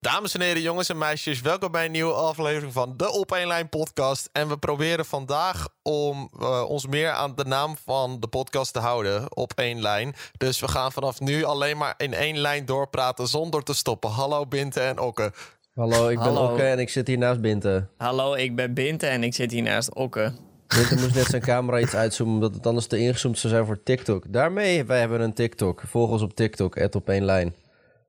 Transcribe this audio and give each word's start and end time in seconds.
Dames 0.00 0.34
en 0.34 0.40
heren, 0.40 0.62
jongens 0.62 0.88
en 0.88 0.98
meisjes, 0.98 1.40
welkom 1.40 1.70
bij 1.70 1.84
een 1.84 1.90
nieuwe 1.90 2.12
aflevering 2.12 2.72
van 2.72 2.94
de 2.96 3.12
Op 3.12 3.32
1 3.32 3.46
Lijn 3.46 3.68
podcast. 3.68 4.28
En 4.32 4.48
we 4.48 4.56
proberen 4.56 5.04
vandaag 5.04 5.68
om 5.82 6.30
uh, 6.40 6.64
ons 6.68 6.86
meer 6.86 7.10
aan 7.10 7.34
de 7.34 7.44
naam 7.44 7.76
van 7.84 8.20
de 8.20 8.26
podcast 8.26 8.72
te 8.72 8.78
houden, 8.78 9.36
Op 9.36 9.52
1 9.54 9.80
Lijn. 9.80 10.14
Dus 10.36 10.60
we 10.60 10.68
gaan 10.68 10.92
vanaf 10.92 11.20
nu 11.20 11.44
alleen 11.44 11.76
maar 11.76 11.94
in 11.96 12.14
één 12.14 12.38
lijn 12.38 12.64
doorpraten 12.64 13.26
zonder 13.28 13.62
te 13.62 13.74
stoppen. 13.74 14.10
Hallo 14.10 14.46
Binte 14.46 14.80
en 14.80 14.98
Okke. 14.98 15.32
Hallo, 15.74 16.08
ik 16.08 16.18
ben 16.18 16.26
Hallo. 16.26 16.50
Okke 16.50 16.62
en 16.62 16.78
ik 16.78 16.88
zit 16.88 17.06
hier 17.06 17.18
naast 17.18 17.40
Binte. 17.40 17.86
Hallo, 17.96 18.34
ik 18.34 18.56
ben 18.56 18.74
Binte 18.74 19.06
en 19.06 19.22
ik 19.22 19.34
zit 19.34 19.50
hier 19.50 19.62
naast 19.62 19.94
Okke. 19.94 20.32
Binte 20.66 20.94
moest 20.94 21.14
net 21.14 21.26
zijn 21.26 21.42
camera 21.42 21.78
iets 21.78 21.94
uitzoomen, 21.94 22.34
omdat 22.34 22.54
het 22.54 22.66
anders 22.66 22.86
te 22.86 22.98
ingezoomd 22.98 23.38
zou 23.38 23.52
zijn 23.52 23.66
voor 23.66 23.82
TikTok. 23.82 24.24
Daarmee, 24.28 24.84
wij 24.84 25.00
hebben 25.00 25.20
een 25.20 25.34
TikTok. 25.34 25.82
Volg 25.86 26.10
ons 26.10 26.22
op 26.22 26.34
TikTok, 26.34 26.94
op 26.94 27.08
één 27.08 27.24
lijn. 27.24 27.54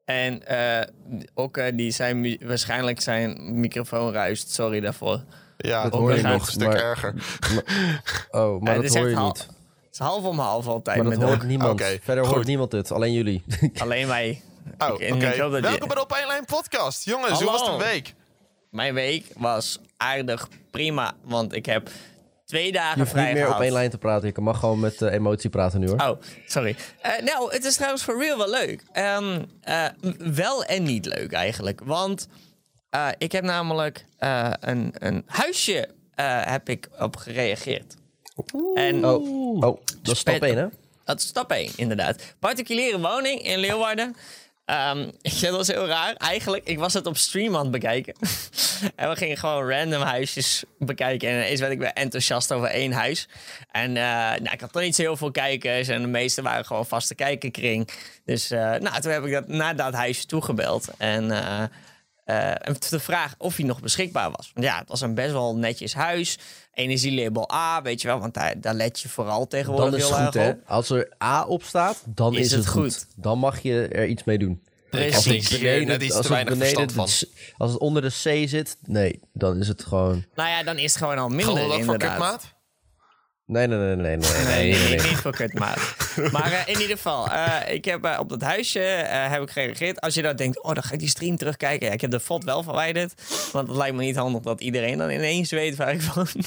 En 0.10 0.46
eh 0.48 0.88
Okke, 1.34 1.76
die 1.76 1.92
zijn 1.92 2.38
waarschijnlijk 2.42 3.02
zijn 3.02 3.60
microfoon 3.60 4.14
ruist. 4.14 4.54
Sorry 4.54 4.80
daarvoor. 4.80 5.24
Ja, 5.58 5.82
Dat 5.84 5.92
dat 5.92 6.02
hoor 6.02 6.16
je 6.16 6.22
nog 6.22 6.46
een 6.46 6.52
stuk 6.52 6.68
maar- 6.68 6.76
erger. 6.82 7.14
Oh, 8.32 8.62
maar 8.62 8.70
Eh, 8.76 8.76
dat 8.76 8.84
is 8.84 8.96
hoor 8.96 9.10
je 9.10 9.16
niet. 9.16 9.38
Het 9.38 9.48
is 9.92 10.00
half 10.00 10.24
om 10.24 10.40
half 10.40 10.68
altijd 10.68 10.98
Maar 10.98 11.06
dat 11.10 11.18
met 11.20 11.28
hoort 11.30 11.44
niemand. 11.44 11.82
Verder 12.02 12.26
goed. 12.26 12.34
hoort 12.34 12.48
niemand 12.48 12.72
het, 12.72 12.92
alleen 12.92 13.14
jullie. 13.14 13.44
Alleen 13.78 14.08
wij. 14.08 14.42
Oh, 14.78 14.92
oké. 14.94 15.08
Welkom 15.18 15.88
bij 15.88 15.96
de 15.96 16.02
Op 16.02 16.12
1 16.12 16.28
Lijn 16.28 16.46
podcast. 16.46 17.06
Jongens, 17.06 17.42
hoe 17.42 17.52
was 17.52 17.68
een 17.68 17.78
week? 17.78 18.14
Mijn 18.72 18.94
week 18.94 19.26
was 19.38 19.80
aardig 19.98 20.48
prima, 20.72 21.14
want 21.24 21.54
ik 21.54 21.66
heb 21.66 21.90
twee 22.50 22.66
Je 22.66 22.72
dagen 22.72 23.00
hoeft 23.00 23.12
vrij 23.12 23.26
niet 23.26 23.34
meer 23.34 23.54
op 23.54 23.62
één 23.62 23.72
lijn 23.72 23.90
te 23.90 23.98
praten. 23.98 24.32
Je 24.36 24.42
mag 24.42 24.60
gewoon 24.60 24.80
met 24.80 25.02
eh, 25.02 25.14
emotie 25.14 25.50
praten 25.50 25.80
nu 25.80 25.88
hoor. 25.88 26.00
Oh, 26.02 26.22
sorry. 26.46 26.76
Eh, 27.02 27.22
nou, 27.24 27.54
het 27.54 27.66
is 27.66 27.76
trouwens 27.76 28.04
voor 28.04 28.20
real 28.24 28.38
wel 28.38 28.50
leuk. 28.50 28.84
Ehm, 28.92 29.42
eh, 29.62 29.86
wel 30.18 30.64
en 30.64 30.84
niet 30.84 31.06
leuk 31.06 31.32
eigenlijk. 31.32 31.82
Want 31.84 32.28
eh, 32.90 33.08
ik 33.18 33.32
heb 33.32 33.44
namelijk 33.44 34.06
eh, 34.18 34.50
een, 34.60 34.94
een 34.98 35.24
huisje 35.26 35.88
eh, 36.16 36.42
heb 36.46 36.70
ik 36.70 36.90
op 37.00 37.16
gereageerd. 37.16 37.96
En 38.76 39.06
Oh, 39.06 39.24
oh 39.64 39.78
dat 40.02 40.14
is 40.14 40.20
stap 40.20 40.36
Spet- 40.36 40.50
1 40.50 40.58
hè? 40.58 40.66
dat 41.04 41.20
is 41.20 41.28
stap 41.28 41.52
1, 41.52 41.72
inderdaad. 41.76 42.22
Particuliere 42.40 43.00
woning 43.00 43.42
in 43.42 43.60
Leeuwarden. 43.60 44.16
Ehm, 44.66 45.10
dat 45.42 45.52
was 45.52 45.68
heel 45.68 45.86
raar. 45.88 46.14
Eigenlijk, 46.16 46.66
ik 46.68 46.80
was 46.80 46.94
het 46.94 47.06
op 47.06 47.18
stream 47.18 47.56
aan 47.56 47.62
het 47.62 47.72
bekijken. 47.72 48.14
en 48.96 49.10
we 49.10 49.16
gingen 49.16 49.38
gewoon 49.38 49.70
random 49.70 50.02
huisjes 50.02 50.64
bekijken. 50.78 51.30
En 51.30 51.36
ineens 51.36 51.60
werd 51.60 51.72
ik 51.72 51.80
weer 51.80 51.94
enthousiast 51.94 52.52
over 52.52 52.68
één 52.68 52.92
huis. 52.92 53.28
En 53.72 53.90
eh, 53.98 54.04
nou, 54.14 54.50
ik 54.52 54.62
had 54.62 54.72
toch 54.72 54.82
niet 54.82 54.96
zo 54.96 55.02
heel 55.02 55.18
veel 55.18 55.32
kijkers. 55.32 55.88
En 55.88 56.02
de 56.02 56.08
meeste 56.08 56.42
waren 56.42 56.66
gewoon 56.66 56.86
vaste 56.86 57.16
kijkerkring. 57.16 57.90
Dus 58.26 58.52
eh, 58.52 58.60
nou, 58.60 59.02
toen 59.02 59.12
heb 59.12 59.26
ik 59.26 59.32
dat, 59.32 59.48
naar 59.48 59.76
dat 59.76 59.94
huisje 59.94 60.26
toegebeld. 60.26 60.88
En... 60.98 61.32
en 61.32 62.76
de 62.90 63.00
vraag 63.00 63.36
of 63.38 63.56
hij 63.56 63.66
nog 63.66 63.82
beschikbaar 63.82 64.32
was. 64.32 64.52
Want 64.54 64.66
ja, 64.66 64.80
het 64.80 64.90
was 64.90 65.02
een 65.02 65.14
best 65.14 65.32
wel 65.32 65.56
netjes 65.56 65.94
huis. 65.94 66.38
Energielabel 66.74 67.52
A, 67.54 67.82
weet 67.82 68.02
je 68.02 68.08
wel, 68.08 68.20
want 68.20 68.34
daar, 68.34 68.62
daar 68.62 68.74
let 68.74 69.00
je 69.00 69.10
vooral 69.10 69.48
tegenwoordig 69.48 69.90
Dan 69.90 70.00
is 70.00 70.06
het 70.06 70.16
heel 70.16 70.26
goed 70.26 70.36
erg 70.36 70.46
hè. 70.46 70.52
op. 70.52 70.60
Als 70.66 70.90
er 70.90 71.14
A 71.24 71.46
op 71.46 71.64
staat, 71.64 72.04
dan 72.06 72.34
is, 72.34 72.40
Is 72.40 72.52
het 72.52 72.60
het 72.60 72.70
goed. 72.70 72.82
goed. 72.82 73.06
Dan 73.16 73.40
mag 73.40 73.60
je 73.62 73.88
er 73.88 74.08
iets 74.08 74.24
mee 74.24 74.38
doen. 74.38 74.62
Precies. 74.90 75.16
Als 75.16 75.28
iets 75.28 75.48
te 75.50 75.56
het 76.18 76.28
weinig 76.28 76.54
beneden 76.54 76.90
verstand 76.90 76.92
van. 76.92 77.30
als 77.58 77.72
het 77.72 77.80
onder 77.80 78.02
de 78.02 78.08
C 78.08 78.50
zit, 78.50 78.78
nee, 78.82 79.20
dan 79.34 79.60
is 79.60 79.68
het 79.68 79.84
gewoon... 79.84 80.26
Nou 80.36 80.50
ja, 80.50 80.64
dan 80.64 80.78
is 80.78 80.94
het 80.94 81.02
gewoon 81.02 81.18
al 81.18 81.30
minder 81.30 81.56
Geldt 81.56 81.72
dat 81.72 81.84
voor 81.86 81.98
kutmaat? 81.98 82.58
Nee, 83.50 83.68
nee, 83.68 83.78
nee, 83.78 83.96
nee, 83.96 84.18
nee, 84.18 84.18
nee, 84.18 84.46
Nee, 84.46 84.72
nee, 84.72 84.90
niet, 84.90 85.02
nee. 85.02 85.10
niet 85.10 85.20
voor 85.20 85.32
kutmaat. 85.32 85.96
maar 86.32 86.52
eh, 86.52 86.68
in 86.74 86.82
ieder 86.82 86.96
geval, 86.96 87.30
eh, 87.30 87.74
ik 87.74 87.86
heb 87.86 88.04
eh, 88.04 88.20
op 88.20 88.30
dat 88.30 88.42
huisje 88.42 88.80
eh, 88.80 89.32
heb 89.32 89.42
ik 89.42 89.50
gereageerd. 89.50 90.02
Als 90.02 90.14
je 90.14 90.22
dan 90.22 90.36
denkt, 90.36 90.64
oh, 90.64 90.74
dan 90.74 90.84
ga 90.84 90.94
ik 90.94 91.00
die 91.00 91.10
stream 91.10 91.38
terugkijken. 91.38 91.88
Ja, 91.88 91.94
ik 91.94 92.02
heb 92.02 92.12
de 92.12 92.20
VOD 92.20 92.44
wel 92.44 92.64
verwijderd. 92.64 93.14
Want 93.52 93.68
het 93.68 93.78
lijkt 93.78 93.96
me 93.96 94.04
niet 94.04 94.16
handig 94.16 94.42
dat 94.42 94.62
iedereen 94.62 94.98
dan 94.98 95.10
ineens 95.10 95.52
weet 95.52 95.76
waar 95.76 95.94
ik 95.94 96.02
woon. 96.02 96.28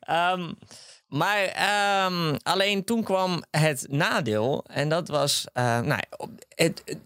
Ehm, 0.00 0.52
maar 1.08 1.44
ehm, 1.44 2.36
alleen 2.42 2.84
toen 2.84 3.02
kwam 3.02 3.42
het 3.50 3.86
nadeel. 3.90 4.64
En 4.66 4.88
dat 4.88 5.08
was, 5.08 5.46
eh, 5.52 5.80
nou, 5.80 6.00
op, 6.16 6.30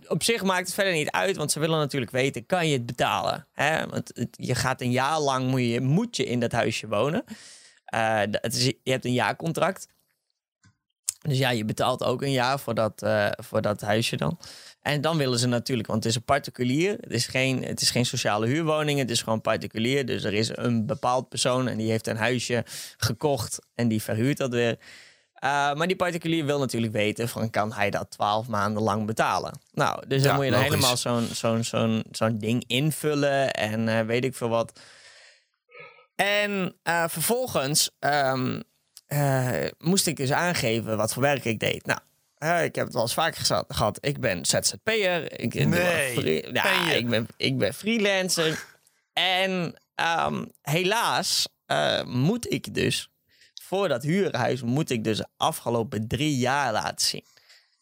op 0.09 0.22
zich 0.22 0.43
maakt 0.43 0.66
het 0.66 0.75
verder 0.75 0.93
niet 0.93 1.10
uit. 1.10 1.37
Want 1.37 1.53
ze 1.53 1.60
willen 1.60 1.78
natuurlijk 1.78 2.12
weten, 2.12 2.47
kan 2.47 2.66
je 2.66 2.72
het 2.72 2.87
betalen? 2.87 3.47
Hè? 3.53 3.87
Want 3.87 4.12
je 4.31 4.54
gaat 4.54 4.81
een 4.81 4.91
jaar 4.91 5.21
lang, 5.21 5.47
moet 5.47 5.60
je, 5.60 5.81
moet 5.81 6.16
je 6.16 6.25
in 6.25 6.41
dat 6.41 6.53
huisje 6.53 6.88
wonen. 6.88 7.25
Eh, 7.84 8.21
het 8.31 8.54
is, 8.54 8.65
je 8.65 8.91
hebt 8.91 9.04
een 9.04 9.12
jaarcontract. 9.12 9.88
Dus 11.21 11.38
ja, 11.38 11.50
je 11.50 11.65
betaalt 11.65 12.05
ook 12.05 12.22
een 12.22 12.32
jaar 12.32 12.60
voor 12.60 12.75
dat, 12.75 13.03
eh, 13.03 13.31
voor 13.37 13.62
dat 13.62 13.81
huisje 13.81 14.16
dan. 14.16 14.38
En 14.82 15.00
dan 15.00 15.16
willen 15.16 15.38
ze 15.38 15.47
natuurlijk, 15.47 15.88
want 15.88 16.03
het 16.03 16.12
is 16.12 16.19
een 16.19 16.25
particulier. 16.25 16.97
Het 17.00 17.12
is, 17.12 17.26
geen, 17.26 17.65
het 17.65 17.81
is 17.81 17.91
geen 17.91 18.06
sociale 18.06 18.47
huurwoning, 18.47 18.98
het 18.98 19.10
is 19.10 19.22
gewoon 19.22 19.41
particulier. 19.41 20.06
Dus 20.06 20.25
er 20.25 20.34
is 20.34 20.56
een 20.56 20.87
bepaald 20.87 21.28
persoon 21.28 21.69
en 21.69 21.78
die 21.78 21.91
heeft 21.91 22.06
een 22.06 22.16
huisje 22.16 22.65
gekocht 22.97 23.59
en 23.75 23.88
die 23.88 24.03
verhuurt 24.03 24.37
dat 24.37 24.50
weer. 24.50 24.78
Uh, 25.44 25.75
maar 25.75 25.87
die 25.87 25.97
particulier 25.97 26.44
wil 26.44 26.59
natuurlijk 26.59 26.93
weten 26.93 27.28
van 27.28 27.50
kan 27.50 27.72
hij 27.72 27.91
dat 27.91 28.10
twaalf 28.10 28.48
maanden 28.48 28.82
lang 28.82 29.06
betalen. 29.06 29.60
Nou, 29.72 30.06
dus 30.06 30.22
dan 30.22 30.31
Ja, 30.31 30.37
moet 30.37 30.44
je 30.44 30.50
dan 30.50 30.60
logisch. 30.60 30.75
helemaal 30.75 30.97
zo'n 30.97 31.26
zo'n 31.34 31.64
zo'n 31.64 32.04
zo'n 32.10 32.38
ding 32.38 32.64
invullen 32.66 33.50
en 33.53 33.87
uh, 33.88 34.00
weet 34.00 34.25
ik 34.25 34.34
veel 34.34 34.49
wat. 34.49 34.81
En 36.14 36.75
uh, 36.84 37.04
vervolgens 37.09 37.91
um, 38.00 38.62
uh, 39.09 39.50
moest 39.78 40.06
ik 40.06 40.16
dus 40.16 40.32
aangeven 40.32 40.97
wat 40.97 41.12
voor 41.12 41.22
werk 41.22 41.44
ik 41.44 41.59
deed. 41.59 41.87
Nou, 41.87 42.00
ik 42.42 42.75
heb 42.75 42.84
het 42.84 42.92
wel 42.92 43.03
eens 43.03 43.14
vaker 43.14 43.44
gehad. 43.44 43.64
gehad. 43.69 43.98
Ik 44.00 44.20
ben 44.20 44.47
ZZP'er. 44.47 45.41
Ik, 45.41 45.54
nee, 45.54 46.12
free, 46.12 46.42
ik, 46.97 47.08
ben, 47.08 47.26
ik 47.36 47.58
ben 47.58 47.75
freelancer. 47.75 48.64
En 49.12 49.75
um, 50.20 50.52
helaas 50.62 51.48
uh, 51.66 52.02
moet 52.02 52.52
ik 52.52 52.75
dus 52.75 53.10
voor 53.62 53.88
dat 53.88 54.02
huurhuis 54.02 54.62
moet 54.62 54.91
ik 54.91 55.04
dus 55.04 55.16
de 55.16 55.26
afgelopen 55.36 56.08
drie 56.08 56.36
jaar 56.36 56.72
laten 56.72 57.06
zien. 57.06 57.25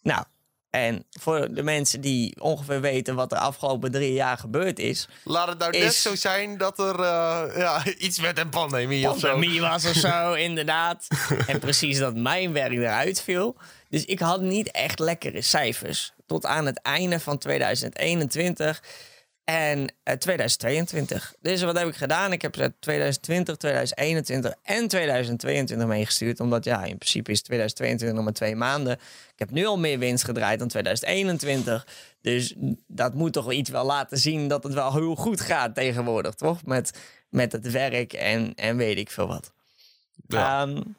Nou, 0.02 0.24
en 0.70 1.04
voor 1.10 1.54
de 1.54 1.62
mensen 1.62 2.00
die 2.00 2.40
ongeveer 2.40 2.80
weten 2.80 3.14
wat 3.14 3.32
er 3.32 3.38
afgelopen 3.38 3.90
drie 3.90 4.12
jaar 4.12 4.38
gebeurd 4.38 4.78
is. 4.78 5.08
Laat 5.24 5.48
het 5.48 5.58
nou 5.58 5.72
is... 5.72 5.82
net 5.82 5.94
zo 5.94 6.14
zijn 6.14 6.58
dat 6.58 6.78
er 6.78 6.98
uh, 6.98 7.42
ja, 7.56 7.82
iets 7.98 8.20
met 8.20 8.38
een 8.38 8.48
pandemie, 8.48 9.06
pandemie 9.06 9.50
of 9.50 9.56
zo. 9.56 9.68
was 9.68 9.86
of 9.86 9.94
zo, 9.94 10.32
inderdaad. 10.48 11.06
en 11.46 11.58
precies 11.58 11.98
dat 11.98 12.16
mijn 12.16 12.52
werk 12.52 12.72
eruit 12.72 13.22
viel. 13.22 13.56
Dus 13.90 14.04
ik 14.04 14.20
had 14.20 14.40
niet 14.40 14.70
echt 14.70 14.98
lekkere 14.98 15.42
cijfers. 15.42 16.12
Tot 16.26 16.46
aan 16.46 16.66
het 16.66 16.82
einde 16.82 17.20
van 17.20 17.38
2021 17.38 18.82
en 19.44 19.78
uh, 19.80 20.14
2022. 20.14 21.34
Dus 21.40 21.62
wat 21.62 21.78
heb 21.78 21.88
ik 21.88 21.94
gedaan? 21.94 22.32
Ik 22.32 22.42
heb 22.42 22.52
2020, 22.80 23.56
2021 23.56 24.54
en 24.62 24.88
2022 24.88 25.86
meegestuurd. 25.86 26.40
Omdat 26.40 26.64
ja, 26.64 26.84
in 26.84 26.98
principe 26.98 27.30
is 27.30 27.42
2022 27.42 28.16
nog 28.16 28.24
maar 28.24 28.34
twee 28.34 28.56
maanden. 28.56 28.92
Ik 29.32 29.38
heb 29.38 29.50
nu 29.50 29.66
al 29.66 29.78
meer 29.78 29.98
winst 29.98 30.24
gedraaid 30.24 30.58
dan 30.58 30.68
2021. 30.68 31.86
Dus 32.20 32.54
dat 32.86 33.14
moet 33.14 33.32
toch 33.32 33.52
iets 33.52 33.70
wel 33.70 33.84
laten 33.84 34.18
zien 34.18 34.48
dat 34.48 34.62
het 34.62 34.74
wel 34.74 34.92
heel 34.92 35.14
goed 35.14 35.40
gaat 35.40 35.74
tegenwoordig, 35.74 36.34
toch? 36.34 36.64
Met, 36.64 36.98
met 37.28 37.52
het 37.52 37.70
werk 37.70 38.12
en, 38.12 38.54
en 38.54 38.76
weet 38.76 38.98
ik 38.98 39.10
veel 39.10 39.26
wat. 39.26 39.52
Ja. 40.26 40.62
Um, 40.62 40.96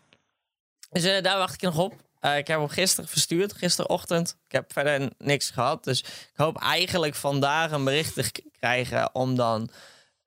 dus 0.89 1.05
uh, 1.05 1.21
daar 1.21 1.37
wacht 1.37 1.53
ik 1.53 1.61
nog 1.61 1.77
op. 1.77 1.93
Uh, 2.21 2.37
ik 2.37 2.47
heb 2.47 2.59
hem 2.59 2.69
gisteren 2.69 3.09
verstuurd, 3.09 3.53
gisterochtend. 3.53 4.37
Ik 4.45 4.51
heb 4.51 4.73
verder 4.73 5.09
niks 5.17 5.49
gehad. 5.49 5.83
Dus 5.83 5.99
ik 5.99 6.31
hoop 6.35 6.57
eigenlijk 6.57 7.15
vandaag 7.15 7.71
een 7.71 7.83
bericht 7.83 8.13
te 8.13 8.43
krijgen 8.59 9.15
om 9.15 9.35
dan... 9.35 9.69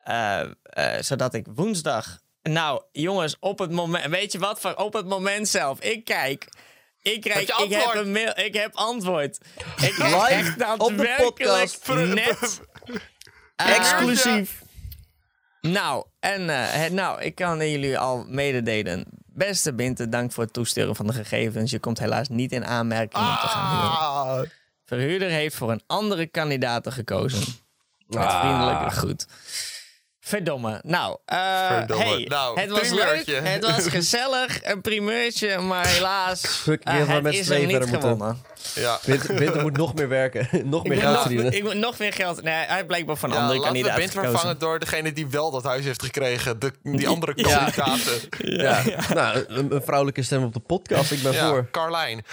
Uh, 0.08 0.40
zodat 1.00 1.34
ik 1.34 1.46
woensdag... 1.54 2.22
Nou, 2.42 2.82
jongens, 2.92 3.36
op 3.40 3.58
het 3.58 3.70
moment... 3.70 4.06
Weet 4.06 4.32
je 4.32 4.38
wat? 4.38 4.74
Op 4.76 4.92
het 4.92 5.06
moment 5.06 5.48
zelf. 5.48 5.80
Ik 5.80 6.04
kijk... 6.04 6.48
Ik, 7.02 7.20
krijg, 7.20 7.58
ik 7.58 7.72
heb 7.72 7.94
een 7.94 8.12
mail, 8.12 8.38
ik 8.38 8.54
heb 8.54 8.74
antwoord. 8.74 9.38
Ik 9.88 9.96
Live 9.96 10.26
echt 10.26 10.58
daadwerkelijk 10.58 12.14
net... 12.14 12.60
Exclusief. 13.56 14.62
Nou, 15.60 16.04
en 16.20 16.40
uh, 16.40 16.86
nou, 16.86 17.22
ik 17.22 17.34
kan 17.34 17.70
jullie 17.70 17.98
al 17.98 18.24
mededelen. 18.28 19.06
Beste 19.34 19.74
Binte, 19.74 20.08
dank 20.08 20.32
voor 20.32 20.44
het 20.44 20.52
toesturen 20.52 20.96
van 20.96 21.06
de 21.06 21.12
gegevens. 21.12 21.70
Je 21.70 21.78
komt 21.78 21.98
helaas 21.98 22.28
niet 22.28 22.52
in 22.52 22.64
aanmerking 22.64 23.24
om 23.24 23.36
te 23.40 23.46
gaan 23.46 24.36
huren. 24.36 24.50
Verhuurder 24.84 25.28
heeft 25.28 25.56
voor 25.56 25.70
een 25.70 25.82
andere 25.86 26.26
kandidaat 26.26 26.92
gekozen. 26.92 27.54
Met 28.06 28.18
ah. 28.18 28.40
vriendelijke 28.40 28.90
groet. 28.90 29.26
Verdomme. 30.26 30.80
Nou, 30.82 31.16
uh, 31.32 31.66
Verdomme. 31.66 32.04
Hey, 32.04 32.24
nou, 32.28 32.60
het 32.60 32.70
was 32.70 32.90
leuk. 32.90 33.26
Het 33.26 33.64
was 33.64 33.86
gezellig. 33.98 34.58
Een 34.62 34.80
primeurtje, 34.80 35.58
maar 35.58 35.86
helaas. 35.86 36.40
Fuck, 36.64 36.88
uh, 36.88 37.08
het 37.08 37.34
is 37.34 37.48
er 37.48 37.66
niet 37.66 37.84
gewonnen. 37.84 38.42
Ja. 38.74 38.98
Winter, 39.02 39.34
Winter 39.34 39.62
moet 39.62 39.76
nog 39.76 39.94
meer 39.94 40.08
werken. 40.08 40.48
nog 40.68 40.84
meer 40.84 40.98
geld 40.98 41.20
verdienen. 41.20 41.52
Ik 41.52 41.62
moet 41.62 41.74
nog 41.74 41.98
meer 41.98 42.12
geld. 42.12 42.42
Nee, 42.42 42.54
hij 42.54 42.74
heeft 42.74 42.86
blijkbaar 42.86 43.16
van 43.16 43.30
een 43.30 43.36
ja, 43.36 43.42
andere 43.42 43.72
we 43.82 43.92
Winter 43.94 44.24
vervangen 44.24 44.58
door 44.58 44.78
degene 44.78 45.12
die 45.12 45.26
wel 45.26 45.50
dat 45.50 45.64
huis 45.64 45.84
heeft 45.84 46.02
gekregen. 46.02 46.58
De, 46.58 46.72
die 46.82 47.08
andere 47.08 47.32
Ja. 47.36 47.58
kandidaten. 47.58 48.12
Ja. 48.38 48.82
Nou, 49.14 49.44
een, 49.48 49.74
een 49.74 49.82
vrouwelijke 49.82 50.22
stem 50.22 50.44
op 50.44 50.52
de 50.52 50.60
podcast. 50.60 51.10
Ik 51.10 51.22
ben 51.22 51.32
Ja, 51.32 51.48
voor. 51.48 51.68
Carlijn. 51.70 52.24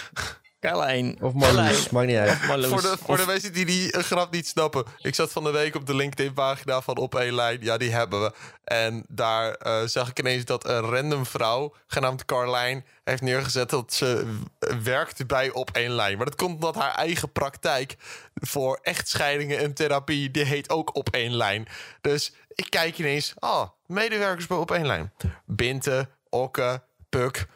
Carlijn. 0.62 1.16
Of 1.20 1.32
Marloes, 1.32 1.90
maakt 1.90 2.06
niet 2.06 2.16
uit. 2.16 2.46
Marloes. 2.46 2.68
Voor 2.68 2.82
de, 2.82 2.96
voor 3.04 3.14
Of- 3.14 3.20
de 3.20 3.26
mensen 3.26 3.52
die 3.52 3.64
die 3.64 3.92
eh, 3.92 4.02
grap 4.02 4.32
niet 4.32 4.46
snappen. 4.46 4.84
Ik 4.98 5.14
zat 5.14 5.32
van 5.32 5.44
de 5.44 5.50
week 5.50 5.74
op 5.74 5.86
de 5.86 5.94
LinkedIn-pagina 5.94 6.80
van 6.80 6.96
Op 6.96 7.14
één 7.14 7.34
Lijn. 7.34 7.58
Ja, 7.60 7.76
die 7.76 7.90
hebben 7.92 8.22
we. 8.22 8.32
En 8.64 9.04
daar 9.08 9.52
eh, 9.54 9.82
zag 9.84 10.08
ik 10.08 10.18
ineens 10.18 10.44
dat 10.44 10.66
een 10.68 10.80
random 10.80 11.26
vrouw, 11.26 11.74
genaamd 11.86 12.24
Carlijn, 12.24 12.84
heeft 13.04 13.22
neergezet 13.22 13.70
dat 13.70 13.92
ze 13.92 14.38
w- 14.58 14.66
werkt 14.84 15.26
bij 15.26 15.50
Op 15.50 15.70
één 15.72 15.90
Lijn. 15.92 16.16
Maar 16.16 16.26
dat 16.26 16.34
komt 16.36 16.54
omdat 16.54 16.74
haar 16.74 16.94
eigen 16.94 17.32
praktijk 17.32 17.96
voor 18.34 18.78
echtscheidingen 18.82 19.58
en 19.58 19.74
therapie, 19.74 20.30
die 20.30 20.44
heet 20.44 20.70
ook 20.70 20.96
Op 20.96 21.08
één 21.10 21.36
Lijn. 21.36 21.68
Dus 22.00 22.32
ik 22.54 22.66
kijk 22.70 22.98
ineens, 22.98 23.34
ah, 23.38 23.68
medewerkers 23.86 24.46
bij 24.46 24.56
Op 24.56 24.70
één 24.70 24.86
Lijn. 24.86 25.12
Binte, 25.46 26.08
Okke, 26.28 26.82
Puk, 27.08 27.46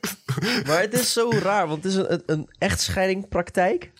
Maar 0.66 0.80
het 0.80 0.92
is 0.92 1.12
zo 1.12 1.30
raar, 1.42 1.68
want 1.68 1.84
het 1.84 1.92
is 1.92 1.98
een, 1.98 2.22
een, 2.26 2.48
echtscheidingpraktijk. 2.58 3.92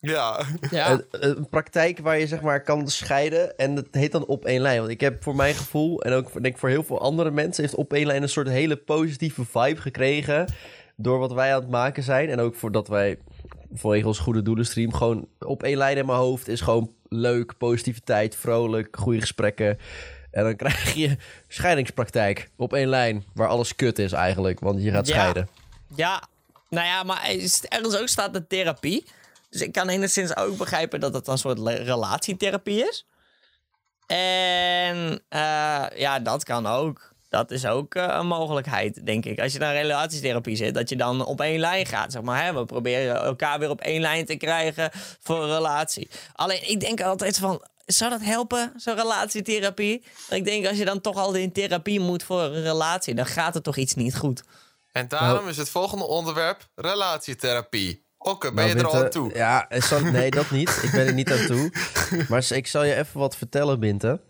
ja. 0.00 0.44
Ja. 0.70 0.90
Een, 0.90 1.04
een 1.10 1.48
praktijk 1.48 1.98
waar 1.98 2.18
je 2.18 2.26
zeg 2.26 2.40
maar 2.40 2.62
kan 2.62 2.88
scheiden 2.88 3.56
en 3.56 3.76
het 3.76 3.88
heet 3.90 4.12
dan 4.12 4.26
op 4.26 4.44
één 4.44 4.60
lijn. 4.60 4.78
Want 4.78 4.90
ik 4.90 5.00
heb 5.00 5.22
voor 5.22 5.36
mijn 5.36 5.54
gevoel 5.54 6.02
en 6.02 6.12
ook 6.12 6.32
denk 6.32 6.46
ik 6.46 6.58
voor 6.58 6.68
heel 6.68 6.82
veel 6.82 7.00
andere 7.00 7.30
mensen 7.30 7.62
heeft 7.62 7.74
op 7.74 7.92
één 7.92 8.06
lijn 8.06 8.22
een 8.22 8.28
soort 8.28 8.48
hele 8.48 8.76
positieve 8.76 9.44
vibe 9.44 9.80
gekregen 9.80 10.52
door 10.96 11.18
wat 11.18 11.32
wij 11.32 11.54
aan 11.54 11.60
het 11.60 11.70
maken 11.70 12.02
zijn 12.02 12.28
en 12.28 12.40
ook 12.40 12.54
voordat 12.54 12.88
wij 12.88 13.18
vanwege 13.72 14.06
ons 14.06 14.18
goede 14.18 14.42
doelen 14.42 14.66
stream 14.66 14.92
gewoon 14.92 15.28
op 15.38 15.62
één 15.62 15.76
lijn 15.76 15.96
in 15.96 16.06
mijn 16.06 16.18
hoofd 16.18 16.48
is 16.48 16.60
gewoon 16.60 16.92
leuk, 17.08 17.58
positiviteit, 17.58 18.36
vrolijk, 18.36 18.96
goede 18.96 19.20
gesprekken. 19.20 19.78
En 20.30 20.44
dan 20.44 20.56
krijg 20.56 20.94
je 20.94 21.16
scheidingspraktijk 21.48 22.50
op 22.56 22.72
één 22.72 22.88
lijn 22.88 23.24
waar 23.34 23.48
alles 23.48 23.74
kut 23.76 23.98
is 23.98 24.12
eigenlijk, 24.12 24.60
want 24.60 24.82
je 24.82 24.90
gaat 24.90 25.06
Ja. 25.06 25.12
scheiden. 25.14 25.48
Ja, 25.94 26.22
nou 26.68 26.86
ja, 26.86 27.02
maar 27.02 27.24
er 27.24 27.50
ergens 27.68 27.96
ook 27.96 28.08
staat 28.08 28.32
de 28.32 28.46
therapie. 28.46 29.04
Dus 29.50 29.60
ik 29.60 29.72
kan 29.72 29.88
enigszins 29.88 30.36
ook 30.36 30.56
begrijpen 30.56 31.00
dat 31.00 31.14
het 31.14 31.26
een 31.26 31.38
soort 31.38 31.58
relatietherapie 31.58 32.88
is. 32.88 33.06
En 34.06 35.22
eh, 35.28 35.84
ja, 35.94 36.18
dat 36.20 36.44
kan 36.44 36.66
ook. 36.66 37.12
Dat 37.28 37.50
is 37.50 37.66
ook 37.66 37.94
eh, 37.94 38.06
een 38.18 38.26
mogelijkheid, 38.26 39.06
denk 39.06 39.24
ik. 39.24 39.40
Als 39.40 39.52
je 39.52 39.58
naar 39.58 39.74
relatietherapie 39.74 40.56
zit, 40.56 40.74
dat 40.74 40.88
je 40.88 40.96
dan 40.96 41.24
op 41.24 41.40
één 41.40 41.60
lijn 41.60 41.86
gaat. 41.86 42.12
Zeg 42.12 42.22
maar, 42.22 42.44
hè? 42.44 42.52
We 42.54 42.64
proberen 42.64 43.22
elkaar 43.22 43.58
weer 43.58 43.70
op 43.70 43.80
één 43.80 44.00
lijn 44.00 44.24
te 44.26 44.36
krijgen 44.36 44.90
voor 45.20 45.42
een 45.42 45.54
relatie. 45.54 46.08
Alleen, 46.34 46.70
ik 46.70 46.80
denk 46.80 47.00
altijd 47.02 47.38
van, 47.38 47.62
zou 47.92 48.10
dat 48.10 48.20
helpen, 48.22 48.72
zo'n 48.76 48.94
relatietherapie? 48.94 50.04
Ik 50.30 50.44
denk, 50.44 50.66
als 50.66 50.76
je 50.76 50.84
dan 50.84 51.00
toch 51.00 51.16
al 51.16 51.34
in 51.34 51.52
therapie 51.52 52.00
moet 52.00 52.22
voor 52.22 52.42
een 52.42 52.62
relatie, 52.62 53.14
dan 53.14 53.26
gaat 53.26 53.54
er 53.54 53.62
toch 53.62 53.76
iets 53.76 53.94
niet 53.94 54.16
goed. 54.16 54.42
En 54.92 55.08
daarom 55.08 55.48
is 55.48 55.56
het 55.56 55.68
volgende 55.68 56.06
onderwerp 56.06 56.68
relatietherapie. 56.74 58.06
Okke, 58.18 58.52
ben 58.52 58.64
Nou, 58.66 58.68
je 58.68 58.82
er 58.84 58.86
al 58.90 59.04
aan 59.04 59.10
toe? 59.10 59.34
Ja, 59.34 59.68
nee, 60.12 60.30
dat 60.30 60.50
niet. 60.50 60.80
Ik 60.82 60.90
ben 60.90 61.06
er 61.06 61.14
niet 61.14 61.32
aan 61.32 61.46
toe. 61.46 61.72
Maar 62.28 62.46
ik 62.50 62.66
zal 62.66 62.84
je 62.84 62.94
even 62.94 63.20
wat 63.20 63.36
vertellen, 63.36 63.80
Binte. 63.80 64.20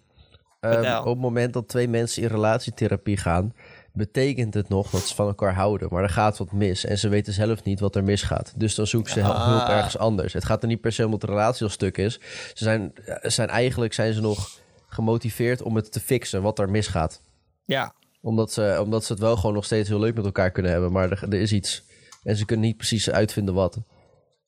Ehm, 0.60 0.98
op 0.98 1.04
het 1.04 1.18
moment 1.18 1.52
dat 1.52 1.68
twee 1.68 1.88
mensen 1.88 2.22
in 2.22 2.28
relatietherapie 2.28 3.16
gaan, 3.16 3.54
betekent 3.98 4.54
het 4.54 4.68
nog 4.68 4.90
dat 4.90 5.00
ze 5.06 5.14
van 5.14 5.26
elkaar 5.26 5.54
houden. 5.54 5.88
Maar 5.90 6.02
er 6.02 6.08
gaat 6.08 6.38
wat 6.38 6.52
mis 6.52 6.84
en 6.84 6.98
ze 6.98 7.08
weten 7.08 7.32
zelf 7.32 7.62
niet 7.64 7.80
wat 7.80 7.96
er 7.96 8.04
misgaat. 8.04 8.52
Dus 8.56 8.74
dan 8.74 8.86
zoeken 8.86 9.12
ze 9.12 9.20
hel- 9.20 9.32
Ah. 9.32 9.46
hulp 9.46 9.68
ergens 9.68 9.98
anders. 9.98 10.32
Het 10.32 10.44
gaat 10.44 10.62
er 10.62 10.68
niet 10.68 10.80
per 10.80 10.92
se 10.92 11.04
om 11.04 11.10
dat 11.10 11.20
de 11.20 11.26
relatie 11.26 11.64
al 11.64 11.70
stuk 11.72 11.96
is. 11.98 12.14
Ze 12.54 12.64
zijn, 12.64 12.92
zijn 13.22 13.48
eigenlijk 13.48 13.92
zijn 13.92 14.12
ze 14.12 14.20
nog 14.20 14.58
gemotiveerd 14.88 15.62
om 15.62 15.76
het 15.76 15.92
te 15.92 16.00
fixen 16.00 16.42
wat 16.42 16.58
er 16.58 16.70
misgaat 16.70 17.20
Ja, 17.64 17.92
omdat 18.20 18.52
ze, 18.52 18.78
omdat 18.82 19.04
ze 19.04 19.12
het 19.12 19.22
wel 19.22 19.36
gewoon 19.36 19.54
nog 19.54 19.64
steeds 19.64 19.88
heel 19.88 19.98
leuk 20.00 20.14
met 20.14 20.24
elkaar 20.24 20.50
kunnen 20.50 20.72
hebben. 20.72 20.92
Maar 20.92 21.10
er, 21.10 21.22
er 21.22 21.40
is 21.40 21.52
iets. 21.52 21.82
En 22.22 22.36
ze 22.36 22.44
kunnen 22.44 22.66
niet 22.66 22.76
precies 22.76 23.10
uitvinden 23.10 23.54
wat. 23.54 23.78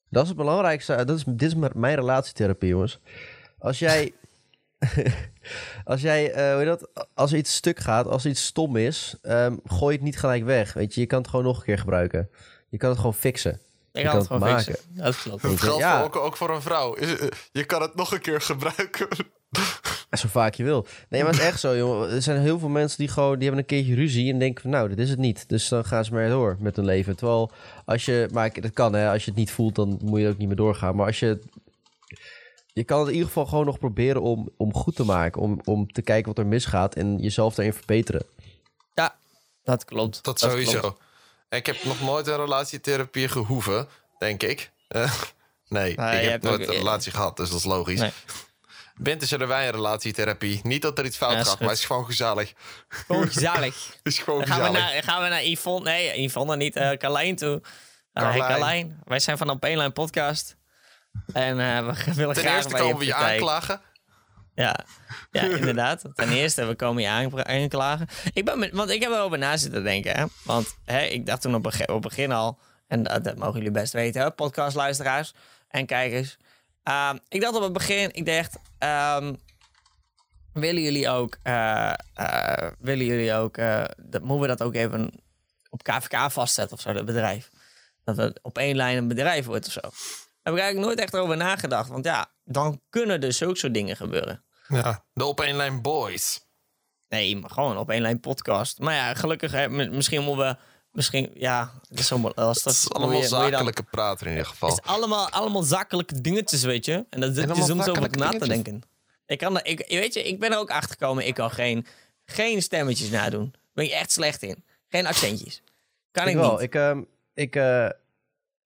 Dat 0.08 0.22
is 0.22 0.28
het 0.28 0.38
belangrijkste. 0.38 1.04
Dat 1.04 1.16
is, 1.16 1.24
dit 1.26 1.42
is 1.42 1.54
mijn 1.74 1.94
relatietherapie, 1.94 2.68
jongens. 2.68 2.98
Als 3.58 3.78
jij... 3.78 4.12
als 5.84 6.00
jij, 6.00 6.32
eh, 6.32 6.48
hoe 6.50 6.58
heet 6.58 6.66
dat? 6.66 7.06
Als 7.14 7.32
er 7.32 7.38
iets 7.38 7.54
stuk 7.54 7.78
gaat, 7.78 8.06
als 8.06 8.26
iets 8.26 8.44
stom 8.44 8.76
is, 8.76 9.14
ehm, 9.22 9.56
gooi 9.64 9.94
het 9.94 10.04
niet 10.04 10.18
gelijk 10.18 10.44
weg. 10.44 10.72
Weet 10.72 10.94
je, 10.94 11.00
je 11.00 11.06
kan 11.06 11.18
het 11.18 11.28
gewoon 11.28 11.44
nog 11.44 11.56
een 11.58 11.64
keer 11.64 11.78
gebruiken. 11.78 12.28
Je 12.68 12.76
kan 12.78 12.88
het 12.88 12.98
gewoon 12.98 13.14
fixen. 13.14 13.60
ik 13.92 14.02
kan 14.04 14.10
kan 14.10 14.18
het 14.18 14.26
gewoon 14.26 14.48
fixen. 14.48 14.76
Dat 14.88 15.16
klopt. 15.22 15.42
Dat 15.42 15.60
geldt 15.60 15.78
Ja. 15.80 15.96
voor 15.96 16.06
ook, 16.06 16.16
ook 16.16 16.36
voor 16.36 16.50
een 16.54 16.62
vrouw. 16.62 16.94
Is, 16.94 17.18
eh, 17.18 17.28
je 17.52 17.64
kan 17.64 17.82
het 17.82 17.94
nog 17.94 18.12
een 18.12 18.20
keer 18.20 18.40
gebruiken. 18.40 19.08
Zo 20.10 20.28
vaak 20.28 20.54
je 20.54 20.64
wil. 20.64 20.86
Nee, 21.08 21.22
maar 21.22 21.30
het 21.32 21.40
is 21.40 21.46
echt 21.46 21.60
zo, 21.60 21.76
jongen. 21.76 22.10
Er 22.10 22.22
zijn 22.22 22.40
heel 22.40 22.58
veel 22.58 22.68
mensen 22.68 22.98
die 22.98 23.08
gewoon... 23.08 23.34
die 23.34 23.42
hebben 23.42 23.58
een 23.60 23.66
keertje 23.66 23.94
ruzie 23.94 24.32
en 24.32 24.38
denken 24.38 24.62
van... 24.62 24.70
nou, 24.70 24.88
dit 24.88 24.98
is 24.98 25.10
het 25.10 25.18
niet. 25.18 25.48
Dus 25.48 25.68
dan 25.68 25.84
gaan 25.84 26.04
ze 26.04 26.12
maar 26.12 26.28
door 26.28 26.56
met 26.60 26.76
hun 26.76 26.84
leven. 26.84 27.16
Terwijl 27.16 27.50
als 27.84 28.04
je... 28.04 28.28
maar 28.32 28.46
ik- 28.46 28.62
dat 28.62 28.72
kan, 28.72 28.92
hè. 28.94 29.10
Als 29.10 29.24
je 29.24 29.30
het 29.30 29.38
niet 29.38 29.50
voelt, 29.50 29.74
dan 29.74 29.98
moet 30.02 30.20
je 30.20 30.28
ook 30.28 30.38
niet 30.38 30.46
meer 30.46 30.56
doorgaan. 30.56 30.96
Maar 30.96 31.06
als 31.06 31.18
je... 31.18 31.38
Je 32.72 32.84
kan 32.84 32.98
het 32.98 33.06
in 33.08 33.12
ieder 33.12 33.28
geval 33.28 33.46
gewoon 33.46 33.64
nog 33.64 33.78
proberen 33.78 34.22
om, 34.22 34.50
om 34.56 34.74
goed 34.74 34.96
te 34.96 35.04
maken. 35.04 35.40
Om, 35.42 35.60
om 35.64 35.92
te 35.92 36.02
kijken 36.02 36.26
wat 36.26 36.38
er 36.38 36.46
misgaat 36.46 36.94
en 36.94 37.18
jezelf 37.18 37.54
daarin 37.54 37.74
verbeteren. 37.74 38.26
Ja, 38.94 39.14
dat 39.62 39.84
klopt. 39.84 40.24
Dat 40.24 40.38
klopt. 40.38 40.52
sowieso. 40.52 40.96
Ik 41.48 41.66
heb 41.66 41.84
nog 41.84 42.00
nooit 42.00 42.26
een 42.26 42.36
relatietherapie 42.36 43.28
gehoeven, 43.28 43.88
denk 44.18 44.42
ik. 44.42 44.70
Eh, 44.88 45.12
nee, 45.68 45.94
Nou, 45.96 46.16
ik 46.16 46.28
heb 46.28 46.42
nooit 46.42 46.60
ook- 46.62 46.68
een 46.68 46.74
relatie 46.74 47.12
gehad, 47.12 47.36
dus 47.36 47.48
dat 47.50 47.58
is 47.58 47.64
logisch. 47.64 48.00
Nee. 48.00 48.10
Bent 48.96 49.22
is 49.22 49.32
er 49.32 49.48
wij 49.48 49.66
een 49.66 49.72
relatietherapie. 49.72 50.60
Niet 50.62 50.82
dat 50.82 50.98
er 50.98 51.04
iets 51.04 51.16
fout 51.16 51.32
Ja, 51.32 51.38
gaat, 51.38 51.48
goed. 51.48 51.60
maar 51.60 51.68
het 51.68 51.78
is 51.78 51.84
gewoon 51.84 52.04
gezellig. 52.04 52.52
Gewoon 52.88 53.26
gezellig. 53.26 53.94
Is 54.02 54.18
gewoon 54.18 54.46
gaan 54.46 54.62
we, 54.62 54.78
naar, 54.78 55.02
gaan 55.02 55.22
we 55.22 55.28
naar 55.28 55.44
Yvonne. 55.44 55.90
Nee, 55.90 56.22
Yvonne 56.22 56.56
niet. 56.56 56.76
eh 56.76 56.90
Carlijn 56.96 57.36
toe. 57.36 57.62
Uh, 58.14 58.30
hey 58.30 58.38
Carlijn. 58.38 59.00
Wij 59.04 59.18
zijn 59.18 59.38
van 59.38 59.50
Op 59.50 59.64
één 59.64 59.76
Lijn 59.76 59.92
podcast. 59.92 60.56
En 61.32 61.60
eh, 61.60 61.94
we 62.04 62.14
willen 62.14 62.34
Ten 62.34 62.42
graag 62.42 62.54
eerste 62.54 62.70
bij 62.70 62.80
komen 62.80 62.98
we 62.98 63.04
je 63.04 63.14
aanklagen. 63.14 63.80
Ja. 64.54 64.84
ja, 65.30 65.42
inderdaad. 65.42 66.04
Ten 66.14 66.28
eerste, 66.28 66.64
we 66.64 66.74
komen 66.74 67.02
je 67.02 67.08
aan- 67.08 67.46
aanklagen. 67.46 68.08
Ik 68.32 68.44
ben 68.44 68.58
met, 68.58 68.72
want 68.72 68.90
ik 68.90 69.02
heb 69.02 69.10
erover 69.12 69.38
na 69.38 69.56
zitten 69.56 69.82
denken. 69.82 70.16
Hè? 70.16 70.24
Want 70.44 70.76
hè, 70.84 71.00
ik 71.02 71.26
dacht 71.26 71.40
toen 71.40 71.54
op 71.54 71.62
begin, 71.62 71.88
op 71.88 72.02
begin 72.02 72.32
al... 72.32 72.58
En 72.86 73.02
dat, 73.02 73.24
dat 73.24 73.36
mogen 73.36 73.54
jullie 73.54 73.70
best 73.70 73.92
weten, 73.92 74.22
hè? 74.22 74.30
podcastluisteraars 74.30 75.34
en 75.68 75.86
kijkers. 75.86 76.36
Ehm, 76.82 77.16
ik 77.28 77.40
dacht 77.40 77.54
op 77.54 77.62
het 77.62 77.72
begin, 77.72 78.10
ik 78.12 78.26
dacht... 78.26 78.58
ehm, 78.78 79.34
willen 80.52 80.82
jullie 80.82 81.08
ook... 81.08 81.38
eh, 81.42 81.92
eh, 82.14 82.70
willen 82.78 83.06
jullie 83.06 83.34
ook... 83.34 83.56
dat, 83.96 84.22
moeten 84.22 84.40
we 84.40 84.46
dat 84.46 84.62
ook 84.62 84.74
even 84.74 85.10
op 85.70 85.82
KVK 85.82 86.30
vastzetten 86.30 86.76
of 86.76 86.82
zo, 86.82 86.92
dat 86.92 87.04
bedrijf? 87.04 87.50
Dat 88.04 88.16
het 88.16 88.38
op 88.42 88.58
één 88.58 88.76
lijn 88.76 88.96
een 88.96 89.08
bedrijf 89.08 89.46
wordt 89.46 89.66
of 89.66 89.72
zo. 89.72 89.80
Daar 90.42 90.52
heb 90.52 90.54
ik 90.54 90.60
eigenlijk 90.60 90.86
nooit 90.86 90.98
echt 90.98 91.16
over 91.22 91.36
nagedacht. 91.36 91.88
Want 91.88 92.04
ja, 92.04 92.30
dan 92.44 92.80
kunnen 92.90 93.20
dus 93.20 93.42
ook 93.42 93.56
soort 93.56 93.74
dingen 93.74 93.96
gebeuren. 93.96 94.44
Ja, 94.68 95.04
de 95.12 95.24
op 95.24 95.40
één 95.40 95.56
lijn 95.56 95.82
boys. 95.82 96.40
Nee, 97.08 97.36
maar 97.36 97.50
gewoon 97.50 97.76
op 97.78 97.90
één 97.90 98.00
lijn 98.02 98.20
podcast. 98.20 98.78
Maar 98.78 98.94
ja, 98.94 99.14
gelukkig, 99.14 99.52
hè, 99.52 99.68
misschien 99.68 100.22
moeten 100.22 100.46
we... 100.46 100.56
Misschien, 100.90 101.30
ja, 101.34 101.72
het 101.88 101.98
is 101.98 102.06
zo 102.06 102.30
lastig. 102.34 102.64
Het 102.72 102.74
is 102.82 102.90
allemaal 102.92 103.16
je- 103.16 103.22
je 103.22 103.28
zakelijke 103.28 103.82
prater 103.82 104.26
in 104.26 104.32
ieder 104.32 104.46
geval. 104.46 104.68
Het 104.68 104.80
is 104.84 104.90
allemaal, 104.90 105.28
allemaal 105.30 105.62
zakelijke 105.62 106.20
dingetjes, 106.20 106.62
weet 106.62 106.84
je. 106.84 107.06
En 107.10 107.20
dan 107.20 107.34
zit 107.34 107.44
je 107.44 107.50
Allemaal 107.50 107.66
soms 107.68 107.88
over 107.88 108.18
na 108.18 108.30
te 108.30 108.48
denken. 108.48 108.82
Ik 109.26 109.38
kan, 109.38 109.56
er- 109.58 109.66
ik, 109.66 109.84
weet 109.88 110.14
je, 110.14 110.22
ik 110.22 110.38
ben 110.40 110.52
er 110.52 110.58
ook 110.58 110.70
achter 110.70 110.90
gekomen. 110.90 111.26
Ik 111.26 111.34
kan 111.34 111.50
geen, 111.50 111.86
geen 112.24 112.62
stemmetjes 112.62 113.10
nadoen. 113.10 113.54
Ben 113.72 113.84
ik 113.84 113.90
echt 113.90 114.12
slecht 114.12 114.42
in. 114.42 114.64
Geen 114.88 115.06
accentjes. 115.06 115.62
Kan 116.10 116.24
ik, 116.24 116.30
Ik 116.30 116.36
wel. 116.36 116.50
niet. 116.52 116.60
Ik, 116.60 116.74
ehm, 116.74 117.02
ik, 117.34 117.56
eh, 117.56 117.88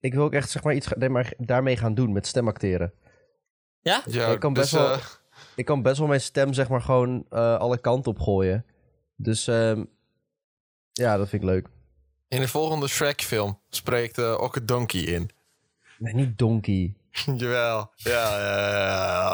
ik 0.05 0.13
wil 0.13 0.23
ook 0.23 0.33
echt 0.33 0.49
zeg 0.49 0.63
maar, 0.63 0.73
iets 0.73 0.87
nee, 0.95 1.09
maar 1.09 1.33
daarmee 1.37 1.77
gaan 1.77 1.93
doen 1.93 2.11
met 2.11 2.27
stemacteren. 2.27 2.93
Ja? 3.81 4.01
Ja, 4.05 4.27
ik 4.27 4.39
kan 4.39 4.53
best 4.53 4.71
dus, 4.71 4.79
wel- 4.79 4.91
eh, 4.93 5.05
Ik 5.55 5.65
kan 5.65 5.81
best 5.81 5.97
wel 5.97 6.07
mijn 6.07 6.21
stem 6.21 6.53
zeg 6.53 6.69
maar 6.69 6.81
gewoon 6.81 7.25
eh, 7.29 7.57
alle 7.57 7.77
kanten 7.77 8.11
op 8.11 8.19
gooien. 8.19 8.65
Dus 9.15 9.47
ehm, 9.47 9.83
ja, 10.91 11.17
dat 11.17 11.29
vind 11.29 11.41
ik 11.43 11.47
leuk. 11.49 11.67
in 12.27 12.39
de 12.39 12.47
volgende 12.47 12.87
Shrek-film 12.87 13.59
spreekt 13.69 14.17
uh, 14.17 14.37
Okke 14.39 14.65
Donkey 14.65 15.01
in. 15.01 15.29
Nee, 15.97 16.13
niet 16.13 16.37
Donkey. 16.37 16.93
Jawel. 17.37 17.91
Ja, 17.95 18.39
ja, 18.39 18.57
ja, 18.57 18.69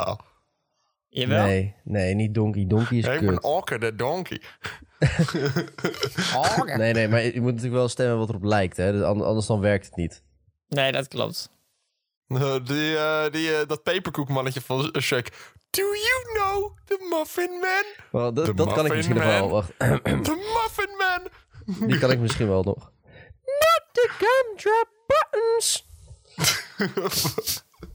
ja. 0.06 0.18
Jawel? 1.08 1.44
Nee, 1.44 1.74
nee, 1.84 2.14
niet 2.14 2.34
Donkey. 2.34 2.66
Donkey 2.66 2.98
is 2.98 3.06
Ik 3.06 3.20
ben 3.20 3.28
kut. 3.28 3.42
Okke 3.42 3.78
de 3.78 3.94
Donkey. 3.96 4.40
Nee, 6.76 6.92
nee, 6.92 7.08
maar 7.08 7.22
je 7.22 7.32
moet 7.40 7.50
natuurlijk 7.50 7.74
wel 7.74 7.88
stemmen 7.88 8.18
wat 8.18 8.28
erop 8.28 8.44
lijkt. 8.44 8.76
Hè? 8.76 8.92
Dus 8.92 9.02
an- 9.02 9.24
anders 9.24 9.46
dan 9.46 9.60
werkt 9.60 9.86
het 9.86 9.96
niet. 9.96 10.22
Nee, 10.72 10.92
dat 10.92 11.08
klopt. 11.08 11.50
Eh, 12.28 12.54
die, 12.64 12.96
eh, 12.96 13.30
die, 13.30 13.56
eh, 13.56 13.66
dat 13.66 13.82
peperkoekmannetje 13.82 14.60
van 14.60 14.94
Shrek. 15.00 15.32
Do 15.70 15.82
you 15.82 16.34
know 16.34 16.76
the 16.84 17.06
Muffin 17.10 17.50
Man? 17.50 17.84
Wel, 18.10 18.32
dat, 18.32 18.72
kan 18.72 18.86
ik 18.86 18.94
misschien 18.94 19.16
nog 19.16 19.24
wel. 19.24 19.50
Wacht, 19.50 19.70
The 20.28 20.52
Muffin 20.54 20.96
Man! 20.98 21.28
die 21.88 21.98
kan 21.98 22.10
ik 22.10 22.18
misschien 22.18 22.48
wel 22.48 22.62
nog. 22.62 22.92
Not 23.44 23.82
the 23.92 24.08
gumdrop 24.18 24.88
buttons. 25.06 25.86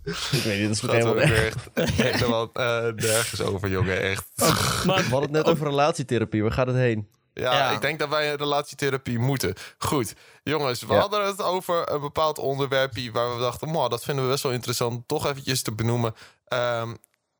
ik 0.37 0.43
weet 0.43 0.59
niet, 0.59 0.67
dat 0.67 0.75
is 0.75 0.79
Dat 0.79 0.91
helemaal 0.91 1.13
ook 1.13 1.19
echt. 1.19 1.69
helemaal 1.73 2.49
eh, 2.53 2.93
nergens 2.93 3.41
over, 3.41 3.69
jongen. 3.69 4.01
Echt. 4.01 4.25
Maar 4.85 4.85
We 4.85 4.91
hadden 4.93 5.21
het 5.21 5.31
net 5.31 5.45
over 5.45 5.67
relatietherapie. 5.67 6.41
Waar 6.41 6.51
gaat 6.51 6.67
het 6.67 6.75
heen? 6.75 7.09
Ja, 7.39 7.53
Ja. 7.53 7.71
ik 7.71 7.81
denk 7.81 7.99
dat 7.99 8.09
wij 8.09 8.31
een 8.31 8.37
relatietherapie 8.37 9.19
moeten. 9.19 9.53
Goed, 9.77 10.13
jongens, 10.43 10.81
we 10.81 10.93
Ja. 10.93 10.99
hadden 10.99 11.25
het 11.25 11.41
over 11.41 11.91
een 11.91 12.01
bepaald 12.01 12.37
onderwerpje 12.39 13.11
waar 13.11 13.33
we 13.35 13.39
dachten, 13.41 13.69
"Mwah, 13.69 13.89
dat 13.89 14.03
vinden 14.03 14.23
we 14.25 14.29
best 14.31 14.43
wel 14.43 14.51
interessant, 14.51 15.07
toch 15.07 15.25
eventjes 15.27 15.61
te 15.61 15.71
benoemen. 15.71 16.15
Ehm, 16.45 16.95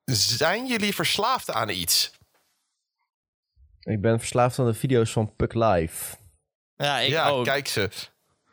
zijn 0.05 0.67
jullie 0.67 0.95
verslaafd 0.95 1.51
aan 1.51 1.69
iets? 1.69 2.11
Ik 3.79 4.01
ben 4.01 4.19
verslaafd 4.19 4.59
aan 4.59 4.65
de 4.65 4.73
video's 4.73 5.11
van 5.11 5.35
Puck 5.35 5.53
Live. 5.53 6.15
Ja, 6.75 6.99
ik 6.99 7.09
ja, 7.09 7.29
ook. 7.29 7.45
kijk 7.45 7.67
ze. 7.67 7.89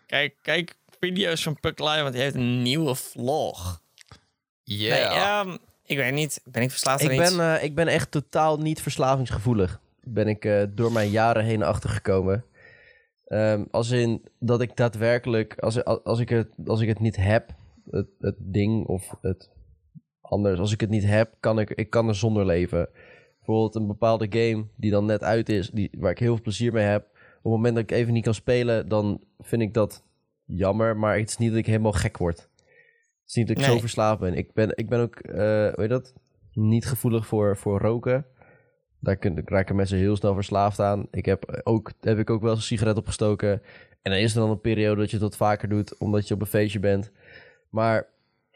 Kijk, 0.06 0.34
kijk 0.42 0.76
video's 1.00 1.42
van 1.42 1.60
Puck 1.60 1.78
Live, 1.78 2.02
want 2.02 2.14
hij 2.14 2.22
heeft 2.22 2.34
een 2.34 2.62
nieuwe 2.62 2.94
vlog. 2.94 3.80
Ja. 4.62 4.94
Nee, 4.94 5.02
ehm, 5.02 5.56
ik 5.84 5.96
weet 5.96 6.12
niet. 6.12 6.40
Ben 6.44 6.62
ik 6.62 6.70
verslaafd 6.70 7.02
aan 7.04 7.10
Ik 7.10 7.20
iets? 7.20 7.36
ben, 7.36 7.56
eh, 7.56 7.62
ik 7.64 7.74
ben 7.74 7.88
echt 7.88 8.10
totaal 8.10 8.58
niet 8.58 8.82
verslavingsgevoelig. 8.82 9.80
Ben 10.06 10.28
ik 10.28 10.44
eh, 10.44 10.62
door 10.70 10.92
mijn 10.92 11.10
jaren 11.10 11.44
heen 11.44 11.62
achtergekomen. 11.62 12.44
Ehm, 13.26 13.64
als 13.70 13.90
in 13.90 14.22
dat 14.38 14.60
ik 14.60 14.76
daadwerkelijk, 14.76 15.58
als, 15.58 15.84
als, 15.84 16.18
ik, 16.18 16.28
het, 16.28 16.48
als 16.66 16.80
ik 16.80 16.88
het 16.88 17.00
niet 17.00 17.16
heb, 17.16 17.54
het, 17.90 18.06
het 18.20 18.36
ding 18.38 18.86
of 18.86 19.14
het 19.20 19.50
anders, 20.20 20.58
als 20.60 20.72
ik 20.72 20.80
het 20.80 20.90
niet 20.90 21.04
heb, 21.04 21.34
kan 21.40 21.58
ik, 21.58 21.70
ik 21.70 21.90
kan 21.90 22.08
er 22.08 22.14
zonder 22.14 22.46
leven. 22.46 22.88
Bijvoorbeeld 23.36 23.74
een 23.74 23.86
bepaalde 23.86 24.26
game 24.30 24.64
die 24.76 24.90
dan 24.90 25.04
net 25.04 25.22
uit 25.22 25.48
is, 25.48 25.70
die, 25.70 25.90
waar 25.98 26.10
ik 26.10 26.18
heel 26.18 26.34
veel 26.34 26.42
plezier 26.42 26.72
mee 26.72 26.84
heb. 26.84 27.02
Op 27.02 27.52
het 27.52 27.52
moment 27.52 27.74
dat 27.74 27.82
ik 27.82 27.90
even 27.90 28.12
niet 28.12 28.24
kan 28.24 28.34
spelen, 28.34 28.88
dan 28.88 29.20
vind 29.40 29.62
ik 29.62 29.74
dat 29.74 30.02
jammer. 30.44 30.96
Maar 30.96 31.18
het 31.18 31.28
is 31.28 31.36
niet 31.36 31.50
dat 31.50 31.58
ik 31.58 31.66
helemaal 31.66 31.92
gek 31.92 32.16
word. 32.18 32.38
Het 32.38 32.48
is 33.26 33.34
niet 33.34 33.46
dat 33.46 33.56
ik 33.56 33.62
Nee. 33.62 33.72
zo 33.72 33.80
verslaafd 33.80 34.20
ben. 34.20 34.34
Ik 34.34 34.52
ben, 34.52 34.70
ik 34.74 34.88
ben 34.88 35.00
ook, 35.00 35.16
eh 35.16 35.34
hoe 35.44 35.74
heet 35.76 35.88
dat? 35.88 36.12
Niet 36.52 36.86
gevoelig 36.86 37.26
voor, 37.26 37.56
voor 37.56 37.80
roken. 37.80 38.26
Daar 39.04 39.16
kun- 39.16 39.34
daar 39.34 39.44
raken 39.46 39.76
mensen 39.76 39.98
heel 39.98 40.16
snel 40.16 40.34
verslaafd 40.34 40.80
aan. 40.80 41.06
Ik 41.10 41.24
heb 41.24 41.60
ook, 41.64 41.92
heb 42.00 42.18
ik 42.18 42.30
ook 42.30 42.40
wel 42.40 42.50
eens 42.50 42.58
een 42.58 42.64
sigaret 42.66 42.96
opgestoken. 42.96 43.62
En 44.02 44.10
dan 44.10 44.20
is 44.20 44.34
er 44.34 44.40
dan 44.40 44.50
een 44.50 44.60
periode 44.60 45.00
dat 45.00 45.10
je 45.10 45.16
het 45.16 45.24
wat 45.24 45.36
vaker 45.36 45.68
doet, 45.68 45.98
omdat 45.98 46.28
je 46.28 46.34
op 46.34 46.40
een 46.40 46.46
feestje 46.46 46.78
bent. 46.80 47.10
Maar 47.70 48.06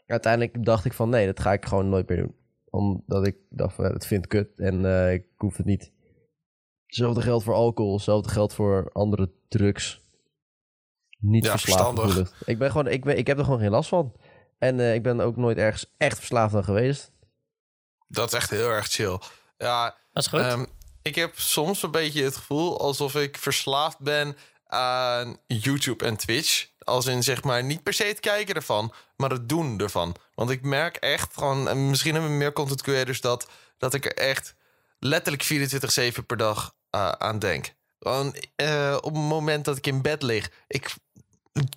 uiteindelijk 0.05 0.65
dacht 0.65 0.85
ik 0.85 0.93
van 0.93 1.09
nee, 1.09 1.25
dat 1.25 1.39
ga 1.39 1.53
ik 1.53 1.65
gewoon 1.65 1.89
nooit 1.89 2.07
meer 2.09 2.17
doen. 2.17 2.35
Omdat 2.69 3.27
ik 3.27 3.35
dacht 3.49 3.75
van, 3.75 3.85
ja, 3.85 3.91
dat 3.91 4.05
vind 4.05 4.23
ik 4.23 4.29
kut 4.29 4.59
en 4.59 4.85
eh, 4.85 5.13
ik 5.13 5.25
hoef 5.37 5.57
het 5.57 5.65
niet. 5.65 5.91
Hetzelfde 6.85 7.21
geldt 7.21 7.43
voor 7.43 7.53
alcohol, 7.53 7.93
hetzelfde 7.93 8.29
geldt 8.29 8.53
voor 8.53 8.89
andere 8.93 9.31
drugs. 9.47 10.01
Niet 11.19 11.45
Ja, 11.45 11.51
verslaafd 11.57 11.99
verstandig. 11.99 12.43
Ik, 12.45 12.57
ben 12.57 12.71
gewoon, 12.71 12.87
ik, 12.87 13.03
ben, 13.03 13.17
ik 13.17 13.27
heb 13.27 13.37
er 13.37 13.43
gewoon 13.43 13.59
geen 13.59 13.69
last 13.69 13.89
van. 13.89 14.13
En 14.57 14.79
eh, 14.79 14.93
ik 14.93 15.03
ben 15.03 15.19
ook 15.19 15.35
nooit 15.35 15.57
ergens 15.57 15.93
echt 15.97 16.17
verslaafd 16.17 16.55
aan 16.55 16.63
geweest. 16.63 17.11
Dat 18.07 18.27
is 18.27 18.33
echt 18.33 18.49
heel 18.49 18.69
erg 18.69 18.87
chill. 18.87 19.17
Ja, 19.57 19.95
Goed. 20.27 20.39
Ehm, 20.39 20.65
ik 21.01 21.15
heb 21.15 21.39
soms 21.39 21.83
een 21.83 21.91
beetje 21.91 22.23
het 22.23 22.35
gevoel 22.35 22.79
alsof 22.79 23.15
ik 23.15 23.37
verslaafd 23.37 23.99
ben 23.99 24.37
aan 24.67 25.37
YouTube 25.47 26.05
en 26.05 26.17
Twitch. 26.17 26.67
Als 26.79 27.05
in 27.05 27.23
zeg 27.23 27.43
maar 27.43 27.63
niet 27.63 27.83
per 27.83 27.93
se 27.93 28.03
het 28.03 28.19
kijken 28.19 28.55
ervan, 28.55 28.93
maar 29.15 29.29
het 29.29 29.49
doen 29.49 29.79
ervan. 29.79 30.15
Want 30.35 30.49
ik 30.49 30.61
merk 30.61 30.95
echt 30.95 31.33
gewoon, 31.33 31.67
en 31.67 31.89
misschien 31.89 32.13
hebben 32.13 32.37
meer 32.37 32.53
content 32.53 32.81
creators 32.81 33.21
dat, 33.21 33.47
dat 33.77 33.93
ik 33.93 34.05
er 34.05 34.13
echt 34.13 34.55
letterlijk 34.99 35.43
24-7 36.21 36.25
per 36.25 36.37
dag 36.37 36.75
eh, 36.89 37.09
aan 37.09 37.39
denk. 37.39 37.73
Gewoon 37.99 38.35
eh, 38.55 38.97
op 38.97 39.13
het 39.13 39.23
moment 39.23 39.65
dat 39.65 39.77
ik 39.77 39.87
in 39.87 40.01
bed 40.01 40.21
lig, 40.21 40.49
ik 40.67 40.93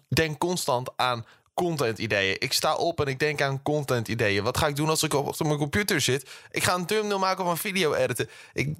denk 0.09 0.39
constant 0.39 0.91
aan 0.97 1.27
content 1.55 1.99
ideeën. 1.99 2.37
Ik 2.39 2.53
sta 2.53 2.75
op 2.77 3.01
en 3.01 3.07
ik 3.07 3.19
denk 3.19 3.41
aan 3.41 3.63
content 3.63 4.09
ideeën. 4.09 4.43
Wat 4.45 4.57
ga 4.59 4.67
ik 4.67 4.77
doen 4.77 4.89
als 4.89 5.03
ik 5.03 5.15
op, 5.15 5.27
op 5.27 5.39
mijn 5.47 5.59
computer 5.59 6.01
zit? 6.01 6.31
Ik 6.51 6.63
ga 6.63 6.75
een 6.75 6.87
thumbnail 6.87 7.19
maken 7.19 7.45
of 7.45 7.51
een 7.51 7.57
video 7.57 7.95
editen. 7.95 8.29
Ik 8.53 8.77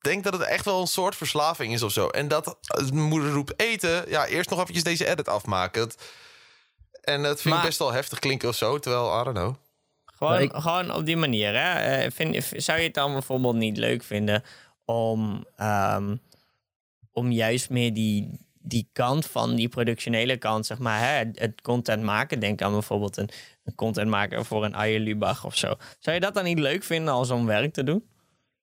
denk 0.00 0.24
dat 0.24 0.32
het 0.32 0.42
echt 0.42 0.64
wel 0.64 0.80
een 0.80 0.86
soort 0.86 1.16
verslaving 1.16 1.72
is 1.72 1.82
of 1.82 1.92
zo. 1.92 2.08
En 2.08 2.28
dat 2.28 2.58
mijn 2.92 3.02
moeder 3.08 3.30
roept 3.32 3.60
eten, 3.60 4.04
ja, 4.08 4.26
eerst 4.26 4.50
nog 4.50 4.58
eventjes 4.60 4.84
deze 4.84 5.06
edit 5.10 5.28
afmaken. 5.28 5.80
Dat- 5.82 6.02
en 7.00 7.22
dat 7.22 7.40
vind 7.40 7.54
Maar- 7.54 7.62
ik 7.62 7.68
best 7.68 7.78
wel 7.78 7.92
heftig 7.92 8.18
klinken 8.18 8.48
of 8.48 8.54
zo. 8.54 8.78
Terwijl, 8.78 9.20
I 9.20 9.24
don't 9.24 9.36
know. 9.36 9.54
Gewoon, 10.04 10.32
Maar 10.32 10.42
ik- 10.42 10.52
gewoon 10.54 10.94
op 10.94 11.06
die 11.06 11.16
manier. 11.16 11.54
Hè? 11.54 11.72
Eh, 12.02 12.10
vind, 12.14 12.44
zou 12.56 12.78
je 12.78 12.84
het 12.84 12.94
dan 12.94 13.12
bijvoorbeeld 13.12 13.54
niet 13.54 13.76
leuk 13.76 14.02
vinden 14.02 14.44
om, 14.84 15.44
ehm, 15.56 16.16
om 17.12 17.30
juist 17.32 17.70
meer 17.70 17.94
die, 17.94 18.43
die 18.66 18.88
kant 18.92 19.26
van 19.26 19.54
die 19.54 19.68
productionele 19.68 20.36
kant, 20.36 20.66
zeg 20.66 20.78
maar, 20.78 20.98
hè, 20.98 21.24
het, 21.34 21.60
content 21.62 22.02
maken. 22.02 22.40
Denk 22.40 22.62
aan 22.62 22.72
bijvoorbeeld 22.72 23.16
een, 23.16 23.30
een 23.64 23.74
content 23.74 24.08
maken 24.10 24.44
voor 24.44 24.64
een 24.64 24.74
Arjen 24.74 25.00
Lubach 25.00 25.44
of 25.44 25.56
zo. 25.56 25.74
Zou 25.98 26.14
je 26.14 26.20
dat 26.22 26.34
dan 26.34 26.44
niet 26.44 26.58
leuk 26.58 26.84
vinden 26.84 27.14
als 27.14 27.30
om 27.30 27.46
werk 27.46 27.72
te 27.72 27.84
doen? 27.84 28.04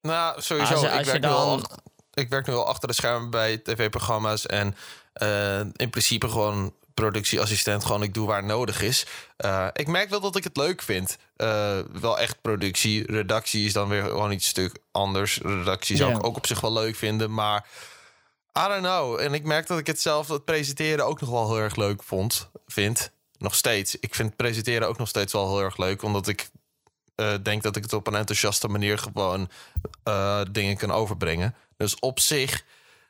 Nou, 0.02 0.42
sowieso. 0.42 0.74
Als 0.74 0.84
ik, 0.84 1.06
werk 1.06 1.22
dan- 1.22 1.70
ik 2.14 2.30
werk 2.30 2.48
nu 2.48 2.54
al 2.54 2.68
achter 2.68 2.88
de 2.88 2.94
schermen 2.94 3.30
bij 3.30 3.58
tv-programma's. 3.58 4.46
En 4.46 4.76
eh, 5.14 5.60
in 5.60 5.90
principe 5.90 6.30
gewoon 6.30 6.74
productieassistent. 6.94 7.86
Gewoon 7.86 8.04
ik 8.04 8.14
doe 8.14 8.28
waar 8.28 8.44
nodig 8.44 8.82
is. 8.82 9.06
Eh, 9.38 9.68
ik 9.74 9.88
merk 9.88 10.10
wel 10.10 10.20
dat 10.20 10.36
ik 10.36 10.44
het 10.44 10.58
leuk 10.58 10.82
vind. 10.82 11.18
Eh, 11.36 11.80
wel 11.92 12.20
echt 12.20 12.42
productie. 12.42 13.12
Redactie 13.12 13.66
is 13.66 13.74
dan 13.74 13.90
weer 13.90 14.04
gewoon 14.04 14.32
iets 14.32 14.48
stuk 14.48 14.78
anders. 14.92 15.40
Redactie 15.44 15.96
zou 15.98 16.16
ik 16.16 16.26
ook 16.26 16.38
op 16.38 16.48
zich 16.48 16.62
wel 16.62 16.74
leuk 16.74 16.96
vinden. 16.96 17.34
Maar 17.34 17.66
I 18.58 18.68
don't 18.68 18.82
know. 18.82 19.20
En 19.20 19.34
ik 19.34 19.44
merk 19.44 19.68
dat 19.68 19.80
ik 19.80 19.88
het 19.88 20.02
zelf, 20.02 20.28
het 20.28 20.46
presenteren 20.46 21.06
ook 21.06 21.22
nog 21.22 21.30
wel 21.30 21.48
heel 21.48 21.64
erg 21.64 21.76
leuk 21.76 22.04
vond. 22.04 22.50
Vind. 22.68 23.12
Nog 23.38 23.56
steeds. 23.56 24.00
Ik 24.00 24.16
vind 24.16 24.36
presenteren 24.36 24.88
ook 24.88 24.98
nog 24.98 25.08
steeds 25.08 25.34
wel 25.34 25.48
heel 25.56 25.64
erg 25.64 25.78
leuk. 25.78 26.02
Omdat 26.02 26.28
ik 26.28 26.50
eh, 27.16 27.34
denk 27.44 27.64
dat 27.64 27.76
ik 27.76 27.84
het 27.84 27.94
op 27.94 28.08
een 28.08 28.16
enthousiaste 28.16 28.68
manier 28.68 28.98
gewoon 28.98 29.50
eh, 30.04 30.42
dingen 30.52 30.78
kan 30.78 30.92
overbrengen. 30.92 31.56
Dus 31.78 32.00
op 32.00 32.20
zich. 32.20 32.64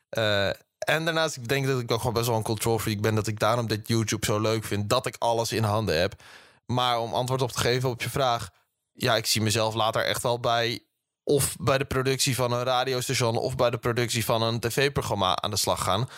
eh, 0.08 0.48
en 0.78 1.04
daarnaast, 1.04 1.36
ik 1.36 1.48
denk 1.48 1.66
dat 1.66 1.80
ik 1.80 1.90
ook 1.90 1.98
gewoon 1.98 2.14
best 2.14 2.26
wel 2.26 2.36
een 2.36 2.42
control 2.42 2.78
freak 2.78 3.00
ben. 3.00 3.14
Dat 3.14 3.26
ik 3.26 3.38
daarom 3.38 3.66
dit 3.66 3.88
YouTube 3.88 4.26
zo 4.26 4.40
leuk 4.40 4.64
vind. 4.64 4.90
Dat 4.90 5.06
ik 5.06 5.16
alles 5.18 5.52
in 5.52 5.62
handen 5.62 6.00
heb. 6.00 6.22
Maar 6.66 6.98
om 6.98 7.14
antwoord 7.14 7.42
op 7.42 7.52
te 7.52 7.58
geven 7.60 7.88
op 7.88 8.02
je 8.02 8.10
vraag. 8.10 8.50
Ja, 8.92 9.16
ik 9.16 9.26
zie 9.26 9.42
mezelf 9.42 9.74
later 9.74 10.04
echt 10.04 10.22
wel 10.22 10.40
bij. 10.40 10.82
Of 11.24 11.56
bij 11.60 11.78
de 11.78 11.84
productie 11.84 12.34
van 12.34 12.52
een 12.52 12.62
radiostation. 12.62 13.36
Of 13.36 13.56
bij 13.56 13.70
de 13.70 13.78
productie 13.78 14.24
van 14.24 14.42
een 14.42 14.60
tv-programma 14.60 15.36
aan 15.36 15.50
de 15.50 15.56
slag 15.56 15.82
gaan. 15.82 16.08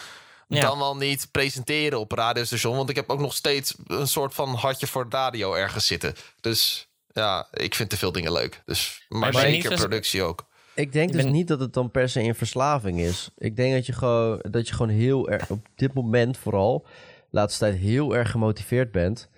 Ja. 0.49 0.61
Dan 0.61 0.79
wel 0.79 0.97
niet 0.97 1.29
presenteren 1.31 1.99
op 1.99 2.13
een 2.13 2.19
radiostation. 2.19 2.77
Want 2.77 2.91
ik 2.91 2.97
heb 2.97 3.11
ook 3.11 3.21
nog 3.21 3.35
steeds 3.35 3.75
een 3.87 4.09
soort 4.09 4.35
van 4.35 4.55
hartje 4.55 4.87
voor 4.87 5.07
radio 5.09 5.55
ergens 5.55 5.87
zitten. 5.87 6.15
Dus 6.41 6.89
ja, 7.13 7.49
ik 7.53 7.75
vind 7.75 7.91
te 7.91 7.97
veel 7.97 8.13
dingen 8.13 8.33
leuk. 8.33 8.63
Dus, 8.65 9.05
maar, 9.09 9.35
zeker 9.35 9.75
productie 9.75 10.23
ook. 10.23 10.47
Ik 10.75 10.93
denk 10.93 11.13
dus 11.13 11.25
niet 11.25 11.49
dat 11.49 11.61
het 11.61 11.73
dan 11.73 11.91
per 11.91 12.09
se 12.09 12.21
een 12.21 12.35
verslaving 12.35 13.01
is. 13.01 13.31
Ik 13.37 13.57
denk 13.57 13.75
dat 13.75 13.87
je 13.87 13.93
gewoon, 13.93 14.45
dat 14.51 14.69
je 14.69 14.75
gewoon 14.75 14.93
heel 14.93 15.31
erg, 15.31 15.51
op 15.51 15.67
dit 15.75 15.95
moment 15.95 16.39
vooral, 16.39 16.87
laatste 17.31 17.59
tijd 17.59 17.77
heel 17.79 18.17
erg 18.17 18.31
gemotiveerd 18.31 18.93
bent 18.93 19.29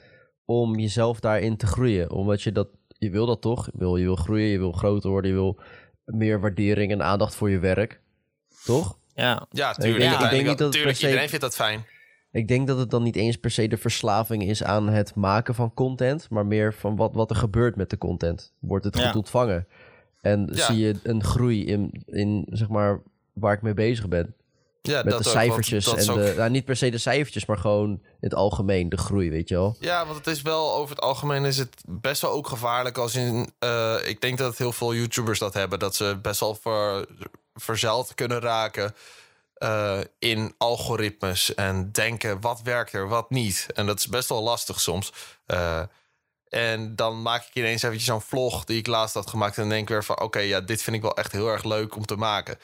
om 0.44 0.78
jezelf 0.78 1.20
daarin 1.20 1.56
te 1.56 1.66
groeien. 1.66 2.10
Omdat 2.10 2.42
je 2.42 2.52
dat, 2.52 2.68
je 2.98 3.10
wil 3.10 3.26
dat 3.26 3.40
toch? 3.40 3.66
Je 3.66 3.72
wil, 3.78 3.96
je 3.96 4.04
wil 4.04 4.16
groeien, 4.16 4.46
je 4.48 4.58
wil 4.58 4.72
groter 4.72 5.10
worden, 5.10 5.30
je 5.30 5.36
wil 5.36 5.58
meer 6.04 6.40
waardering 6.40 6.92
en 6.92 7.02
aandacht 7.02 7.34
voor 7.34 7.50
je 7.50 7.58
werk. 7.58 8.00
Toch? 8.64 8.98
Ja. 9.14 9.46
Ja, 9.50 9.72
denk- 9.72 9.80
tuurlijk. 9.96 10.12
ik 10.20 10.30
denk 10.30 10.32
niet 10.32 10.46
dat 10.46 10.58
het 10.58 10.70
tuurlijk, 10.72 10.84
per 10.84 10.94
se- 10.96 11.06
iedereen 11.06 11.28
vindt 11.28 11.44
dat 11.44 11.54
fijn. 11.54 11.84
Ik 12.30 12.48
denk 12.48 12.66
dat 12.66 12.78
het 12.78 12.90
dan 12.90 13.02
niet 13.02 13.16
eens 13.16 13.36
per 13.36 13.50
se 13.50 13.68
de 13.68 13.76
verslaving 13.76 14.42
is 14.42 14.62
aan 14.64 14.88
het 14.88 15.14
maken 15.14 15.54
van 15.54 15.74
content, 15.74 16.30
maar 16.30 16.46
meer 16.46 16.74
van 16.74 16.96
wat, 16.96 17.14
wat 17.14 17.30
er 17.30 17.36
gebeurt 17.36 17.76
met 17.76 17.90
de 17.90 17.98
content. 17.98 18.52
Wordt 18.58 18.84
het 18.84 18.98
Ja. 18.98 19.06
goed 19.06 19.16
ontvangen? 19.16 19.66
En 20.20 20.48
Ja. 20.52 20.64
zie 20.64 20.76
je 20.78 20.94
een 21.02 21.22
groei 21.24 21.64
in, 21.66 22.02
in, 22.06 22.46
zeg 22.50 22.68
maar, 22.68 23.00
waar 23.32 23.54
ik 23.54 23.62
mee 23.62 23.74
bezig 23.74 24.08
ben? 24.08 24.34
Ja, 24.86 25.02
Met 25.02 25.12
dat 25.12 25.22
de 25.24 25.28
cijfertjes 25.30 25.86
en 25.86 26.10
ook- 26.10 26.16
de, 26.16 26.34
nou, 26.36 26.50
niet 26.50 26.64
per 26.64 26.76
se 26.76 26.90
de 26.90 26.98
cijfertjes, 26.98 27.46
maar 27.46 27.58
gewoon 27.58 27.90
in 27.90 28.00
het 28.20 28.34
algemeen 28.34 28.88
de 28.88 28.96
groei, 28.96 29.30
weet 29.30 29.48
je 29.48 29.54
wel. 29.54 29.76
Ja, 29.80 30.04
want 30.06 30.16
het 30.16 30.26
is 30.26 30.42
wel 30.42 30.74
over 30.74 30.94
het 30.94 31.04
algemeen 31.04 31.44
is 31.44 31.58
het 31.58 31.82
best 31.86 32.20
wel 32.22 32.30
ook 32.30 32.48
gevaarlijk. 32.48 32.98
Als 32.98 33.14
in, 33.14 33.52
eh, 33.58 33.94
ik 34.04 34.20
denk 34.20 34.38
dat 34.38 34.58
heel 34.58 34.72
veel 34.72 34.94
YouTubers 34.94 35.38
dat 35.38 35.54
hebben, 35.54 35.78
dat 35.78 35.96
ze 35.96 36.18
best 36.22 36.40
wel 36.40 36.54
ver, 36.54 37.06
verzeild 37.54 38.14
kunnen 38.14 38.40
raken 38.40 38.94
eh, 39.54 39.98
in 40.18 40.54
algoritmes 40.58 41.54
en 41.54 41.92
denken 41.92 42.40
wat 42.40 42.60
werkt 42.62 42.92
er, 42.92 43.08
wat 43.08 43.30
niet. 43.30 43.66
En 43.74 43.86
dat 43.86 43.98
is 43.98 44.06
best 44.08 44.28
wel 44.28 44.42
lastig 44.42 44.80
soms. 44.80 45.12
Eh, 45.46 45.82
en 46.48 46.96
dan 46.96 47.22
maak 47.22 47.42
ik 47.42 47.54
ineens 47.54 47.82
eventjes 47.82 48.08
zo'n 48.08 48.20
vlog 48.20 48.64
die 48.64 48.78
ik 48.78 48.86
laatst 48.86 49.14
had 49.14 49.30
gemaakt 49.30 49.58
en 49.58 49.68
denk 49.68 49.88
weer 49.88 50.04
van, 50.04 50.20
oké, 50.20 50.38
ja, 50.38 50.60
dit 50.60 50.82
vind 50.82 50.96
ik 50.96 51.02
wel 51.02 51.16
echt 51.16 51.32
heel 51.32 51.48
erg 51.48 51.64
leuk 51.64 51.96
om 51.96 52.06
te 52.06 52.16
maken. 52.16 52.58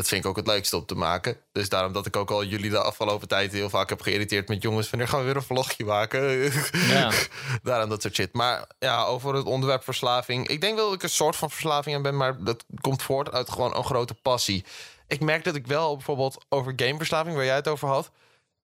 Dat 0.00 0.08
vind 0.08 0.24
ik 0.24 0.30
ook 0.30 0.36
het 0.36 0.46
leukste 0.46 0.76
om 0.76 0.86
te 0.86 0.94
maken. 0.94 1.36
Dus 1.52 1.68
daarom 1.68 1.92
dat 1.92 2.06
ik 2.06 2.16
ook 2.16 2.30
al 2.30 2.44
jullie 2.44 2.70
de 2.70 2.82
afgelopen 2.82 3.28
tijd 3.28 3.52
heel 3.52 3.70
vaak 3.70 3.88
heb 3.88 4.00
geïrriteerd 4.00 4.48
met 4.48 4.62
jongens. 4.62 4.90
Wanneer 4.90 5.08
gaan 5.08 5.18
we 5.18 5.24
weer 5.24 5.36
een 5.36 5.42
vlogje 5.42 5.84
maken? 5.84 6.52
Ja. 6.72 7.10
Daarom 7.62 7.88
dat 7.88 8.02
soort 8.02 8.14
shit. 8.14 8.32
Maar 8.32 8.66
ja, 8.78 9.04
over 9.04 9.34
het 9.34 9.44
onderwerp 9.44 9.84
verslaving. 9.84 10.48
Ik 10.48 10.60
denk 10.60 10.76
wel 10.76 10.84
dat 10.84 10.94
ik 10.94 11.02
een 11.02 11.08
soort 11.08 11.36
van 11.36 11.50
verslaving 11.50 11.96
aan 11.96 12.02
ben, 12.02 12.16
maar 12.16 12.44
dat 12.44 12.64
komt 12.80 13.02
voort 13.02 13.32
uit 13.32 13.50
gewoon 13.50 13.76
een 13.76 13.84
grote 13.84 14.14
passie. 14.14 14.64
Ik 15.06 15.20
merk 15.20 15.44
dat 15.44 15.54
ik 15.54 15.66
wel 15.66 15.94
bijvoorbeeld 15.96 16.44
over 16.48 16.72
gameverslaving, 16.76 17.36
waar 17.36 17.44
jij 17.44 17.54
het 17.54 17.68
over 17.68 17.88
had. 17.88 18.10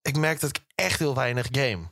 Ik 0.03 0.17
merk 0.17 0.41
dat 0.41 0.51
ik 0.51 0.63
echt 0.75 0.99
heel 0.99 1.15
weinig 1.15 1.47
game. 1.51 1.83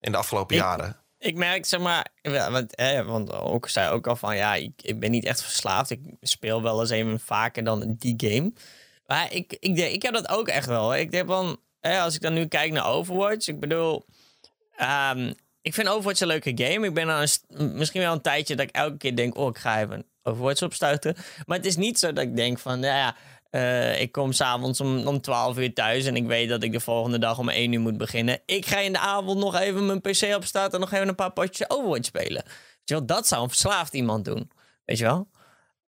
In 0.00 0.12
de 0.12 0.18
afgelopen 0.18 0.56
Ik- 0.56 0.62
jaren. 0.62 0.96
Ik 1.18 1.34
merk, 1.36 1.66
zeg 1.66 1.80
maar, 1.80 2.06
want, 2.22 2.72
hè, 2.76 3.04
want 3.04 3.32
ook 3.32 3.68
zei 3.68 3.90
ook 3.90 4.06
al 4.06 4.16
van 4.16 4.36
ja, 4.36 4.54
ik, 4.54 4.72
ik 4.82 5.00
ben 5.00 5.10
niet 5.10 5.24
echt 5.24 5.42
verslaafd. 5.42 5.90
Ik 5.90 6.00
speel 6.20 6.62
wel 6.62 6.80
eens 6.80 6.90
even 6.90 7.20
vaker 7.20 7.64
dan 7.64 7.94
die 7.98 8.14
game. 8.16 8.52
Maar 9.06 9.32
ik, 9.32 9.56
ik, 9.60 9.76
denk- 9.76 9.92
ik 9.92 10.02
heb 10.02 10.14
dat 10.14 10.28
ook 10.28 10.48
echt 10.48 10.66
wel. 10.66 10.96
Ik 10.96 11.10
denk 11.10 11.28
van, 11.28 11.60
hè, 11.80 12.00
als 12.00 12.14
ik 12.14 12.20
dan 12.20 12.34
nu 12.34 12.46
kijk 12.46 12.72
naar 12.72 12.86
Overwatch, 12.86 13.48
ik 13.48 13.60
bedoel, 13.60 14.04
ehm, 14.76 15.32
ik 15.62 15.74
vind 15.74 15.88
Overwatch 15.88 16.20
een 16.20 16.26
leuke 16.26 16.52
game. 16.54 16.86
Ik 16.86 16.94
ben 16.94 17.08
al 17.08 17.22
een, 17.48 17.76
misschien 17.76 18.00
wel 18.00 18.12
een 18.12 18.20
tijdje 18.20 18.56
dat 18.56 18.68
ik 18.68 18.74
elke 18.74 18.96
keer 18.96 19.16
denk, 19.16 19.36
oh, 19.36 19.48
ik 19.48 19.58
ga 19.58 19.80
even 19.80 20.04
Overwatch 20.22 20.62
opstarten. 20.62 21.16
Maar 21.46 21.56
het 21.56 21.66
is 21.66 21.76
niet 21.76 21.98
zo 21.98 22.12
dat 22.12 22.24
ik 22.24 22.36
denk 22.36 22.58
van, 22.58 22.80
nou 22.80 22.96
ja, 22.96 23.16
eh, 23.50 24.00
ik 24.00 24.12
kom 24.12 24.32
s'avonds 24.32 24.80
om, 24.80 25.06
om 25.06 25.20
12 25.20 25.58
uur 25.58 25.74
thuis 25.74 26.04
en 26.04 26.16
ik 26.16 26.26
weet 26.26 26.48
dat 26.48 26.62
ik 26.62 26.72
de 26.72 26.80
volgende 26.80 27.18
dag 27.18 27.38
om 27.38 27.48
1 27.48 27.72
uur 27.72 27.80
moet 27.80 27.96
beginnen. 27.98 28.40
Ik 28.46 28.66
ga 28.66 28.78
in 28.78 28.92
de 28.92 28.98
avond 28.98 29.38
nog 29.38 29.58
even 29.58 29.86
mijn 29.86 30.00
PC 30.00 30.34
opstarten 30.34 30.72
en 30.72 30.80
nog 30.80 30.92
even 30.92 31.08
een 31.08 31.14
paar 31.14 31.32
potjes 31.32 31.70
Overwatch 31.70 32.04
spelen. 32.04 32.42
Weet 32.44 32.82
je 32.84 32.94
wel, 32.94 33.06
dat 33.06 33.26
zou 33.26 33.42
een 33.42 33.48
verslaafd 33.48 33.94
iemand 33.94 34.24
doen. 34.24 34.50
Weet 34.84 34.98
je 34.98 35.04
wel? 35.04 35.28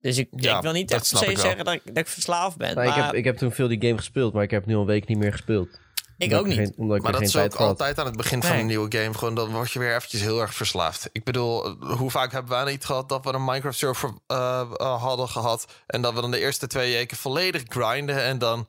Dus 0.01 0.19
ik, 0.19 0.29
Ja, 0.31 0.57
ik 0.57 0.63
wil 0.63 0.73
niet 0.73 0.91
echt 0.91 1.11
per 1.11 1.19
se 1.19 1.37
zeggen 1.41 1.65
dat 1.65 1.75
ik, 1.75 1.83
dat 1.85 1.97
ik 1.97 2.07
verslaafd 2.07 2.57
ben. 2.57 2.75
Nou, 2.75 2.89
ik, 2.89 2.95
heb, 2.95 3.15
ik 3.15 3.25
heb 3.25 3.37
toen 3.37 3.53
veel 3.53 3.69
die 3.69 3.81
game 3.81 3.97
gespeeld, 3.97 4.33
maar 4.33 4.43
ik 4.43 4.51
heb 4.51 4.67
nu 4.67 4.75
al 4.75 4.81
een 4.81 4.87
week 4.87 5.07
niet 5.07 5.19
meer 5.19 5.33
gespeeld. 5.33 5.81
Ik 6.23 6.35
ook 6.35 6.47
niet. 6.47 6.57
Geen, 6.57 6.75
omdat 6.77 6.97
ik 6.97 7.03
Maar 7.03 7.13
dat 7.13 7.21
is 7.21 7.37
ook 7.37 7.55
altijd 7.55 7.99
aan 7.99 8.07
het 8.07 8.17
begin 8.17 8.43
van 8.43 8.57
een 8.57 8.67
nieuwe 8.67 8.99
game. 8.99 9.15
Gewoon, 9.15 9.35
dan 9.35 9.51
word 9.51 9.71
je 9.71 9.79
weer 9.79 9.95
eventjes 9.95 10.21
heel 10.21 10.41
erg 10.41 10.55
verslaafd. 10.55 11.09
Ik 11.13 11.25
bedoel, 11.25 11.77
hoe 11.97 12.11
vaak 12.11 12.33
hebben 12.33 12.51
wij 12.51 12.73
niet 12.73 12.85
gehad 12.85 13.09
dat 13.09 13.25
we 13.25 13.33
een 13.33 13.45
Minecraft 13.45 13.79
server 13.79 14.11
eh, 14.27 14.61
eh, 14.77 15.03
hadden 15.03 15.29
gehad. 15.29 15.67
En 15.87 16.03
dat 16.03 16.15
we 16.15 16.21
dan 16.21 16.31
de 16.31 16.39
eerste 16.39 16.67
twee 16.67 16.93
weken 16.93 17.17
volledig 17.17 17.63
grinden. 17.69 18.23
En 18.23 18.39
dan 18.39 18.67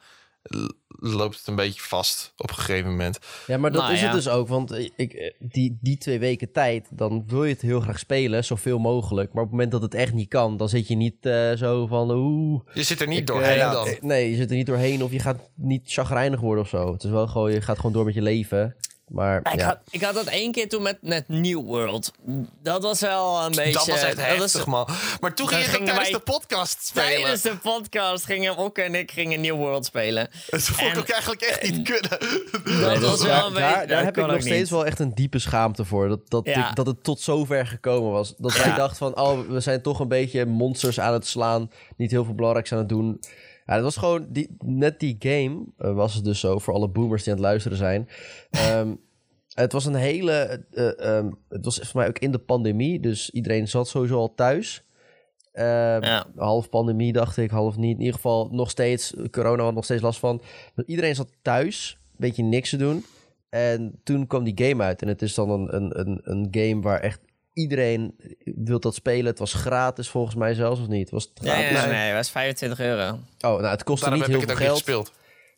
loopt 1.04 1.38
het 1.38 1.48
een 1.48 1.56
beetje 1.56 1.82
vast 1.82 2.34
op 2.38 2.50
een 2.50 2.56
gegeven 2.56 2.90
moment. 2.90 3.20
Ja, 3.48 3.58
maar 3.58 3.72
dat 3.72 3.82
Nou, 3.82 3.94
is 3.94 4.00
ja. 4.00 4.06
het 4.06 4.16
dus 4.16 4.30
ook. 4.30 4.48
Want 4.48 4.90
ik, 4.96 5.14
eh, 5.14 5.32
die, 5.40 5.78
die 5.82 5.98
twee 5.98 6.20
weken 6.20 6.52
tijd, 6.52 6.88
dan 6.92 7.24
wil 7.28 7.44
je 7.44 7.54
het 7.54 7.62
heel 7.62 7.80
graag 7.80 8.00
spelen, 8.00 8.44
zoveel 8.46 8.80
mogelijk. 8.80 9.34
Maar 9.34 9.44
op 9.44 9.50
het 9.50 9.52
moment 9.52 9.72
dat 9.72 9.82
het 9.82 9.94
echt 9.94 10.14
niet 10.14 10.28
kan, 10.30 10.58
dan 10.58 10.70
zit 10.70 10.88
je 10.88 10.96
niet 10.96 11.26
eh, 11.26 11.52
zo 11.54 11.88
van... 11.88 12.12
Oeh, 12.12 12.62
Je 12.74 12.84
zit 12.84 13.02
er 13.02 13.08
niet 13.08 13.20
ik, 13.20 13.28
doorheen 13.28 13.60
eh, 13.60 13.72
dan. 13.72 13.88
eh, 13.88 14.02
Nee, 14.02 14.30
je 14.30 14.36
zit 14.36 14.50
er 14.50 14.56
niet 14.56 14.66
doorheen 14.66 15.04
of 15.04 15.12
je 15.12 15.20
gaat 15.20 15.50
niet 15.56 15.82
chagrijnig 15.92 16.40
worden 16.40 16.64
of 16.64 16.70
zo. 16.70 16.92
Het 16.94 17.04
is 17.04 17.10
wel 17.10 17.28
gewoon, 17.28 17.52
je 17.52 17.62
gaat 17.62 17.76
gewoon 17.78 17.92
door 17.94 18.06
met 18.06 18.14
je 18.14 18.22
leven. 18.22 18.76
Maar 19.12 19.40
Ja, 19.44 19.52
ik, 19.52 19.60
ja, 19.60 19.66
had, 19.66 19.78
ik 19.90 20.02
had 20.02 20.14
dat 20.14 20.26
één 20.26 20.52
keer 20.52 20.70
toen 20.70 20.82
met, 20.82 20.98
met 21.02 21.28
New 21.28 21.62
World. 21.66 22.12
Dat 22.64 22.84
was 22.84 23.00
wel 23.00 23.42
een 23.46 23.52
beetje... 23.52 23.72
dat 23.74 23.86
was 23.88 24.02
echt 24.02 24.16
dat 24.16 24.26
heftig, 24.26 24.66
man. 24.66 24.88
Maar 25.20 25.36
toen 25.36 25.48
ging 25.48 25.62
je 25.62 25.66
ook 25.68 25.72
gingen 25.74 25.88
tijdens 25.88 26.10
wij- 26.10 26.18
de 26.20 26.32
podcast 26.32 26.86
spelen. 26.86 27.10
Tijdens 27.22 27.42
de 27.42 27.56
podcast 27.58 28.26
gingen 28.26 28.58
Okke 28.58 28.82
en 28.82 28.96
ik 28.96 29.12
gingen 29.12 29.42
New 29.42 29.56
World 29.56 29.86
spelen. 29.86 30.30
Dat 30.50 30.62
vond 30.62 30.80
ik 30.88 30.94
En- 30.94 31.00
ook 31.00 31.10
eigenlijk 31.10 31.42
echt 31.42 31.72
niet 31.72 31.90
kunnen. 31.90 32.20
dat 32.82 32.98
was 33.10 33.22
wel 33.24 33.30
daar, 33.30 33.46
een 33.46 33.54
beetje... 33.54 33.88
daar 33.88 34.04
heb 34.04 34.18
ik 34.18 34.26
nog 34.26 34.36
ook 34.36 34.42
steeds 34.42 34.60
niet. 34.60 34.70
wel 34.70 34.86
echt 34.86 35.00
een 35.00 35.14
diepe 35.16 35.40
schaamte 35.40 35.86
voor. 35.86 36.08
Dat, 36.08 36.30
dat, 36.30 36.46
Ja. 36.46 36.70
ik- 36.70 36.76
dat 36.76 36.86
het 36.86 37.04
tot 37.04 37.20
zover 37.22 37.68
gekomen 37.68 38.12
was. 38.12 38.34
Dat 38.38 38.58
wij 38.58 38.74
dachten 38.76 38.98
van, 38.98 39.18
oh, 39.20 39.40
we 39.50 39.60
zijn 39.60 39.82
toch 39.82 40.00
een 40.00 40.08
beetje 40.08 40.46
monsters 40.46 41.00
aan 41.00 41.14
het 41.14 41.28
slaan. 41.28 41.72
Niet 41.98 42.12
heel 42.12 42.26
veel 42.26 42.36
belangrijks 42.36 42.72
aan 42.72 42.78
het 42.78 42.90
doen. 42.90 43.20
Ja, 43.72 43.78
dat 43.78 43.86
was 43.86 43.98
gewoon, 43.98 44.26
die, 44.30 44.56
net 44.66 45.00
die 45.00 45.16
game 45.20 45.66
eh, 45.78 45.94
was 45.94 46.14
het 46.14 46.24
dus 46.24 46.40
zo, 46.40 46.60
voor 46.60 46.74
alle 46.74 46.88
boomers 46.88 47.24
die 47.24 47.34
aan 47.34 47.40
het 47.40 47.48
luisteren 47.48 47.78
zijn. 47.78 48.10
Ehm, 48.50 48.94
het 49.64 49.72
was 49.72 49.86
een 49.86 49.96
hele, 49.96 50.66
ehm, 50.98 51.32
het 51.50 51.66
was 51.66 51.80
voor 51.80 52.00
mij 52.00 52.08
ook 52.08 52.20
in 52.20 52.32
de 52.32 52.38
pandemie, 52.40 53.00
dus 53.00 53.30
iedereen 53.30 53.68
zat 53.68 53.88
sowieso 53.88 54.18
al 54.18 54.34
thuis. 54.34 54.84
Ehm, 55.52 56.04
Ja. 56.04 56.26
Half 56.36 56.70
pandemie 56.70 57.14
dacht 57.14 57.38
ik, 57.38 57.50
half 57.50 57.78
niet. 57.78 57.94
In 57.94 58.00
ieder 58.00 58.16
geval 58.16 58.50
nog 58.52 58.70
steeds, 58.70 59.14
corona 59.32 59.64
had 59.64 59.74
nog 59.74 59.84
steeds 59.84 60.02
last 60.02 60.20
van. 60.20 60.42
Maar 60.76 60.86
iedereen 60.86 61.16
zat 61.16 61.30
thuis, 61.42 61.98
een 62.02 62.16
beetje 62.18 62.44
niks 62.44 62.70
te 62.70 62.78
doen. 62.78 63.06
En 63.50 64.00
toen 64.04 64.28
kwam 64.28 64.44
die 64.44 64.68
game 64.68 64.84
uit. 64.84 65.02
En 65.02 65.08
het 65.08 65.22
is 65.22 65.34
dan 65.34 65.50
een, 65.50 65.76
een, 65.76 66.00
een, 66.00 66.22
een 66.24 66.48
game 66.52 66.82
waar 66.82 67.00
echt 67.00 67.20
iedereen 67.54 68.16
wil 68.56 68.80
dat 68.80 68.96
spelen. 68.96 69.26
Het 69.26 69.40
was 69.40 69.54
gratis 69.54 70.10
volgens 70.10 70.36
mij 70.36 70.54
zelfs, 70.54 70.82
of 70.82 70.88
niet? 70.88 71.10
Was 71.10 71.24
het 71.24 71.40
gratis? 71.48 71.72
nee, 71.72 71.82
nee, 71.82 71.92
nee, 71.92 72.08
het 72.08 72.16
was 72.16 72.30
25 72.32 72.80
euro. 72.80 73.10
Oh, 73.12 73.20
nou, 73.40 73.66
het 73.66 73.84
kostte 73.84 74.10
Daarom 74.10 74.28
niet 74.28 74.38
heel 74.38 74.48
het 74.48 74.58
veel 74.58 74.66
geld. 74.66 74.78
gespeeld. 74.78 75.12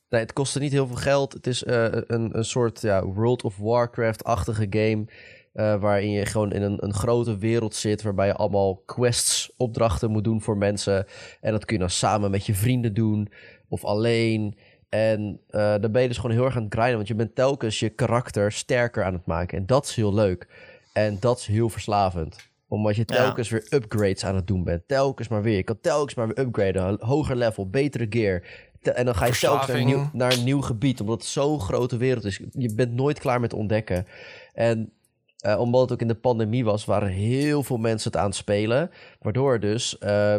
Nee, 0.10 0.22
het 0.22 0.34
kostte 0.34 0.60
niet 0.60 0.72
heel 0.72 0.88
veel 0.88 0.96
geld. 0.96 1.34
Het 1.34 1.48
is 1.48 1.64
eh, 1.64 1.84
een, 1.92 2.38
een 2.38 2.46
soort 2.46 2.82
ja, 2.82 3.06
World 3.06 3.44
of 3.44 3.58
Warcraft-achtige 3.58 4.68
game. 4.70 5.06
eh, 5.54 5.80
waarin 5.82 6.12
je 6.12 6.26
gewoon 6.26 6.52
in 6.52 6.62
een, 6.62 6.84
een 6.84 6.94
grote 6.94 7.38
wereld 7.38 7.76
zit. 7.76 8.02
Waarbij 8.02 8.28
je 8.28 8.34
allemaal 8.34 8.82
quests, 8.86 9.54
opdrachten 9.58 10.12
moet 10.12 10.24
doen 10.24 10.42
voor 10.42 10.58
mensen. 10.58 11.06
En 11.42 11.52
dat 11.52 11.66
kun 11.66 11.76
je 11.76 11.82
dan 11.82 11.90
samen 11.90 12.32
met 12.32 12.46
je 12.46 12.54
vrienden 12.54 12.94
doen. 12.94 13.32
Of 13.70 13.86
alleen. 13.86 14.58
En 14.89 15.39
eh, 15.50 15.76
dan 15.82 15.91
ben 15.91 16.02
je 16.02 16.08
dus 16.08 16.17
gewoon 16.17 16.36
heel 16.36 16.46
erg 16.46 16.56
aan 16.56 16.63
het 16.63 16.74
grinden. 16.74 16.96
Want 16.96 17.08
je 17.08 17.15
bent 17.15 17.36
telkens 17.36 17.80
je 17.80 17.89
karakter 17.89 18.52
sterker 18.52 19.04
aan 19.04 19.13
het 19.13 19.26
maken. 19.26 19.58
En 19.58 19.65
dat 19.65 19.86
is 19.86 19.96
heel 19.96 20.13
leuk. 20.13 20.48
En 20.93 21.17
dat 21.19 21.39
is 21.39 21.45
heel 21.45 21.69
verslavend. 21.69 22.51
Omdat 22.67 22.95
je 22.95 23.03
Ja. 23.06 23.15
telkens 23.15 23.49
weer 23.49 23.65
upgrades 23.69 24.25
aan 24.25 24.36
het 24.36 24.47
doen 24.47 24.63
bent. 24.63 24.88
Telkens 24.88 25.27
maar 25.27 25.41
weer. 25.41 25.56
Je 25.56 25.63
kan 25.63 25.79
telkens 25.82 26.15
maar 26.15 26.27
weer 26.27 26.39
upgraden. 26.39 26.97
Hoger 26.99 27.36
level, 27.36 27.69
betere 27.69 28.06
gear. 28.10 28.43
En 28.82 29.06
dan 29.06 29.15
ga 29.15 29.25
je 29.25 29.32
telkens 29.39 29.67
naar 29.67 29.77
een, 29.77 29.86
nieuw, 29.86 30.10
naar 30.13 30.34
een 30.34 30.43
nieuw 30.43 30.62
gebied. 30.62 30.99
Omdat 31.01 31.17
het 31.17 31.29
zo'n 31.29 31.60
grote 31.60 31.97
wereld 31.97 32.25
is. 32.25 32.41
Je 32.51 32.73
bent 32.73 32.93
nooit 32.93 33.19
klaar 33.19 33.39
met 33.39 33.53
ontdekken. 33.53 34.08
En 34.53 34.91
eh, 35.38 35.60
omdat 35.60 35.82
het 35.82 35.91
ook 35.91 36.01
in 36.01 36.08
de 36.08 36.15
pandemie 36.15 36.65
was, 36.65 36.86
waren 36.86 37.10
heel 37.10 37.63
veel 37.63 37.77
mensen 37.77 38.12
het 38.12 38.19
aan 38.19 38.27
het 38.27 38.36
spelen. 38.36 38.91
Waardoor 39.19 39.60
dus 39.60 39.97
eh, 39.97 40.36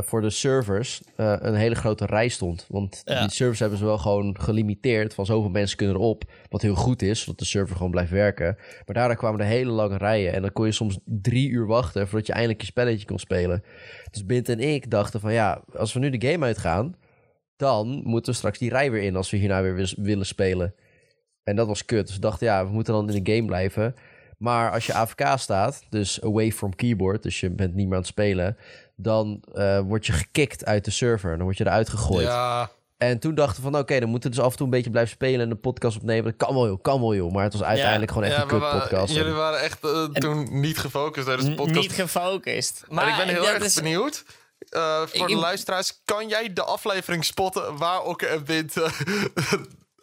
voor 0.00 0.20
de 0.20 0.30
servers 0.30 1.02
eh, 1.16 1.36
een 1.38 1.54
hele 1.54 1.74
grote 1.74 2.06
rij 2.06 2.28
stond. 2.28 2.66
Want 2.68 3.00
Ja. 3.04 3.20
die 3.20 3.30
servers 3.30 3.58
hebben 3.58 3.78
ze 3.78 3.84
wel 3.84 3.98
gewoon 3.98 4.36
gelimiteerd. 4.40 5.14
Van 5.14 5.26
zoveel 5.26 5.50
mensen 5.50 5.76
kunnen 5.76 5.96
erop. 5.96 6.24
Wat 6.48 6.62
heel 6.62 6.74
goed 6.74 7.02
is, 7.02 7.20
zodat 7.20 7.38
de 7.38 7.44
server 7.44 7.76
gewoon 7.76 7.90
blijft 7.90 8.10
werken. 8.10 8.56
Maar 8.86 8.94
daardoor 8.94 9.16
kwamen 9.16 9.40
er 9.40 9.46
hele 9.46 9.70
lange 9.70 9.96
rijen. 9.96 10.32
En 10.32 10.42
dan 10.42 10.52
kon 10.52 10.66
je 10.66 10.72
soms 10.72 10.98
drie 11.04 11.48
uur 11.48 11.66
wachten 11.66 12.08
voordat 12.08 12.26
je 12.26 12.32
eindelijk 12.32 12.60
je 12.60 12.66
spelletje 12.66 13.06
kon 13.06 13.18
spelen. 13.18 13.62
Dus 14.10 14.26
Bint 14.26 14.48
en 14.48 14.60
ik 14.60 14.90
dachten 14.90 15.20
van 15.20 15.32
ja, 15.32 15.62
als 15.76 15.92
we 15.92 15.98
nu 16.00 16.10
de 16.18 16.28
game 16.30 16.44
uitgaan, 16.44 16.94
dan 17.56 18.00
moeten 18.04 18.32
we 18.32 18.38
straks 18.38 18.58
die 18.58 18.70
rij 18.70 18.90
weer 18.90 19.02
in 19.02 19.16
als 19.16 19.30
we 19.30 19.36
hierna 19.36 19.62
weer 19.62 19.94
willen 19.96 20.26
spelen. 20.26 20.74
En 21.44 21.56
dat 21.56 21.66
was 21.66 21.84
kut. 21.84 22.06
Dus 22.06 22.14
we 22.14 22.20
dachten, 22.20 22.46
ja, 22.46 22.66
we 22.66 22.72
moeten 22.72 22.94
dan 22.94 23.10
in 23.10 23.22
de 23.22 23.32
game 23.34 23.46
blijven. 23.46 23.94
Maar 24.38 24.70
als 24.72 24.86
je 24.86 24.94
AFK 24.94 25.22
staat, 25.36 25.86
dus 25.88 26.22
away 26.22 26.52
from 26.52 26.74
keyboard, 26.74 27.22
dus 27.22 27.40
je 27.40 27.50
bent 27.50 27.74
niet 27.74 27.84
meer 27.86 27.94
aan 27.94 28.00
het 28.00 28.08
spelen, 28.10 28.56
dan 28.96 29.42
eh, 29.54 29.78
word 29.80 30.06
je 30.06 30.12
gekikt 30.12 30.64
uit 30.64 30.84
de 30.84 30.90
server. 30.90 31.36
Dan 31.36 31.44
word 31.44 31.56
je 31.58 31.64
eruit 31.66 31.88
gegooid. 31.88 32.26
Ja, 32.26 32.70
En 32.96 33.18
toen 33.18 33.34
dachten 33.34 33.62
we 33.64 33.70
van, 33.70 33.80
oké, 33.80 34.00
dan 34.00 34.08
moeten 34.08 34.30
we 34.30 34.36
dus 34.36 34.44
af 34.44 34.50
en 34.50 34.56
toe 34.56 34.66
een 34.66 34.72
beetje 34.72 34.90
blijven 34.90 35.12
spelen 35.12 35.40
en 35.40 35.48
de 35.48 35.54
podcast 35.54 35.96
opnemen. 35.96 36.24
Dat 36.36 36.46
kan 36.46 36.54
wel, 36.54 36.66
joh, 36.66 36.82
kan 36.82 37.00
wel, 37.00 37.14
joh. 37.14 37.32
Maar 37.32 37.44
het 37.44 37.52
was 37.52 37.62
uiteindelijk 37.62 38.10
gewoon 38.12 38.26
echt 38.26 38.36
ja 38.36 38.42
een 38.42 38.48
kut 38.48 38.58
podcast. 38.80 39.14
jullie 39.14 39.32
waren 39.32 39.60
echt 39.60 39.84
eh, 39.84 40.04
toen 40.04 40.60
niet 40.60 40.78
gefocust 40.78 41.26
tijdens 41.26 41.48
de 41.48 41.54
podcast. 41.54 41.80
Niet 41.80 41.92
gefocust. 41.92 42.84
Maar 42.88 43.04
en 43.04 43.10
ik 43.10 43.16
ben 43.16 43.28
heel 43.28 43.48
erg 43.48 43.64
is- 43.64 43.74
benieuwd. 43.74 44.24
eh, 44.68 45.00
voor 45.06 45.28
Ik- 45.28 45.34
de 45.34 45.40
luisteraars, 45.40 46.00
kan 46.04 46.28
jij 46.28 46.52
de 46.52 46.62
aflevering 46.64 47.24
spotten 47.24 47.76
waar 47.76 48.02
Okke 48.02 48.26
en 48.26 48.44
Bint 48.44 48.76
uh, 48.76 48.84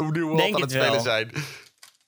opnieuw 0.08 0.36
Denk 0.36 0.56
aan 0.56 0.62
het 0.62 0.62
het 0.62 0.72
spelen 0.72 0.92
wel. 0.92 1.00
zijn? 1.02 1.32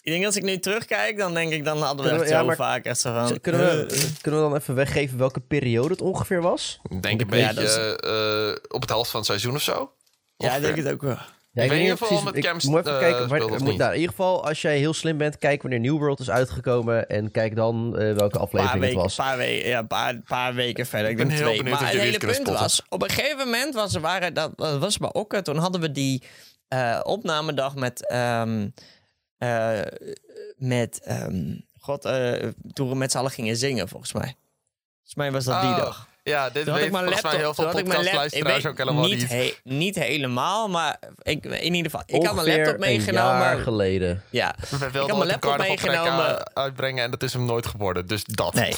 Ik 0.04 0.12
denk 0.12 0.26
als 0.26 0.36
ik 0.36 0.44
nu 0.44 0.60
terugkijk, 0.60 1.18
dan 1.18 1.34
denk 1.34 1.52
ik, 1.52 1.64
dan 1.66 1.82
hadden 1.82 2.06
we 2.06 2.12
we- 2.12 2.20
echt 2.22 2.30
ja, 2.30 2.40
zo 2.40 2.46
maar- 2.46 2.56
vaak 2.56 2.86
echt 2.86 3.00
zo 3.00 3.14
van... 3.14 3.40
Kunnen 3.42 3.62
we, 3.62 4.10
kunnen 4.22 4.42
we 4.44 4.50
dan 4.50 4.58
even 4.58 4.76
weggeven 4.76 5.18
welke 5.18 5.40
periode 5.40 5.90
het 5.90 6.02
ongeveer 6.02 6.42
was? 6.42 6.80
Ik 6.90 7.02
denk 7.02 7.22
een 7.22 7.38
Ja, 7.38 7.54
beetje 7.54 7.98
eh, 8.60 8.76
op 8.76 8.82
het 8.82 8.90
helft 8.90 9.10
van 9.10 9.20
het 9.20 9.30
seizoen 9.30 9.56
of 9.56 9.62
zo. 9.62 9.94
ja, 10.38 10.56
ik 10.56 10.62
denk 10.62 10.76
het 10.78 10.92
ook 10.92 11.02
wel. 11.02 11.18
Ja, 11.54 11.64
Ik 11.64 11.70
weet 11.70 11.80
niet 11.80 11.88
in 11.88 11.94
ieder 11.94 11.98
geval 11.98 12.08
precies- 12.08 12.26
met 12.26 12.36
ik 12.36 12.44
Camps, 12.50 12.66
moet 12.66 12.80
even 12.80 12.94
eh, 12.94 13.00
kijken. 13.00 13.28
waar- 13.28 13.40
moet- 13.64 13.78
nou, 13.78 13.90
in 13.92 14.00
ieder 14.00 14.10
geval, 14.10 14.46
als 14.48 14.62
jij 14.62 14.78
heel 14.78 14.94
slim 14.94 15.18
bent, 15.18 15.38
kijk 15.38 15.62
wanneer 15.62 15.80
New 15.80 15.98
World 15.98 16.20
is 16.20 16.30
uitgekomen. 16.30 17.08
En 17.10 17.32
kijk 17.32 17.56
dan 17.56 17.98
eh, 17.98 18.14
welke 18.14 18.24
Een 18.24 18.30
paar 18.30 18.40
aflevering 18.42 18.84
het 18.86 18.94
was. 18.96 19.16
paar, 19.16 19.38
weken, 19.38 19.70
ja, 19.70 19.82
paar, 19.84 20.22
paar 20.28 20.54
weken 20.54 20.86
verder. 20.86 21.10
Ik, 21.10 21.18
ben 21.18 21.28
denk 21.28 21.40
heel 21.40 21.48
twee. 21.48 21.58
benieuwd 21.64 21.80
Maar 21.80 21.88
of 21.90 21.94
het 21.94 22.02
hele 22.04 22.18
punt 22.18 22.34
spotten. 22.36 22.54
was, 22.54 22.82
op 22.90 23.04
een 23.04 23.10
gegeven 23.10 23.38
moment 23.38 23.74
was, 23.74 23.96
waren, 23.96 24.34
dat, 24.34 24.52
dat 24.56 24.80
was 24.80 24.98
bij 24.98 25.14
Okke, 25.14 25.42
toen 25.42 25.58
hadden 25.58 25.82
we 25.82 25.92
die 25.92 26.24
eh, 26.68 27.00
opnamedag 27.04 27.76
met... 27.76 28.08
ehm, 28.10 28.68
eh, 29.42 29.80
met 30.58 31.00
ehm, 31.04 31.54
God, 31.80 32.06
eh, 32.06 32.48
toen 32.74 32.90
we 32.90 32.96
met 32.96 33.12
z'n 33.12 33.18
allen 33.18 33.32
gingen 33.32 33.56
zingen, 33.58 33.88
volgens 33.88 34.14
mij. 34.14 34.36
Volgens 34.96 35.16
mij 35.16 35.32
was 35.32 35.46
dat 35.46 35.62
die 35.62 35.70
Oh, 35.70 35.78
dag. 35.78 36.10
Ja, 36.24 36.50
dit 36.50 36.54
Toen 36.54 36.64
had 36.72 36.76
weet 36.76 36.86
ik 36.86 36.92
mijn 36.92 37.04
volgens 37.04 37.24
mij 37.24 37.32
laptop. 37.32 37.40
heel 37.42 37.54
veel 37.54 37.64
toen 37.64 37.74
had 37.74 37.82
ik 37.82 37.88
mijn 37.88 38.04
lap- 38.04 38.14
podcastluisteraars 38.14 38.64
ik 38.64 38.70
ook 38.70 38.78
weet 38.78 38.88
helemaal 38.88 39.10
niet. 39.10 39.20
niet. 39.20 39.30
he- 39.30 39.56
niet 39.64 39.96
helemaal, 39.96 40.70
maar 40.70 41.00
ik, 41.22 41.46
in 41.46 41.74
ieder 41.74 41.92
geval. 41.92 42.04
Ik 42.06 42.26
had 42.26 42.36
mijn 42.36 42.48
laptop 42.48 42.74
een 42.74 42.80
meegenomen. 42.80 43.40
jaar 43.42 43.58
geleden. 43.60 44.24
Ja, 44.30 44.56
We 44.70 44.78
wilden 44.78 44.88
ik 44.88 44.94
had 44.94 45.08
mijn 45.08 45.22
een 45.22 45.28
laptop 45.28 45.58
meegenomen. 45.58 46.56
uitbrengen 46.56 47.04
en 47.04 47.12
dat 47.12 47.24
is 47.24 47.34
hem 47.34 47.46
nooit 47.46 47.66
geworden. 47.66 48.08
Dus 48.08 48.24
dat. 48.24 48.54
Nee, 48.54 48.76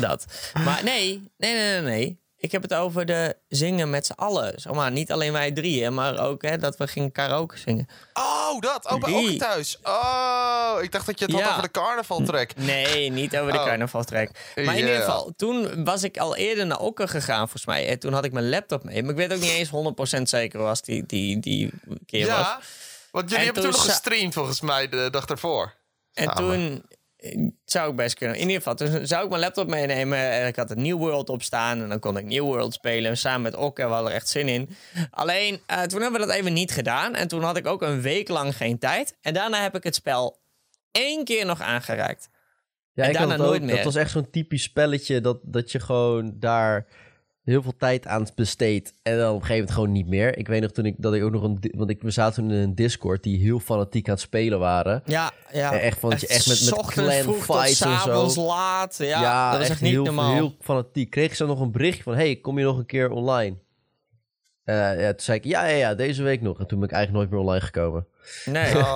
dat. 0.00 0.24
Maar 0.64 0.80
nee, 0.84 1.30
nee, 1.38 1.54
nee, 1.54 1.72
nee, 1.72 1.80
nee. 1.82 2.20
Ik 2.42 2.52
heb 2.52 2.62
het 2.62 2.74
over 2.74 3.06
de 3.06 3.36
zingen 3.48 3.90
met 3.90 4.06
z'n 4.06 4.12
allen. 4.12 4.52
Zeg 4.60 4.72
maar, 4.72 4.90
niet 4.90 5.12
alleen 5.12 5.32
wij 5.32 5.52
drieën, 5.52 5.94
maar 5.94 6.18
ook 6.18 6.42
hè, 6.42 6.56
dat 6.58 6.76
we 6.76 6.86
gingen 6.86 7.12
karaoke 7.12 7.58
zingen. 7.58 7.88
Oh, 8.14 8.60
dat. 8.60 8.90
Oh, 8.90 9.00
bij. 9.00 9.12
Okke 9.12 9.36
thuis. 9.36 9.78
Oh, 9.82 10.78
ik 10.82 10.92
dacht 10.92 11.06
dat 11.06 11.18
je 11.18 11.24
het 11.24 11.34
had 11.34 11.50
over 11.50 11.62
de 11.62 11.70
carnavaltrek. 11.70 12.56
Nee, 12.56 13.10
niet 13.10 13.36
over 13.36 13.52
de 13.52 13.58
Oh. 13.58 13.64
carnavaltrek. 13.64 14.52
Maar 14.54 14.64
in 14.64 14.76
ieder 14.76 14.96
geval, 14.96 15.32
toen 15.36 15.84
was 15.84 16.02
ik 16.02 16.18
al 16.18 16.36
eerder 16.36 16.66
naar 16.66 16.78
Okke 16.78 17.08
gegaan, 17.08 17.38
volgens 17.38 17.66
mij. 17.66 17.88
En 17.88 17.98
toen 17.98 18.12
had 18.12 18.24
ik 18.24 18.32
mijn 18.32 18.48
laptop 18.48 18.84
mee. 18.84 19.02
Maar 19.02 19.10
ik 19.10 19.16
weet 19.16 19.32
ook 19.32 19.40
niet 19.40 19.50
eens 19.50 19.70
100% 20.18 20.22
zeker 20.28 20.60
was 20.60 20.82
die, 20.82 21.06
die, 21.06 21.40
die 21.40 21.70
keer 22.06 22.26
was. 22.26 22.36
Ja, 22.36 22.60
want 23.10 23.24
jullie 23.30 23.38
En 23.38 23.44
hebben 23.44 23.62
toen 23.62 23.72
nog 23.72 23.84
gestreamd 23.84 24.34
volgens 24.34 24.60
mij 24.60 24.88
de 24.88 25.08
dag 25.10 25.26
ervoor. 25.26 25.74
En 26.12 26.24
samen. 26.24 26.36
toen, 26.36 26.84
zou 27.64 27.90
ik 27.90 27.96
best 27.96 28.14
kunnen. 28.14 28.36
In 28.36 28.42
ieder 28.42 28.56
geval, 28.56 28.74
toen 28.74 29.06
zou 29.06 29.24
ik 29.24 29.28
mijn 29.28 29.40
laptop 29.40 29.68
meenemen 29.68 30.18
en 30.18 30.46
ik 30.46 30.56
had 30.56 30.70
een 30.70 30.82
New 30.82 30.96
World 30.96 31.28
op 31.28 31.42
staan. 31.42 31.82
En 31.82 31.88
dan 31.88 31.98
kon 31.98 32.16
ik 32.16 32.24
New 32.24 32.42
World 32.42 32.74
spelen 32.74 33.16
samen 33.16 33.42
met 33.42 33.54
Okke. 33.54 33.82
We 33.82 33.92
hadden 33.92 34.10
er 34.10 34.16
echt 34.16 34.28
zin 34.28 34.48
in. 34.48 34.68
Alleen, 35.10 35.60
uh, 35.70 35.82
toen 35.82 36.02
hebben 36.02 36.20
we 36.20 36.26
dat 36.26 36.36
even 36.36 36.52
niet 36.52 36.70
gedaan. 36.70 37.14
En 37.14 37.28
toen 37.28 37.42
had 37.42 37.56
ik 37.56 37.66
ook 37.66 37.82
een 37.82 38.00
week 38.00 38.28
lang 38.28 38.56
geen 38.56 38.78
tijd. 38.78 39.16
En 39.20 39.34
daarna 39.34 39.62
heb 39.62 39.76
ik 39.76 39.84
het 39.84 39.94
spel 39.94 40.40
één 40.90 41.24
keer 41.24 41.46
nog 41.46 41.60
aangeraakt. 41.60 42.28
Ja, 42.92 43.02
en 43.02 43.10
ik 43.10 43.16
daarna 43.16 43.36
nooit 43.36 43.62
meer. 43.62 43.74
Dat 43.74 43.84
was 43.84 43.94
echt 43.94 44.10
zo'n 44.10 44.30
typisch 44.30 44.62
spelletje 44.62 45.20
dat, 45.20 45.38
dat 45.42 45.72
je 45.72 45.80
gewoon 45.80 46.32
daar 46.38 46.86
heel 47.50 47.62
veel 47.62 47.76
tijd 47.78 48.06
aan 48.06 48.26
besteed 48.34 48.92
en 49.02 49.18
dan 49.18 49.28
op 49.28 49.34
een 49.34 49.40
gegeven 49.40 49.54
moment 49.54 49.70
gewoon 49.74 49.92
niet 49.92 50.06
meer. 50.06 50.38
Ik 50.38 50.48
weet 50.48 50.62
nog 50.62 50.70
toen 50.70 50.86
ik 50.86 50.94
dat 50.98 51.14
ik 51.14 51.22
ook 51.22 51.32
nog 51.32 51.42
een 51.42 51.58
want 51.76 51.90
ik 51.90 52.02
we 52.02 52.10
zaten 52.10 52.42
toen 52.42 52.52
in 52.52 52.62
een 52.62 52.74
Discord 52.74 53.22
die 53.22 53.38
heel 53.38 53.60
fanatiek 53.60 54.06
aan 54.06 54.14
het 54.14 54.22
spelen 54.22 54.58
waren. 54.58 55.02
Ja, 55.04 55.30
ja. 55.52 55.72
En 55.72 55.80
echt 55.80 55.98
van 55.98 56.10
dat 56.10 56.20
je 56.20 56.26
echt 56.26 56.48
met 56.48 56.64
met 56.64 56.86
clan 56.86 57.34
fights 57.34 57.80
en 57.80 58.30
zo. 58.30 58.42
laat. 58.42 58.96
Ja, 58.98 59.20
ja, 59.20 59.52
dat 59.52 59.60
is 59.60 59.68
echt, 59.68 59.80
niet 59.80 59.90
heel, 59.90 60.04
normaal. 60.04 60.32
Heel 60.32 60.54
fanatiek. 60.60 61.10
Kreeg 61.10 61.36
ze 61.36 61.46
nog 61.46 61.60
een 61.60 61.72
berichtje 61.72 62.02
van 62.02 62.14
hey, 62.14 62.36
kom 62.36 62.58
je 62.58 62.64
nog 62.64 62.78
een 62.78 62.86
keer 62.86 63.10
online? 63.10 63.56
Uh, 64.70 65.00
ja, 65.00 65.08
toen 65.08 65.20
zei 65.20 65.38
ik 65.38 65.44
ja, 65.44 65.64
ja, 65.64 65.76
ja, 65.76 65.94
deze 65.94 66.22
week 66.22 66.40
nog. 66.40 66.58
En 66.58 66.66
toen 66.66 66.78
ben 66.78 66.88
ik 66.88 66.94
eigenlijk 66.94 67.12
nooit 67.12 67.30
meer 67.30 67.50
online 67.50 67.66
gekomen. 67.66 68.06
Nee. 68.44 68.76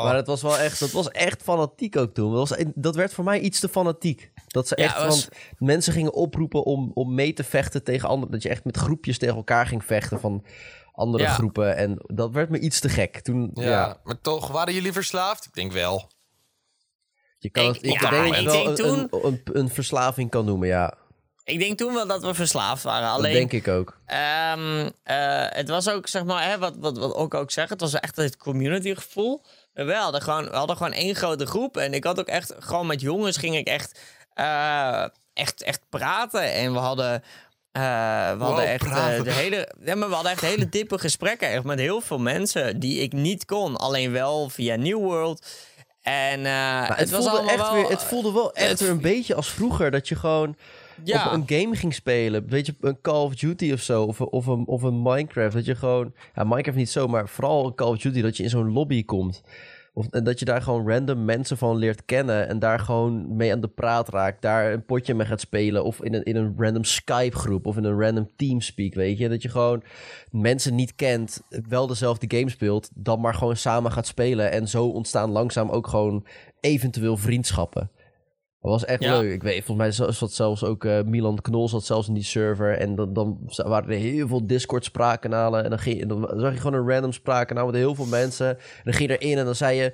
Oh. 0.00 0.04
maar 0.04 0.16
het 0.16 0.26
was 0.26 0.42
wel 0.42 0.58
echt, 0.58 0.80
dat 0.80 0.90
was 0.90 1.08
echt 1.08 1.42
fanatiek 1.42 1.96
ook 1.96 2.14
toen. 2.14 2.34
Dat, 2.34 2.48
was, 2.48 2.64
dat 2.74 2.94
werd 2.94 3.14
voor 3.14 3.24
mij 3.24 3.40
iets 3.40 3.60
te 3.60 3.68
fanatiek. 3.68 4.32
Dat 4.46 4.68
ze 4.68 4.74
echt, 4.74 4.98
want 4.98 5.28
mensen 5.58 5.92
gingen 5.92 6.14
oproepen 6.14 6.64
om, 6.64 6.90
om 6.94 7.14
mee 7.14 7.32
te 7.32 7.44
vechten 7.44 7.84
tegen 7.84 8.08
anderen. 8.08 8.32
Dat 8.32 8.42
je 8.42 8.48
echt 8.48 8.64
met 8.64 8.76
groepjes 8.76 9.18
tegen 9.18 9.36
elkaar 9.36 9.66
ging 9.66 9.84
vechten 9.84 10.20
van 10.20 10.44
andere 10.92 11.26
groepen. 11.26 11.76
En 11.76 11.98
dat 12.06 12.30
werd 12.30 12.50
me 12.50 12.58
iets 12.58 12.80
te 12.80 12.88
gek. 12.88 13.20
Toen, 13.20 13.50
ja, 13.54 14.00
maar 14.04 14.20
toch, 14.20 14.48
waren 14.48 14.74
jullie 14.74 14.92
verslaafd? 14.92 15.44
Ik 15.44 15.54
denk 15.54 15.72
wel. 15.72 16.10
Je 17.38 17.50
kan 17.50 17.62
ik, 17.62 17.74
het, 17.74 17.82
ik 17.82 18.00
denk 18.00 18.10
wel 18.10 18.34
een, 18.34 19.08
een, 19.10 19.40
een, 19.44 19.68
verslaving 19.68 20.30
kan 20.30 20.44
noemen, 20.44 20.68
ja. 20.68 20.94
Ik 21.44 21.58
denk 21.58 21.78
toen 21.78 21.94
wel 21.94 22.06
dat 22.06 22.22
we 22.22 22.34
verslaafd 22.34 22.82
waren. 22.82 23.08
Alleen, 23.08 23.40
dat 23.40 23.50
denk 23.50 23.66
ik 23.66 23.72
ook. 23.72 23.98
Um, 24.56 24.90
het 25.52 25.68
was 25.68 25.88
ook, 25.88 26.08
zeg 26.08 26.24
maar, 26.24 26.48
hè, 26.48 26.58
wat, 26.58 26.76
wat, 26.78 26.98
wat 26.98 27.14
ook 27.14 27.34
ook 27.34 27.50
zeggen, 27.50 27.72
het 27.72 27.80
was 27.80 28.00
echt 28.00 28.16
het 28.16 28.36
community 28.36 28.94
gevoel. 28.94 29.42
We 29.72 29.94
hadden, 29.94 30.22
gewoon, 30.22 30.44
we 30.44 30.56
hadden 30.56 30.76
gewoon 30.76 30.92
één 30.92 31.14
grote 31.14 31.46
groep. 31.46 31.76
En 31.76 31.94
ik 31.94 32.04
had 32.04 32.20
ook 32.20 32.26
echt, 32.26 32.54
gewoon 32.58 32.86
met 32.86 33.00
jongens 33.00 33.36
ging 33.36 33.56
ik 33.56 33.66
echt, 33.66 34.00
uh, 34.34 35.04
echt, 35.32 35.62
echt 35.62 35.80
praten. 35.88 36.52
En 36.52 36.72
we 36.72 36.78
hadden... 36.78 37.22
Uh, 37.76 37.82
we 38.38 38.44
hadden 38.44 38.66
echt 38.66 38.86
uh, 38.86 39.22
de 39.22 39.32
hele, 39.32 39.68
ja, 39.84 39.94
maar 39.94 40.08
we 40.08 40.14
hadden 40.14 40.32
echt 40.32 40.40
hele 40.40 40.68
diepe 40.68 40.98
gesprekken 40.98 41.48
echt 41.48 41.64
met 41.64 41.78
heel 41.78 42.00
veel 42.00 42.18
mensen 42.18 42.80
die 42.80 43.00
ik 43.00 43.12
niet 43.12 43.44
kon, 43.44 43.76
alleen 43.76 44.12
wel 44.12 44.48
via 44.48 44.76
New 44.76 44.98
World. 44.98 45.46
En 46.02 46.40
uh, 46.40 46.88
het, 46.88 46.98
het, 46.98 47.10
was 47.10 47.28
voelde 47.28 47.50
echt 47.50 47.56
wel, 47.56 47.72
weer, 47.72 47.88
het 47.88 48.02
voelde 48.02 48.32
wel 48.32 48.54
echt 48.54 48.80
weer 48.80 48.90
een 48.90 49.00
beetje 49.00 49.34
als 49.34 49.50
vroeger 49.50 49.90
dat 49.90 50.08
je 50.08 50.16
gewoon 50.16 50.56
een 51.04 51.42
game 51.46 51.76
ging 51.76 51.94
spelen. 51.94 52.48
Weet 52.48 52.66
je, 52.66 52.74
een 52.80 53.00
Call 53.00 53.24
of 53.24 53.34
Duty 53.34 53.72
of 53.72 53.80
zo. 53.80 54.04
Of, 54.04 54.20
of, 54.20 54.46
een, 54.46 54.66
of 54.66 54.82
een 54.82 55.02
Minecraft. 55.02 55.54
Dat 55.54 55.64
je 55.64 55.74
gewoon. 55.74 56.12
Ja, 56.34 56.44
Minecraft 56.44 56.78
niet 56.78 56.90
zo, 56.90 57.06
maar 57.06 57.28
vooral 57.28 57.66
een 57.66 57.74
Call 57.74 57.88
of 57.88 57.98
Duty. 57.98 58.20
Dat 58.20 58.36
je 58.36 58.42
in 58.42 58.50
zo'n 58.50 58.72
lobby 58.72 59.04
komt. 59.04 59.42
Of, 59.94 60.06
en 60.10 60.24
dat 60.24 60.38
je 60.38 60.44
daar 60.44 60.62
gewoon 60.62 60.88
random 60.88 61.24
mensen 61.24 61.56
van 61.56 61.76
leert 61.76 62.04
kennen. 62.04 62.48
En 62.48 62.58
daar 62.58 62.78
gewoon 62.78 63.36
mee 63.36 63.52
aan 63.52 63.60
de 63.60 63.68
praat 63.68 64.08
raakt. 64.08 64.42
Daar 64.42 64.72
een 64.72 64.84
potje 64.84 65.14
mee 65.14 65.26
gaat 65.26 65.40
spelen. 65.40 65.84
Of 65.84 66.02
in 66.02 66.14
een, 66.14 66.22
in 66.22 66.36
een 66.36 66.54
random 66.58 66.84
Skype 66.84 67.36
groep. 67.36 67.66
Of 67.66 67.76
in 67.76 67.84
een 67.84 68.00
random 68.00 68.30
Teamspeak. 68.36 68.94
Weet 68.94 69.18
je. 69.18 69.28
Dat 69.28 69.42
je 69.42 69.48
gewoon 69.48 69.82
mensen 70.30 70.74
niet 70.74 70.94
kent. 70.94 71.42
Wel 71.68 71.86
dezelfde 71.86 72.36
game 72.36 72.50
speelt. 72.50 72.90
Dan 72.94 73.20
maar 73.20 73.34
gewoon 73.34 73.56
samen 73.56 73.92
gaat 73.92 74.06
spelen. 74.06 74.52
En 74.52 74.68
zo 74.68 74.86
ontstaan 74.86 75.30
langzaam 75.30 75.70
ook 75.70 75.86
gewoon 75.86 76.26
eventueel 76.60 77.16
vriendschappen. 77.16 77.90
Dat 78.62 78.70
was 78.70 78.84
echt 78.84 79.00
leuk. 79.00 79.32
Ik 79.32 79.42
weet, 79.42 79.64
volgens 79.64 79.98
mij 79.98 80.12
zat 80.12 80.32
zelfs 80.32 80.64
ook 80.64 80.84
uh, 80.84 81.02
Milan 81.02 81.40
Knol 81.40 81.68
zat 81.68 81.84
zelfs 81.84 82.08
in 82.08 82.14
die 82.14 82.22
server. 82.22 82.78
En 82.78 82.94
dan, 82.94 83.12
dan 83.12 83.38
waren 83.56 83.90
er 83.90 83.96
heel 83.96 84.28
veel 84.28 84.46
Discord 84.46 84.84
spraakkanalen. 84.84 85.64
En 85.64 85.70
dan, 85.70 85.78
ging, 85.78 86.06
dan 86.06 86.30
zag 86.36 86.52
je 86.52 86.60
gewoon 86.60 86.80
een 86.80 86.88
random 86.88 87.12
spraakkanaal 87.12 87.66
met 87.66 87.74
heel 87.74 87.94
veel 87.94 88.06
mensen. 88.06 88.48
En 88.48 88.82
dan 88.84 88.92
ging 88.92 89.10
je 89.10 89.18
erin 89.18 89.38
en 89.38 89.44
dan 89.44 89.54
zei 89.54 89.76
je... 89.76 89.92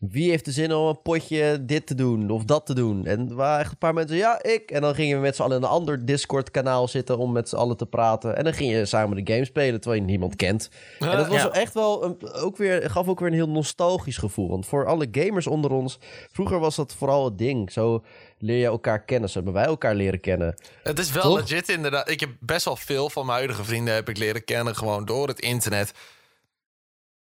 Wie 0.00 0.30
heeft 0.30 0.44
de 0.44 0.52
zin 0.52 0.72
om 0.74 0.88
een 0.88 1.02
potje 1.02 1.64
dit 1.64 1.86
te 1.86 1.94
doen 1.94 2.30
of 2.30 2.44
dat 2.44 2.66
te 2.66 2.74
doen? 2.74 3.06
En 3.06 3.28
er 3.28 3.34
waren 3.34 3.60
echt 3.60 3.70
een 3.70 3.78
paar 3.78 3.94
mensen, 3.94 4.16
ja, 4.16 4.42
ik. 4.42 4.70
En 4.70 4.80
dan 4.80 4.94
gingen 4.94 5.16
we 5.16 5.22
met 5.22 5.36
z'n 5.36 5.42
allen 5.42 5.56
in 5.56 5.62
een 5.62 5.68
ander 5.68 6.04
Discord-kanaal 6.04 6.88
zitten 6.88 7.18
om 7.18 7.32
met 7.32 7.48
z'n 7.48 7.56
allen 7.56 7.76
te 7.76 7.86
praten. 7.86 8.36
En 8.36 8.44
dan 8.44 8.52
ging 8.52 8.70
je 8.70 8.84
samen 8.84 9.24
de 9.24 9.32
game 9.32 9.44
spelen 9.44 9.80
terwijl 9.80 10.02
je 10.02 10.08
niemand 10.08 10.36
kent. 10.36 10.70
en 10.98 11.16
dat 11.16 11.28
was 11.28 11.50
echt 11.50 11.74
wel 11.74 12.04
een, 12.04 12.32
ook 12.32 12.56
weer, 12.56 12.90
gaf 12.90 13.08
ook 13.08 13.18
weer 13.18 13.28
een 13.28 13.34
heel 13.34 13.48
nostalgisch 13.48 14.16
gevoel. 14.16 14.48
Want 14.48 14.66
voor 14.66 14.86
alle 14.86 15.08
gamers 15.12 15.46
onder 15.46 15.70
ons, 15.70 15.98
vroeger 16.32 16.58
was 16.58 16.76
dat 16.76 16.94
vooral 16.94 17.24
het 17.24 17.38
ding. 17.38 17.72
Zo 17.72 18.04
leer 18.38 18.58
je 18.58 18.66
elkaar 18.66 19.04
kennen. 19.04 19.28
Zo 19.28 19.34
hebben 19.34 19.54
wij 19.54 19.64
elkaar 19.64 19.94
leren 19.94 20.20
kennen. 20.20 20.54
Het 20.82 20.98
is 20.98 21.12
wel 21.12 21.34
legit 21.34 21.68
inderdaad. 21.68 22.10
Ik 22.10 22.20
heb 22.20 22.30
best 22.40 22.64
wel 22.64 22.76
veel 22.76 23.10
van 23.10 23.26
mijn 23.26 23.38
huidige 23.38 23.64
vrienden 23.64 23.94
heb 23.94 24.08
ik 24.08 24.18
leren 24.18 24.44
kennen 24.44 24.76
gewoon 24.76 25.04
door 25.04 25.28
het 25.28 25.40
internet. 25.40 25.92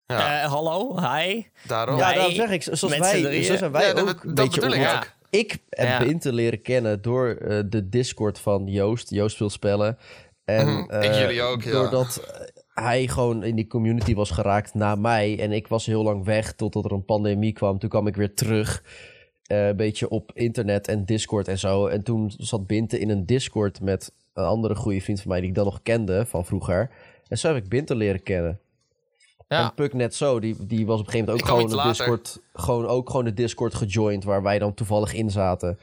Ja. 0.07 0.43
Uh, 0.43 0.51
hallo, 0.51 0.99
hi. 0.99 1.43
Daarom. 1.67 1.97
Ja, 1.97 2.13
daarom 2.13 2.33
zeg 2.33 2.49
ik, 2.49 2.63
zoals 2.63 2.97
wij, 2.97 3.43
zo 3.43 3.55
zijn 3.55 3.71
wij 3.71 3.85
ja, 3.85 3.89
ook 3.89 4.05
dat, 4.05 4.23
een 4.23 4.33
beetje 4.33 4.61
ik 4.61 4.75
ja. 4.75 5.03
Ik 5.29 5.57
heb 5.69 5.87
ja. 5.87 6.03
Binte 6.03 6.33
leren 6.33 6.61
kennen 6.61 7.01
door 7.01 7.37
uh, 7.41 7.59
de 7.69 7.89
Discord 7.89 8.39
van 8.39 8.67
Joost. 8.67 9.09
Joost 9.09 9.35
speelt 9.35 9.51
spellen. 9.51 9.97
En 10.45 10.67
mm, 10.67 10.87
uh, 10.91 11.03
ik 11.03 11.13
jullie 11.13 11.41
ook, 11.41 11.61
ja. 11.61 11.71
Doordat 11.71 12.43
hij 12.73 13.07
gewoon 13.07 13.43
in 13.43 13.55
die 13.55 13.67
community 13.67 14.15
was 14.15 14.31
geraakt 14.31 14.73
na 14.73 14.95
mij. 14.95 15.39
En 15.39 15.51
ik 15.51 15.67
was 15.67 15.85
heel 15.85 16.03
lang 16.03 16.25
weg 16.25 16.53
totdat 16.53 16.85
er 16.85 16.91
een 16.91 17.05
pandemie 17.05 17.53
kwam. 17.53 17.79
Toen 17.79 17.89
kwam 17.89 18.07
ik 18.07 18.15
weer 18.15 18.33
terug. 18.33 18.83
Uh, 19.51 19.67
een 19.67 19.75
beetje 19.75 20.09
op 20.09 20.31
internet 20.33 20.87
en 20.87 21.05
Discord 21.05 21.47
en 21.47 21.59
zo. 21.59 21.87
En 21.87 22.03
toen 22.03 22.33
zat 22.37 22.67
Binte 22.67 22.99
in 22.99 23.09
een 23.09 23.25
Discord 23.25 23.81
met 23.81 24.11
een 24.33 24.45
andere 24.45 24.75
goede 24.75 25.01
vriend 25.01 25.21
van 25.21 25.31
mij... 25.31 25.39
die 25.39 25.49
ik 25.49 25.55
dan 25.55 25.65
nog 25.65 25.81
kende 25.83 26.25
van 26.25 26.45
vroeger. 26.45 26.89
En 27.27 27.37
zo 27.37 27.47
heb 27.47 27.63
ik 27.63 27.69
Binte 27.69 27.95
leren 27.95 28.23
kennen. 28.23 28.59
Ja. 29.47 29.63
En 29.63 29.73
Puck 29.73 29.93
net 29.93 30.15
zo, 30.15 30.39
die, 30.39 30.65
die 30.65 30.85
was 30.85 30.99
op 30.99 31.05
een 31.05 31.11
gegeven 31.11 31.33
moment 31.33 31.51
ook 31.51 31.55
gewoon 31.55 31.83
de 31.83 31.89
Discord, 31.89 32.39
gewoon, 32.53 32.87
ook 32.87 33.09
gewoon 33.09 33.25
de 33.25 33.33
Discord 33.33 33.75
gejoind, 33.75 34.23
waar 34.23 34.43
wij 34.43 34.59
dan 34.59 34.73
toevallig 34.73 35.13
in 35.13 35.29
zaten. 35.29 35.79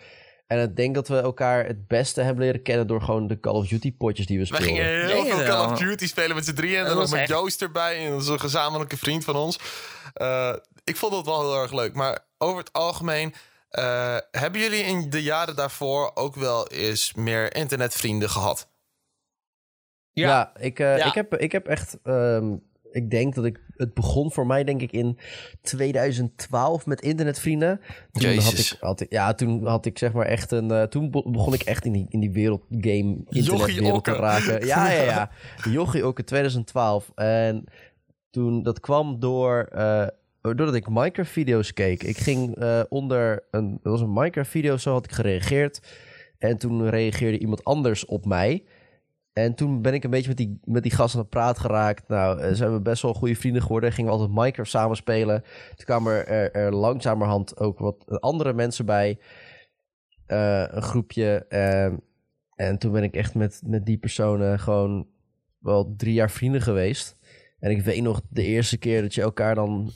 En 0.46 0.62
ik 0.62 0.77
denk 0.77 0.94
dat 0.94 1.09
we 1.09 1.16
elkaar 1.16 1.66
het 1.66 1.87
beste 1.87 2.20
hebben 2.20 2.44
leren 2.44 2.62
kennen 2.62 2.87
door 2.87 3.03
gewoon 3.03 3.27
de 3.27 3.40
Call 3.40 3.55
of 3.55 3.66
Duty 3.66 3.96
potjes 3.96 4.27
die 4.27 4.38
we 4.38 4.44
speelden. 4.44 4.68
We 4.68 4.74
gingen 4.74 5.07
heel 5.07 5.24
veel 5.24 5.46
Call 5.46 5.72
of 5.72 5.79
Duty 5.79 6.07
spelen 6.07 6.37
met 6.37 6.44
z'n 6.44 6.55
drieën. 6.55 6.79
En 6.79 6.85
dan 6.85 6.96
nog 6.96 7.11
met 7.11 7.29
Joost 7.29 7.62
erbij. 7.62 8.05
En 8.05 8.11
dat 8.11 8.20
is 8.20 8.29
een 8.29 8.40
gezamenlijke 8.40 8.96
vriend 8.96 9.24
van 9.24 9.37
ons. 9.37 9.59
Uh, 10.16 10.55
ik 10.85 10.96
vond 10.96 11.16
het 11.16 11.27
wel 11.27 11.40
heel 11.40 11.62
erg 11.62 11.72
leuk. 11.72 11.94
Maar 11.94 12.27
over 12.38 12.59
het 12.59 12.72
algemeen... 12.72 13.35
Uh, 13.79 14.16
hebben 14.31 14.61
jullie 14.61 14.83
in 14.83 15.11
de 15.11 15.22
jaren 15.22 15.57
daarvoor 15.57 16.11
ook 16.14 16.35
wel 16.35 16.68
eens 16.68 17.14
meer 17.14 17.57
internetvrienden 17.57 18.31
gehad? 18.31 18.68
Ja, 20.11 20.29
ja 20.29 20.53
ik, 20.57 20.79
uh, 20.79 20.98
ja. 20.98 21.05
Ik, 21.05 21.14
heb, 21.14 21.35
ik 21.35 21.53
heb 21.53 21.66
echt... 21.66 21.96
Um, 22.05 22.72
ik 22.95 23.11
denk 23.11 23.35
dat 23.35 23.45
ik... 23.45 23.61
Het 23.77 23.95
begon 23.95 24.33
voor 24.33 24.47
mij 24.47 24.65
denk 24.65 24.81
ik 24.83 24.93
in 24.93 25.19
2012 25.63 26.87
met 26.87 27.01
internetvrienden. 27.01 27.81
Toen 28.13 28.39
had 28.39 28.59
ik, 28.59 28.77
had 28.81 29.01
ik, 29.01 29.13
ja, 29.13 29.35
toen 29.35 29.67
had 29.67 29.87
ik 29.87 29.99
zeg 29.99 30.13
maar 30.13 30.27
echt 30.27 30.51
een... 30.51 30.71
Uh, 30.71 30.83
toen 30.83 31.11
begon 31.11 31.55
ik 31.55 31.63
echt 31.63 31.85
in 31.85 31.93
die, 31.93 32.07
in 32.09 32.21
die 32.21 32.31
wereldgame 32.31 33.17
internetwereld 33.29 34.05
te 34.05 34.13
raken. 34.13 34.67
Ja, 34.67 34.91
ja, 34.91 35.03
ja. 35.03 35.31
Jochie 35.71 36.05
ook 36.05 36.19
in 36.19 36.25
2012. 36.25 37.11
En 37.15 37.65
toen, 38.31 38.63
dat 38.63 38.81
kwam 38.81 39.21
door... 39.21 39.69
Uh, 39.75 40.07
doordat 40.41 40.75
ik 40.75 40.89
Minecraft-video's 40.89 41.73
keek. 41.73 42.03
Ik 42.03 42.17
ging 42.17 42.63
uh, 42.63 42.81
onder 42.89 43.45
een... 43.51 43.79
Dat 43.83 43.93
was 43.93 44.01
een 44.01 44.13
Minecraft-video, 44.13 44.77
zo 44.77 44.93
had 44.93 45.05
ik 45.05 45.13
gereageerd. 45.13 45.81
En 46.39 46.59
toen 46.59 46.89
reageerde 46.89 47.39
iemand 47.39 47.65
anders 47.65 48.05
op 48.05 48.27
mij... 48.27 48.65
En 49.35 49.55
toen 49.55 49.83
ben 49.83 49.94
ik 49.94 50.05
een 50.05 50.11
beetje 50.11 50.29
met 50.29 50.37
die, 50.37 50.61
met 50.64 50.83
die 50.83 50.92
gasten 50.92 51.20
aan 51.20 51.29
praat 51.29 51.59
geraakt. 51.59 52.09
Nou, 52.09 52.42
uh, 52.42 52.53
zijn 52.53 52.73
we 52.73 52.81
best 52.81 53.03
wel 53.03 53.14
goede 53.14 53.37
vrienden 53.37 53.62
geworden. 53.62 53.92
Gingen 53.92 54.11
we 54.11 54.16
altijd 54.16 54.37
Minecraft 54.37 54.70
samen 54.70 54.97
spelen. 54.97 55.42
Toen 55.77 55.85
kwamen 55.85 56.27
er, 56.27 56.53
er, 56.53 56.75
langzamerhand 56.75 57.59
ook 57.59 57.79
wat 57.79 58.20
andere 58.20 58.53
mensen 58.53 58.87
bij. 58.87 59.18
Uh, 60.27 60.64
een 60.68 60.83
groepje. 60.83 61.47
Uh, 61.49 61.99
en 62.55 62.79
toen 62.79 62.92
ben 62.92 63.03
ik 63.03 63.14
echt 63.14 63.35
met, 63.35 63.62
met 63.64 63.87
die 63.87 63.99
personen 63.99 64.59
gewoon 64.59 65.07
wel 65.59 65.94
drie 65.97 66.14
jaar 66.14 66.31
vrienden 66.31 66.62
geweest. 66.62 67.16
En 67.59 67.70
ik 67.70 67.83
weet 67.83 68.03
nog 68.03 68.20
de 68.29 68.44
eerste 68.44 68.79
keer 68.79 69.03
dat 69.03 69.14
je 69.14 69.23
elkaar 69.23 69.55
dan 69.55 69.90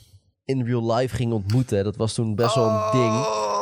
in 0.45 0.65
real 0.65 0.93
life 0.93 1.15
ging 1.15 1.33
ontmoeten. 1.33 1.83
Dat 1.83 1.95
was 1.95 2.13
toen 2.13 2.35
best 2.35 2.55
wel 2.55 2.69
een 2.69 2.91
ding. 2.91 3.57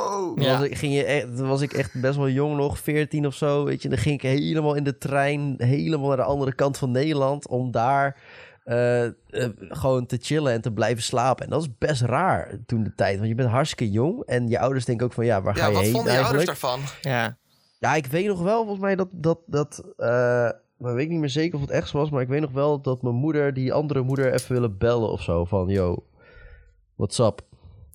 Ja. 0.47 0.57
Was, 0.57 0.67
ik, 0.67 0.77
ging 0.77 0.93
je 0.93 1.03
echt, 1.03 1.39
was 1.39 1.62
ik 1.62 1.73
echt 1.73 2.01
best 2.01 2.15
wel 2.15 2.29
jong 2.29 2.55
nog, 2.55 2.79
14 2.79 3.25
of 3.25 3.36
zo. 3.36 3.63
Weet 3.63 3.81
je, 3.81 3.89
dan 3.89 3.97
ging 3.97 4.15
ik 4.15 4.21
helemaal 4.21 4.75
in 4.75 4.83
de 4.83 4.97
trein, 4.97 5.55
helemaal 5.57 6.07
naar 6.07 6.17
de 6.17 6.23
andere 6.23 6.53
kant 6.55 6.77
van 6.77 6.91
Nederland. 6.91 7.47
Om 7.47 7.71
daar 7.71 8.21
uh, 8.65 9.03
uh, 9.03 9.12
gewoon 9.60 10.05
te 10.05 10.17
chillen 10.21 10.53
en 10.53 10.62
te 10.62 10.71
blijven 10.71 11.03
slapen. 11.03 11.45
En 11.45 11.49
dat 11.49 11.62
is 11.62 11.77
best 11.77 12.01
raar 12.01 12.60
toen 12.65 12.83
de 12.83 12.93
tijd. 12.95 13.17
Want 13.17 13.29
je 13.29 13.36
bent 13.36 13.49
hartstikke 13.49 13.91
jong. 13.91 14.23
En 14.23 14.47
je 14.47 14.60
ouders 14.60 14.86
denken 14.86 15.05
ook 15.05 15.13
van 15.13 15.25
ja, 15.25 15.41
waar 15.41 15.55
ga 15.55 15.67
je 15.67 15.77
heen? 15.77 15.83
Wat 15.83 15.91
vonden 15.91 16.13
je 16.13 16.19
ouders 16.19 16.45
daarvan? 16.45 16.79
Ja. 17.01 17.38
Ja, 17.79 17.95
ik 17.95 18.05
weet 18.05 18.27
nog 18.27 18.41
wel 18.41 18.57
volgens 18.57 18.79
mij 18.79 18.95
dat. 18.95 19.07
dat, 19.12 19.39
dat 19.45 19.83
uh, 19.97 20.07
maar 20.77 20.93
weet 20.93 21.03
ik 21.03 21.10
niet 21.10 21.19
meer 21.19 21.29
zeker 21.29 21.55
of 21.55 21.62
het 21.62 21.69
echt 21.69 21.89
zo 21.89 21.97
was. 21.97 22.10
Maar 22.10 22.21
ik 22.21 22.27
weet 22.27 22.41
nog 22.41 22.51
wel 22.51 22.81
dat 22.81 23.01
mijn 23.01 23.15
moeder 23.15 23.53
die 23.53 23.73
andere 23.73 24.01
moeder 24.01 24.33
even 24.33 24.53
willen 24.53 24.77
bellen 24.77 25.12
of 25.12 25.21
zo. 25.21 25.45
Van 25.45 25.67
yo, 25.67 26.03
what's 26.95 27.19
up? 27.19 27.41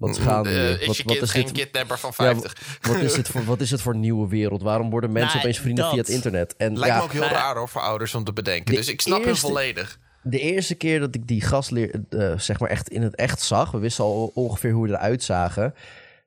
Wat 0.09 0.19
gaan 0.19 0.43
we 0.43 0.49
Eh, 0.49 0.81
is 0.81 0.87
Wat, 0.87 0.97
je 0.97 1.03
wat 1.05 1.13
kind 1.13 1.25
is 1.27 1.31
geen 1.31 1.43
dit? 1.45 1.53
kidnapper 1.53 1.99
van 1.99 2.11
Ja, 2.17 2.25
50? 2.25 2.79
Wat 2.83 2.97
is, 2.97 3.17
het 3.17 3.29
voor, 3.29 3.45
wat 3.45 3.61
is 3.61 3.71
het 3.71 3.83
voor 3.83 3.97
nieuwe 3.97 4.29
wereld? 4.29 4.63
Waarom 4.63 4.91
worden 4.91 5.13
mensen 5.13 5.29
Nou, 5.31 5.41
opeens 5.41 5.59
vrienden 5.61 5.85
dat. 5.85 5.93
via 5.93 6.03
het 6.03 6.11
internet? 6.11 6.57
En 6.57 6.79
Lijkt 6.79 6.95
ja, 6.95 6.97
me 6.99 7.05
ook 7.05 7.13
heel 7.13 7.21
nou 7.21 7.33
raar 7.33 7.57
hoor 7.57 7.69
voor 7.69 7.81
ouders 7.81 8.15
om 8.15 8.25
te 8.25 8.33
bedenken. 8.33 8.65
De 8.73 8.77
Dus 8.79 8.89
ik 8.89 9.01
snap 9.01 9.19
hem 9.19 9.29
eerste- 9.29 9.47
volledig. 9.47 9.99
de 10.23 10.39
eerste 10.39 10.75
keer 10.75 11.01
dat 11.01 11.15
ik 11.15 11.27
die 11.27 11.41
gast 11.41 11.71
leer, 11.71 12.01
eh, 12.11 12.39
zeg 12.39 12.61
maar 12.61 12.71
echt 12.71 12.89
in 12.89 13.03
het 13.03 13.15
echt 13.15 13.41
zag, 13.41 13.71
we 13.71 13.79
wisten 13.79 14.05
al 14.05 14.31
ongeveer 14.35 14.73
hoe 14.73 14.87
we 14.89 14.93
eruit 14.95 15.23
zagen, 15.23 15.75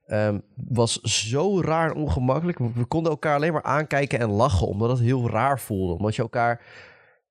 ehm, 0.08 0.40
was 0.70 1.02
zo 1.02 1.62
raar 1.62 1.90
en 1.90 1.96
ongemakkelijk. 1.96 2.58
We, 2.60 2.70
we 2.76 2.86
konden 2.86 3.12
elkaar 3.12 3.36
alleen 3.36 3.54
maar 3.54 3.64
aankijken 3.64 4.20
en 4.20 4.30
lachen, 4.30 4.68
omdat 4.68 4.90
het 4.90 5.00
heel 5.00 5.30
raar 5.30 5.60
voelde. 5.60 5.94
Omdat 5.94 6.16
je 6.16 6.22
elkaar 6.22 6.62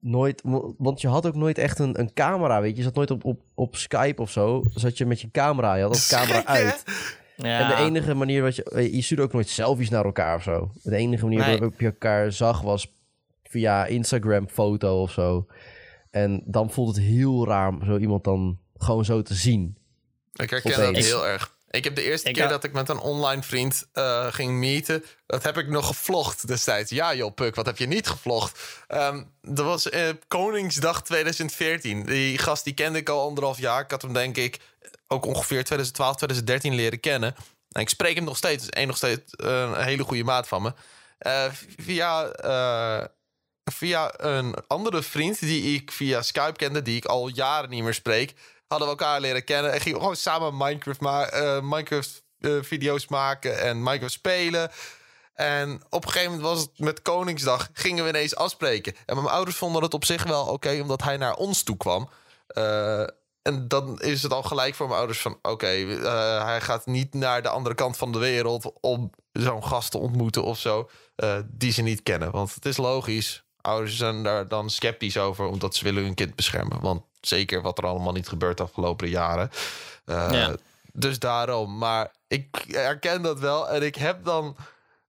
nooit, 0.05 0.43
want 0.79 1.01
je 1.01 1.09
had 1.09 1.27
ook 1.27 1.35
nooit 1.35 1.59
echt 1.59 1.79
een, 1.79 2.01
een 2.01 2.13
camera, 2.13 2.61
weet 2.61 2.71
je. 2.71 2.77
Je 2.77 2.83
zat 2.83 2.95
nooit 2.95 3.11
op, 3.11 3.25
op, 3.25 3.41
op 3.55 3.77
Skype 3.77 4.23
of 4.23 4.31
zo, 4.31 4.63
zat 4.71 4.99
je 4.99 5.07
met 5.07 5.21
je 5.21 5.31
camera, 5.31 5.75
je 5.75 5.83
had 5.83 5.95
de 5.95 6.07
camera 6.17 6.45
uit. 6.47 6.85
Ja. 7.37 7.61
En 7.61 7.69
de 7.69 7.83
enige 7.83 8.15
manier 8.15 8.43
wat 8.43 8.57
je... 8.57 8.65
eh, 8.65 8.95
Je 8.95 9.03
stuurde 9.03 9.23
ook 9.23 9.33
nooit 9.33 9.49
selfies 9.49 9.91
naar 9.91 10.05
elkaar 10.05 10.37
of 10.37 10.43
zo. 10.43 10.71
De 10.83 10.97
enige 10.97 11.25
manier 11.25 11.39
Nee. 11.41 11.49
waarop 11.59 11.81
je 11.81 11.87
elkaar 11.87 12.33
zag 12.33 12.61
was 12.61 12.93
via 13.43 13.87
Instagram 13.87 14.49
foto 14.49 15.03
of 15.03 15.11
zo. 15.11 15.47
En 16.11 16.43
dan 16.47 16.71
voelt 16.71 16.97
het 16.97 17.05
heel 17.05 17.47
raar 17.47 17.69
om 17.69 17.85
zo 17.85 17.97
iemand 17.99 18.25
dan 18.25 18.59
gewoon 18.77 19.05
zo 19.05 19.23
te 19.23 19.35
zien. 19.35 19.77
Ik 20.33 20.51
herken 20.51 20.73
Opeens. 20.73 20.95
dat 20.97 21.05
heel 21.05 21.27
erg. 21.27 21.57
Ik 21.75 21.85
heb 21.85 21.95
de 21.95 22.03
eerste 22.03 22.29
Ik 22.29 22.35
keer 22.35 22.43
had- 22.43 22.53
dat 22.53 22.65
ik 22.65 22.73
met 22.73 22.89
een 22.89 22.99
online 22.99 23.43
vriend 23.43 23.87
eh, 23.93 24.27
ging 24.33 24.53
meeten, 24.53 25.05
dat 25.27 25.43
heb 25.43 25.59
ik 25.59 25.69
nog 25.69 25.87
gevlogd 25.87 26.47
destijds. 26.47 26.91
Ja 26.91 27.15
joh, 27.15 27.35
Puk, 27.35 27.55
wat 27.55 27.67
heb 27.67 27.79
je 27.79 27.87
niet 27.87 28.07
gevlogd? 28.09 28.61
Ehm, 28.89 29.23
dat 29.43 29.65
was 29.65 29.89
eh, 29.89 30.09
Koningsdag 30.29 31.03
2014. 31.03 32.05
Die 32.05 32.39
gast 32.39 32.65
die 32.65 32.75
kende 32.75 32.99
ik 32.99 33.09
al 33.09 33.27
anderhalf 33.27 33.59
jaar. 33.59 33.81
Ik 33.83 33.91
had 33.91 34.03
hem 34.03 34.13
denk 34.13 34.37
ik 34.37 34.59
ook 35.09 35.25
ongeveer 35.27 35.65
2012, 35.65 36.17
2013 36.17 36.75
leren 36.75 37.01
kennen. 37.01 37.35
En 37.71 37.81
ik 37.81 37.89
spreek 37.89 38.15
hem 38.15 38.25
nog 38.25 38.37
steeds. 38.37 38.69
Één 38.69 38.87
nog 38.87 38.97
steeds 38.97 39.35
eh, 39.37 39.61
een 39.61 39.83
hele 39.85 40.03
goede 40.05 40.25
maat 40.25 40.49
van 40.49 40.63
me. 40.63 40.73
Via, 41.77 42.31
via 43.73 44.15
een 44.17 44.55
andere 44.67 45.03
vriend 45.03 45.41
die 45.41 45.75
ik 45.75 45.91
via 45.93 46.23
Skype 46.23 46.53
kende, 46.57 46.83
die 46.83 46.97
ik 46.97 47.05
al 47.05 47.29
jaren 47.29 47.71
niet 47.71 47.83
meer 47.83 47.95
spreek, 47.95 48.35
hadden 48.75 48.97
we 48.97 49.03
elkaar 49.03 49.21
leren 49.21 49.45
kennen 49.45 49.73
en 49.73 49.81
gingen 49.81 49.99
gewoon 49.99 50.17
samen 50.17 50.57
Minecraft, 50.57 52.23
eh, 52.41 52.57
eh, 52.57 52.63
video's 52.63 53.09
maken 53.09 53.61
en 53.61 53.83
Minecraft 53.83 54.13
spelen. 54.13 54.71
En 55.35 55.83
op 55.91 56.05
een 56.05 56.11
gegeven 56.11 56.33
moment 56.33 56.49
was 56.49 56.61
het 56.61 56.79
met 56.79 57.03
Koningsdag, 57.03 57.69
gingen 57.73 58.05
we 58.05 58.11
ineens 58.11 58.37
afspreken. 58.37 58.95
En 59.07 59.17
mijn 59.17 59.29
ouders 59.29 59.57
vonden 59.57 59.83
het 59.83 59.95
op 59.95 60.05
zich 60.05 60.23
wel 60.23 60.47
oké, 60.47 60.79
omdat 60.81 61.03
hij 61.03 61.17
naar 61.17 61.35
ons 61.35 61.63
toe 61.63 61.77
kwam. 61.77 62.09
Eh, 62.47 63.01
en 63.43 63.69
dan 63.69 64.01
is 64.01 64.23
het 64.23 64.33
al 64.33 64.43
gelijk 64.43 64.75
voor 64.75 64.87
mijn 64.87 64.99
ouders 64.99 65.21
van... 65.21 65.39
oké, 65.43 65.67
hij 66.45 66.61
gaat 66.61 66.87
niet 66.87 67.15
naar 67.15 67.43
de 67.43 67.49
andere 67.49 67.75
kant 67.75 67.97
van 67.97 68.13
de 68.13 68.19
wereld... 68.19 68.73
om 68.81 69.11
zo'n 69.33 69.65
gast 69.65 69.91
te 69.91 69.99
ontmoeten 69.99 70.43
of 70.45 70.59
zo, 70.59 70.91
die 71.47 71.73
ze 71.73 71.83
niet 71.83 72.03
kennen. 72.03 72.31
Want 72.31 72.55
het 72.55 72.67
is 72.67 72.77
logisch. 72.77 73.45
Ouders 73.61 73.97
zijn 73.97 74.23
daar 74.23 74.49
dan 74.49 74.71
sceptisch 74.71 75.19
over... 75.19 75.47
omdat 75.47 75.75
ze 75.75 75.85
willen 75.85 76.03
hun 76.03 76.15
kind 76.15 76.35
beschermen. 76.35 76.81
Want 76.81 77.03
zeker 77.27 77.63
wat 77.63 77.79
er 77.79 77.87
allemaal 77.87 78.13
niet 78.13 78.29
gebeurt 78.29 78.57
de 78.57 78.63
afgelopen 78.63 79.09
jaren. 79.09 79.51
Eh, 80.05 80.29
Ja. 80.33 80.57
Dus 80.93 81.19
daarom. 81.19 81.79
Maar 81.79 82.13
ik 82.27 82.65
herken 82.69 83.23
dat 83.23 83.39
wel. 83.39 83.69
En 83.69 83.83
ik 83.83 83.95
heb 83.95 84.25
dan 84.25 84.57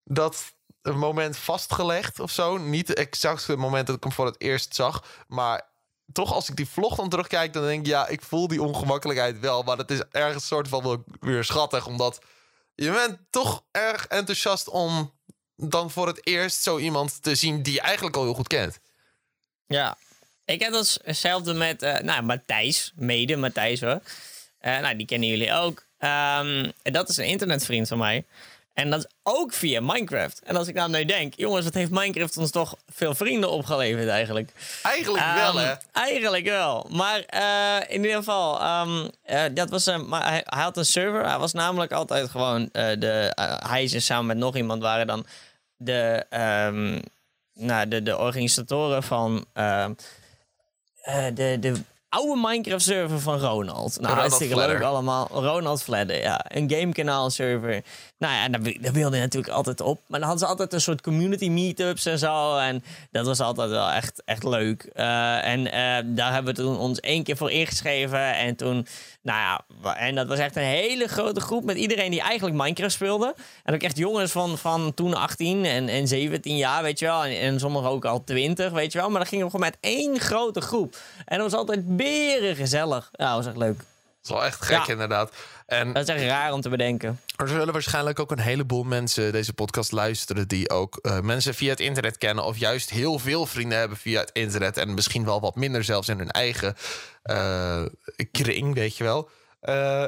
dat 0.03 0.53
een 0.81 0.97
moment 0.97 1.37
vastgelegd 1.37 2.19
of 2.19 2.31
zo. 2.31 2.57
Niet 2.57 2.93
exact 2.93 3.47
het 3.47 3.57
moment 3.57 3.87
dat 3.87 3.95
ik 3.95 4.03
hem 4.03 4.11
voor 4.11 4.25
het 4.25 4.41
eerst 4.41 4.75
zag. 4.75 5.03
Maar 5.27 5.61
toch, 6.13 6.33
als 6.33 6.49
ik 6.49 6.55
die 6.55 6.69
vlog 6.69 6.95
dan 6.95 7.09
terugkijk, 7.09 7.53
dan 7.53 7.63
denk 7.63 7.79
ik, 7.79 7.87
ja, 7.87 8.07
ik 8.07 8.21
voel 8.21 8.47
die 8.47 8.61
ongemakkelijkheid 8.61 9.39
wel. 9.39 9.63
Maar 9.63 9.77
het 9.77 9.91
is 9.91 10.01
ergens 10.11 10.47
soort 10.47 10.67
van 10.67 10.83
wel 10.83 11.03
weer 11.19 11.43
schattig, 11.43 11.87
omdat 11.87 12.19
je 12.75 12.91
bent 12.91 13.17
toch 13.29 13.63
erg 13.71 14.07
enthousiast 14.07 14.69
om 14.69 15.13
dan 15.55 15.91
voor 15.91 16.07
het 16.07 16.27
eerst 16.27 16.61
zo 16.61 16.77
iemand 16.77 17.23
te 17.23 17.35
zien 17.35 17.61
die 17.63 17.73
je 17.73 17.81
eigenlijk 17.81 18.15
al 18.15 18.23
heel 18.23 18.33
goed 18.33 18.47
kent. 18.47 18.79
Ja, 19.65 19.97
ik 20.45 20.61
heb 20.61 20.71
dat 20.71 20.99
hetzelfde 21.03 21.53
met 21.53 21.81
eh, 21.81 21.99
nou, 21.99 22.23
Matthijs, 22.23 22.91
mede 22.95 23.35
Matthijs 23.35 23.81
hoor. 23.81 24.01
Eh, 24.59 24.79
nou, 24.79 24.95
die 24.95 25.05
kennen 25.05 25.29
jullie 25.29 25.53
ook. 25.53 25.85
Ehm, 25.97 26.69
en 26.81 26.93
dat 26.93 27.09
is 27.09 27.17
een 27.17 27.25
internetvriend 27.25 27.87
van 27.87 27.97
mij. 27.97 28.23
En 28.73 28.89
dat 28.89 28.99
is 28.99 29.11
ook 29.23 29.53
via 29.53 29.81
Minecraft. 29.81 30.41
En 30.43 30.55
als 30.55 30.67
ik 30.67 30.75
nou 30.75 30.89
nu 30.89 31.05
denk, 31.05 31.33
jongens, 31.35 31.65
wat 31.65 31.73
heeft 31.73 31.91
Minecraft 31.91 32.37
ons 32.37 32.51
toch 32.51 32.75
veel 32.89 33.15
vrienden 33.15 33.51
opgeleverd 33.51 34.07
eigenlijk? 34.07 34.49
Eigenlijk 34.83 35.23
wel, 35.23 35.59
Ehm, 35.59 35.67
hè? 35.67 35.73
Eigenlijk 35.91 36.45
wel. 36.45 36.87
Maar 36.89 37.19
eh, 37.19 37.95
in 37.95 38.01
ieder 38.01 38.17
geval, 38.17 38.59
ehm, 38.59 39.07
eh, 39.21 39.43
dat 39.53 39.69
was 39.69 39.85
een, 39.85 40.07
maar 40.07 40.29
hij, 40.29 40.41
hij 40.45 40.63
had 40.63 40.77
een 40.77 40.85
server. 40.85 41.25
Hij 41.25 41.37
was 41.37 41.53
namelijk 41.53 41.91
altijd 41.91 42.29
gewoon 42.29 42.69
de. 42.71 43.31
hij 43.67 43.83
is 43.83 44.05
samen 44.05 44.25
met 44.25 44.37
nog 44.37 44.55
iemand 44.55 44.81
waren 44.81 45.07
dan 45.07 45.25
de, 45.77 46.25
ehm, 46.29 46.99
nou, 47.53 47.87
de, 47.87 48.03
de 48.03 48.17
organisatoren 48.17 49.03
van 49.03 49.45
eh, 51.05 51.25
de, 51.33 51.57
de 51.59 51.73
oude 52.09 52.41
Minecraft 52.41 52.83
server 52.85 53.19
van 53.19 53.39
Ronald. 53.39 53.99
Nou, 54.01 54.15
hartstikke 54.15 54.55
leuk 54.55 54.81
allemaal. 54.81 55.27
Ronald 55.31 55.83
Fladder, 55.83 56.21
ja. 56.21 56.45
Een 56.47 56.71
gamekanaal 56.71 57.29
server. 57.29 57.83
Nou 58.17 58.33
ja, 58.33 58.49
daar, 58.49 58.61
wi- 58.61 58.77
daar 58.81 58.93
wilde 58.93 59.15
hij 59.15 59.25
natuurlijk 59.25 59.53
altijd 59.53 59.81
op. 59.81 59.99
Maar 60.07 60.19
dan 60.19 60.27
hadden 60.29 60.45
ze 60.47 60.51
altijd 60.51 60.73
een 60.73 60.81
soort 60.81 61.01
community 61.01 61.49
meetups 61.49 62.05
en 62.05 62.19
zo. 62.19 62.57
En 62.57 62.83
dat 63.11 63.25
was 63.25 63.39
altijd 63.39 63.69
wel 63.69 63.89
echt, 63.91 64.21
echt 64.25 64.43
leuk. 64.43 64.83
Eh, 64.83 65.45
en 65.47 65.71
eh, 65.71 66.03
daar 66.15 66.33
hebben 66.33 66.55
we 66.55 66.61
toen 66.61 66.77
ons 66.77 66.99
één 66.99 67.23
keer 67.23 67.37
voor 67.37 67.51
ingeschreven. 67.51 68.35
En 68.35 68.55
toen, 68.55 68.87
nou 69.25 69.39
ja, 69.39 69.95
en 69.95 70.15
dat 70.15 70.27
was 70.27 70.39
echt 70.39 70.55
een 70.55 70.63
hele 70.63 71.07
grote 71.07 71.39
groep 71.39 71.63
met 71.63 71.77
iedereen 71.77 72.11
die 72.11 72.21
eigenlijk 72.21 72.55
Minecraft 72.57 72.93
speelde. 72.93 73.35
En 73.63 73.73
ook 73.73 73.81
echt 73.81 73.97
jongens 73.97 74.31
van, 74.31 74.57
van 74.57 74.93
toen 74.93 75.13
18 75.13 75.65
en, 75.65 75.89
en 75.89 76.07
17 76.07 76.57
jaar, 76.57 76.83
weet 76.83 76.99
je 76.99 77.05
wel. 77.05 77.23
En, 77.25 77.39
en 77.39 77.59
sommigen 77.59 77.89
ook 77.89 78.05
al 78.05 78.23
20, 78.23 78.71
weet 78.71 78.91
je 78.91 78.97
wel. 78.99 79.09
Maar 79.09 79.19
dan 79.19 79.27
gingen 79.27 79.45
we 79.45 79.51
gewoon 79.51 79.65
met 79.69 79.77
één 79.81 80.19
grote 80.19 80.61
groep. 80.61 80.95
En 81.25 81.37
dat 81.39 81.51
was 81.51 81.59
altijd 81.59 81.97
beren 81.97 82.55
gezellig. 82.55 83.09
Ja, 83.11 83.25
dat 83.27 83.35
was 83.35 83.45
echt 83.45 83.57
leuk. 83.57 83.77
Dat 83.77 83.85
is 84.23 84.29
wel 84.29 84.45
echt 84.45 84.65
gek, 84.65 84.85
Ja. 84.85 84.91
inderdaad. 84.91 85.31
En 85.65 85.93
Dat 85.93 86.07
is 86.09 86.15
echt 86.15 86.23
raar 86.23 86.53
om 86.53 86.61
te 86.61 86.69
bedenken. 86.69 87.19
Er 87.35 87.47
zullen 87.47 87.73
waarschijnlijk 87.73 88.19
ook 88.19 88.31
een 88.31 88.39
heleboel 88.39 88.83
mensen 88.83 89.31
deze 89.31 89.53
podcast 89.53 89.91
luisteren 89.91 90.47
die 90.47 90.69
ook 90.69 90.97
eh, 91.01 91.19
mensen 91.19 91.53
via 91.53 91.69
het 91.69 91.79
internet 91.79 92.17
kennen 92.17 92.43
of 92.45 92.57
juist 92.57 92.89
heel 92.89 93.19
veel 93.19 93.45
vrienden 93.45 93.77
hebben 93.77 93.97
via 93.97 94.19
het 94.19 94.29
internet 94.33 94.77
en 94.77 94.93
misschien 94.93 95.25
wel 95.25 95.41
wat 95.41 95.55
minder 95.55 95.83
zelfs 95.83 96.09
in 96.09 96.17
hun 96.17 96.31
eigen 96.31 96.75
kring, 98.31 98.73
weet 98.73 98.97
je 98.97 99.03
wel. 99.03 99.29
Eh, 99.59 100.05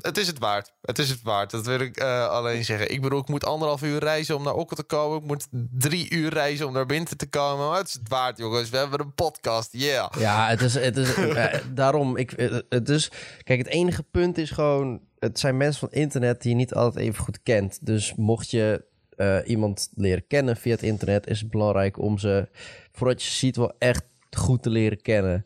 het 0.00 0.18
is 0.18 0.26
het 0.26 0.38
waard. 0.38 0.72
Het 0.82 0.98
is 0.98 1.10
het 1.10 1.22
waard. 1.22 1.50
Dat 1.50 1.66
wil 1.66 1.80
ik 1.80 1.96
eh, 1.96 2.28
alleen 2.28 2.64
zeggen. 2.64 2.92
Ik 2.92 3.00
bedoel, 3.00 3.20
ik 3.20 3.28
moet 3.28 3.44
anderhalf 3.44 3.82
uur 3.82 3.98
reizen 3.98 4.36
om 4.36 4.42
naar 4.42 4.54
Okkel 4.54 4.76
te 4.76 4.82
komen. 4.82 5.18
Ik 5.18 5.24
moet 5.24 5.46
drie 5.70 6.10
uur 6.10 6.32
reizen 6.32 6.66
om 6.66 6.72
naar 6.72 6.86
Winter 6.86 7.16
te 7.16 7.28
komen. 7.28 7.68
Maar 7.68 7.78
het 7.78 7.88
is 7.88 7.94
het 7.94 8.08
waard, 8.08 8.38
jongens. 8.38 8.70
We 8.70 8.76
hebben 8.76 9.00
een 9.00 9.14
podcast. 9.14 9.68
Yeah. 9.72 10.12
Ja, 10.18 10.48
het 10.48 10.60
is, 10.60 10.74
het 10.74 10.96
is 10.96 11.14
eh, 11.14 11.54
daarom. 11.74 12.16
Ik, 12.16 12.32
eh, 12.32 12.58
het 12.68 12.88
is, 12.88 13.10
kijk, 13.42 13.58
het 13.58 13.68
enige 13.68 14.02
punt 14.02 14.38
is 14.38 14.50
gewoon: 14.50 15.00
het 15.18 15.38
zijn 15.38 15.56
mensen 15.56 15.80
van 15.80 15.98
internet 15.98 16.42
die 16.42 16.50
je 16.50 16.56
niet 16.56 16.74
altijd 16.74 17.04
even 17.04 17.24
goed 17.24 17.42
kent. 17.42 17.78
Dus 17.86 18.14
mocht 18.14 18.50
je 18.50 18.84
eh, 19.16 19.38
iemand 19.44 19.88
leren 19.94 20.26
kennen 20.26 20.56
via 20.56 20.72
het 20.72 20.82
internet, 20.82 21.26
is 21.26 21.40
het 21.40 21.50
belangrijk 21.50 21.98
om 21.98 22.18
ze, 22.18 22.48
voordat 22.92 23.22
je 23.22 23.30
ziet, 23.30 23.56
wel 23.56 23.72
echt 23.78 24.04
goed 24.36 24.62
te 24.62 24.70
leren 24.70 25.02
kennen. 25.02 25.44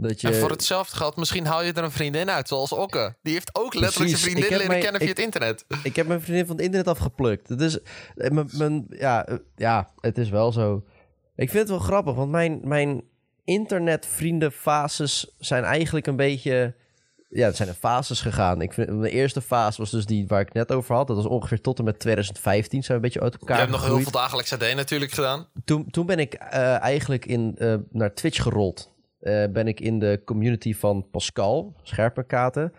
Dat 0.00 0.20
je, 0.20 0.28
En 0.28 0.34
voor 0.34 0.50
hetzelfde 0.50 0.96
geld, 0.96 1.16
misschien 1.16 1.46
haal 1.46 1.62
je 1.62 1.72
er 1.72 1.84
een 1.84 1.90
vriendin 1.90 2.30
uit, 2.30 2.48
zoals 2.48 2.72
Okke. 2.72 3.14
Die 3.22 3.32
heeft 3.32 3.50
ook 3.52 3.74
letterlijk 3.74 4.10
zijn 4.16 4.22
vriendin 4.22 4.58
leren 4.58 4.80
kennen 4.80 5.00
via 5.00 5.10
ik- 5.10 5.16
het 5.16 5.24
internet. 5.24 5.64
Ik 5.82 5.96
heb 5.96 6.06
mijn 6.06 6.20
vriendin 6.20 6.46
van 6.46 6.56
het 6.56 6.64
internet 6.64 6.88
afgeplukt. 6.88 7.48
Het 7.48 7.60
is, 7.60 7.78
eh, 7.80 8.30
mijn, 8.30 8.48
mijn- 8.52 8.86
ja, 8.90 9.26
eh, 9.26 9.36
ja, 9.56 9.90
het 10.00 10.18
is 10.18 10.28
wel 10.28 10.52
zo. 10.52 10.84
Ik 11.36 11.50
vind 11.50 11.62
het 11.62 11.68
wel 11.68 11.78
grappig, 11.86 12.14
want 12.14 12.30
mijn, 12.30 12.60
mijn 12.64 13.02
internetvriendenfases 13.44 15.34
zijn 15.38 15.64
eigenlijk 15.64 16.06
een 16.06 16.16
beetje... 16.16 16.74
Ja, 17.30 17.46
het 17.46 17.56
zijn 17.56 17.68
in 17.68 17.74
fases 17.74 18.20
gegaan. 18.20 18.60
Ik 18.62 18.72
vind, 18.72 18.88
mijn 18.90 19.12
eerste 19.12 19.40
fase 19.42 19.78
was 19.80 19.90
dus 19.90 20.06
die 20.06 20.26
waar 20.26 20.40
ik 20.40 20.46
het 20.46 20.54
net 20.54 20.72
over 20.72 20.94
had. 20.94 21.06
Dat 21.06 21.16
was 21.16 21.26
ongeveer 21.26 21.60
tot 21.60 21.78
en 21.78 21.84
met 21.84 21.98
2015. 21.98 22.82
Zijn 22.82 22.86
we 22.88 22.94
een 22.94 23.00
beetje 23.12 23.20
uit 23.20 23.32
Je 23.32 23.38
elkaar 23.38 23.58
hebt 23.58 23.70
nog 23.70 23.84
heel 23.84 24.00
veel 24.00 24.10
dagelijks 24.10 24.52
AD 24.52 24.74
natuurlijk 24.74 25.12
gedaan. 25.12 25.46
Toen, 25.64 25.90
toen 25.90 26.06
ben 26.06 26.18
ik 26.18 26.34
eh, 26.34 26.80
eigenlijk 26.82 27.26
in, 27.26 27.56
naar 27.90 28.14
Twitch 28.14 28.42
gerold. 28.42 28.92
Eh, 29.20 29.44
ben 29.52 29.68
ik 29.68 29.80
in 29.80 29.98
de 29.98 30.22
community 30.24 30.74
van 30.74 31.10
Pascal, 31.10 31.76
Scherpenkaten, 31.82 32.72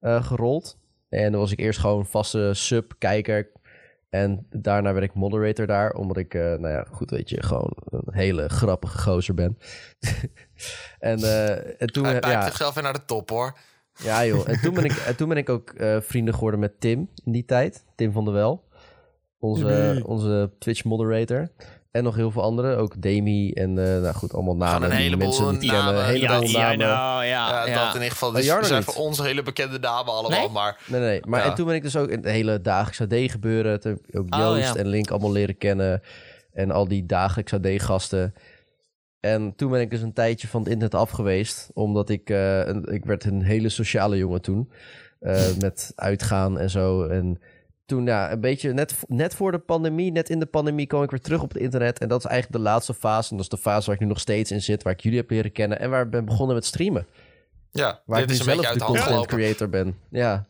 eh 0.00 0.24
gerold. 0.24 0.78
En 1.08 1.32
dan 1.32 1.40
was 1.40 1.52
ik 1.52 1.58
eerst 1.58 1.80
gewoon 1.80 2.06
vaste 2.06 2.50
sub-kijker. 2.52 3.50
En 4.12 4.46
daarna 4.50 4.92
werd 4.92 5.04
ik 5.04 5.14
moderator 5.14 5.66
daar, 5.66 5.92
omdat 5.92 6.16
ik, 6.16 6.34
eh, 6.34 6.42
nou 6.42 6.68
ja, 6.68 6.86
goed 6.90 7.10
weet 7.10 7.28
je, 7.28 7.42
gewoon 7.42 7.72
een 7.90 8.14
hele 8.14 8.48
grappige 8.48 8.98
gozer 8.98 9.34
ben. 9.34 9.58
en, 10.98 11.18
eh, 11.18 11.80
en 11.82 11.86
toen, 11.86 12.04
Hij 12.04 12.18
pijpt 12.18 12.36
ja, 12.36 12.44
zichzelf 12.44 12.74
weer 12.74 12.82
naar 12.82 12.92
de 12.92 13.04
top, 13.04 13.28
hoor. 13.28 13.58
ja 13.94 14.26
joh, 14.26 14.48
en 14.48 14.60
toen 14.60 14.74
ben 14.74 14.84
ik, 14.84 14.92
en 15.08 15.16
toen 15.16 15.28
ben 15.28 15.36
ik 15.36 15.48
ook 15.48 15.70
eh, 15.70 16.00
vrienden 16.00 16.34
geworden 16.34 16.60
met 16.60 16.80
Tim 16.80 17.10
in 17.24 17.32
die 17.32 17.44
tijd. 17.44 17.84
Tim 17.96 18.12
van 18.12 18.24
der 18.24 18.34
Wel. 18.34 18.64
Onze, 19.38 20.02
onze 20.06 20.50
Twitch 20.58 20.84
moderator. 20.84 21.48
En 21.92 22.02
nog 22.04 22.14
heel 22.14 22.30
veel 22.30 22.42
anderen. 22.42 22.78
Ook 22.78 23.02
Demi 23.02 23.52
en 23.52 23.70
uh, 23.70 23.76
nou 23.76 24.14
goed, 24.14 24.32
allemaal 24.34 24.56
namen. 24.56 24.82
een 24.82 24.90
die 24.96 24.98
heleboel 25.04 25.26
mensen 25.26 25.44
namen. 25.44 25.68
kennen. 25.84 25.98
Een 25.98 26.04
heleboel 26.04 26.48
ja, 26.48 26.58
namen. 26.60 26.78
nou, 26.78 27.24
ja, 27.24 27.26
Ja, 27.26 27.66
ja. 27.66 27.84
dat 27.84 27.88
in 27.88 27.94
ieder 27.94 28.10
geval. 28.12 28.30
Dus 28.32 28.46
zijn 28.46 28.74
niet. 28.74 28.84
voor 28.84 28.94
ons 28.94 29.18
hele 29.22 29.42
bekende 29.42 29.78
namen 29.78 30.12
allemaal. 30.12 30.38
Nee? 30.40 30.48
Maar 30.48 30.80
Nee, 30.86 31.00
nee. 31.00 31.20
Maar 31.26 31.40
Ja. 31.40 31.46
en 31.50 31.54
toen 31.54 31.66
ben 31.66 31.74
ik 31.74 31.82
dus 31.82 31.96
ook 31.96 32.08
in 32.08 32.16
het 32.16 32.26
hele 32.30 32.60
dagelijks 32.60 33.00
AD 33.00 33.30
gebeuren. 33.30 33.80
Toen 33.80 33.92
heb 33.92 34.00
ik 34.06 34.18
ook 34.18 34.34
Oh, 34.34 34.38
Joost 34.40 34.74
ja. 34.74 34.80
en 34.80 34.86
Link 34.86 35.10
allemaal 35.10 35.32
leren 35.32 35.58
kennen. 35.58 36.02
En 36.52 36.70
al 36.70 36.88
die 36.88 37.06
dagelijks 37.06 37.52
AD 37.52 37.66
gasten. 37.76 38.34
En 39.20 39.52
toen 39.56 39.70
ben 39.70 39.80
ik 39.80 39.90
dus 39.90 40.00
een 40.02 40.12
tijdje 40.12 40.48
van 40.48 40.60
het 40.60 40.70
internet 40.70 41.00
af 41.00 41.10
geweest. 41.10 41.70
Omdat 41.72 42.08
ik, 42.08 42.30
eh, 42.30 42.58
een, 42.66 42.84
ik 42.92 43.04
werd 43.04 43.24
een 43.24 43.42
hele 43.42 43.68
sociale 43.68 44.16
jongen 44.16 44.42
toen. 44.42 44.70
eh, 45.20 45.42
met 45.60 45.92
uitgaan 45.96 46.58
en 46.58 46.70
zo. 46.70 47.04
En 47.06 47.40
toen, 47.96 48.06
ja, 48.06 48.32
een 48.32 48.40
beetje 48.40 48.72
net, 48.72 48.94
net 49.08 49.34
voor 49.34 49.52
de 49.52 49.58
pandemie, 49.58 50.12
net 50.12 50.30
in 50.30 50.38
de 50.38 50.46
pandemie, 50.46 50.86
kwam 50.86 51.02
ik 51.02 51.10
weer 51.10 51.20
terug 51.20 51.42
op 51.42 51.48
het 51.52 51.62
internet. 51.62 51.98
En 51.98 52.08
dat 52.08 52.18
is 52.18 52.30
eigenlijk 52.30 52.62
de 52.64 52.70
laatste 52.70 52.94
fase. 52.94 53.30
En 53.30 53.36
dat 53.36 53.44
is 53.44 53.50
de 53.50 53.58
fase 53.58 53.86
waar 53.86 53.94
ik 53.94 54.00
nu 54.00 54.06
nog 54.06 54.20
steeds 54.20 54.50
in 54.50 54.62
zit. 54.62 54.82
Waar 54.82 54.92
ik 54.92 55.00
jullie 55.00 55.18
heb 55.18 55.30
leren 55.30 55.52
kennen. 55.52 55.78
En 55.80 55.90
waar 55.90 56.02
ik 56.04 56.10
ben 56.10 56.24
begonnen 56.24 56.54
met 56.54 56.64
streamen. 56.64 57.06
ja, 57.70 58.00
Waar 58.06 58.20
dit 58.20 58.30
ik 58.30 58.34
is 58.40 58.46
nu 58.46 58.50
een 58.52 58.56
beetje 58.58 58.72
zelf 58.78 58.90
uit 58.90 58.96
de 58.96 59.00
content 59.06 59.26
creator 59.26 59.68
ben. 59.68 59.98
Ja, 60.10 60.46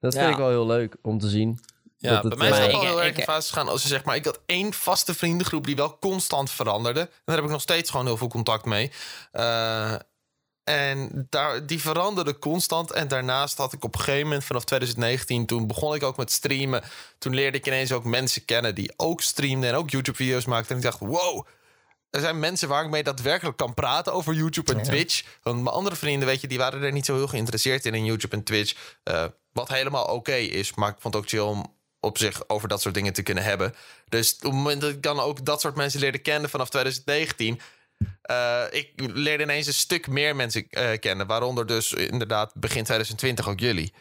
dat 0.00 0.12
vind 0.14 0.24
Ja. 0.26 0.30
ik 0.30 0.36
wel 0.36 0.48
heel 0.48 0.66
leuk 0.66 0.96
om 1.02 1.18
te 1.18 1.28
zien. 1.28 1.58
Ja, 1.96 2.20
dat 2.20 2.20
bij 2.22 2.30
het, 2.30 2.38
mij 2.38 2.48
is 2.48 2.56
eh, 2.56 2.62
het 2.62 2.72
wel 2.72 2.80
heel 2.80 2.98
erg 3.02 3.10
ik- 3.10 3.18
in 3.18 3.24
fase 3.24 3.48
gegaan 3.52 3.68
als 3.68 3.82
je 3.82 3.88
zeg 3.88 4.04
maar... 4.04 4.16
Ik 4.16 4.24
had 4.24 4.40
één 4.46 4.72
vaste 4.72 5.14
vriendengroep 5.14 5.66
die 5.66 5.76
wel 5.76 5.98
constant 5.98 6.50
veranderde. 6.50 7.00
En 7.00 7.08
daar 7.24 7.36
heb 7.36 7.44
ik 7.44 7.50
nog 7.50 7.60
steeds 7.60 7.90
gewoon 7.90 8.06
heel 8.06 8.16
veel 8.16 8.28
contact 8.28 8.64
mee. 8.64 8.90
Eh, 9.32 9.94
en 10.68 11.26
daar, 11.30 11.66
die 11.66 11.80
veranderde 11.80 12.38
constant. 12.38 12.92
En 12.92 13.08
daarnaast 13.08 13.58
had 13.58 13.72
ik 13.72 13.84
op 13.84 13.94
een 13.94 14.00
gegeven 14.00 14.26
moment 14.26 14.44
vanaf 14.44 14.64
2019... 14.64 15.46
toen 15.46 15.66
begon 15.66 15.94
ik 15.94 16.02
ook 16.02 16.16
met 16.16 16.32
streamen. 16.32 16.82
Toen 17.18 17.34
leerde 17.34 17.58
ik 17.58 17.66
ineens 17.66 17.92
ook 17.92 18.04
mensen 18.04 18.44
kennen 18.44 18.74
die 18.74 18.92
ook 18.96 19.20
streamden... 19.20 19.68
en 19.68 19.76
ook 19.76 19.90
YouTube-video's 19.90 20.44
maakten. 20.44 20.70
En 20.70 20.76
ik 20.76 20.82
dacht, 20.82 20.98
wow... 20.98 21.46
Er 22.10 22.20
zijn 22.20 22.38
mensen 22.38 22.68
waar 22.68 22.84
ik 22.84 22.90
mee 22.90 23.02
daadwerkelijk 23.02 23.56
kan 23.56 23.74
praten 23.74 24.12
over 24.12 24.34
YouTube 24.34 24.72
en 24.74 24.82
Twitch. 24.82 25.24
Want 25.42 25.62
mijn 25.62 25.74
andere 25.74 25.96
vrienden, 25.96 26.28
weet 26.28 26.40
je, 26.40 26.48
die 26.48 26.58
waren 26.58 26.82
er 26.82 26.92
niet 26.92 27.04
zo 27.04 27.14
heel 27.14 27.28
geïnteresseerd 27.28 27.86
in 27.86 27.94
in 27.94 28.04
YouTube 28.04 28.36
en 28.36 28.42
Twitch. 28.42 28.96
Eh, 29.02 29.24
wat 29.52 29.68
helemaal 29.68 30.04
oké 30.04 30.34
is. 30.34 30.74
Maar 30.74 30.88
ik 30.88 30.96
vond 30.98 31.14
het 31.14 31.22
ook 31.22 31.28
chill 31.28 31.40
om 31.40 31.76
op 32.00 32.18
zich 32.18 32.48
over 32.48 32.68
dat 32.68 32.80
soort 32.80 32.94
dingen 32.94 33.12
te 33.12 33.22
kunnen 33.22 33.44
hebben. 33.44 33.74
Dus 34.08 34.34
op 34.34 34.42
het 34.42 34.52
moment 34.52 34.80
dat 34.80 34.90
ik 34.90 35.02
dan 35.02 35.20
ook 35.20 35.44
dat 35.44 35.60
soort 35.60 35.76
mensen 35.76 36.00
leerde 36.00 36.18
kennen 36.18 36.50
vanaf 36.50 36.68
2019. 36.68 37.60
Eh, 38.22 38.64
ik 38.70 38.92
leerde 38.96 39.42
ineens 39.42 39.66
een 39.66 39.72
stuk 39.72 40.06
meer 40.06 40.36
mensen 40.36 40.66
eh, 40.70 40.98
kennen. 40.98 41.26
Waaronder 41.26 41.66
dus 41.66 41.92
inderdaad 41.92 42.52
begin 42.54 42.84
2020 42.84 43.48
ook 43.48 43.60
jullie. 43.60 43.92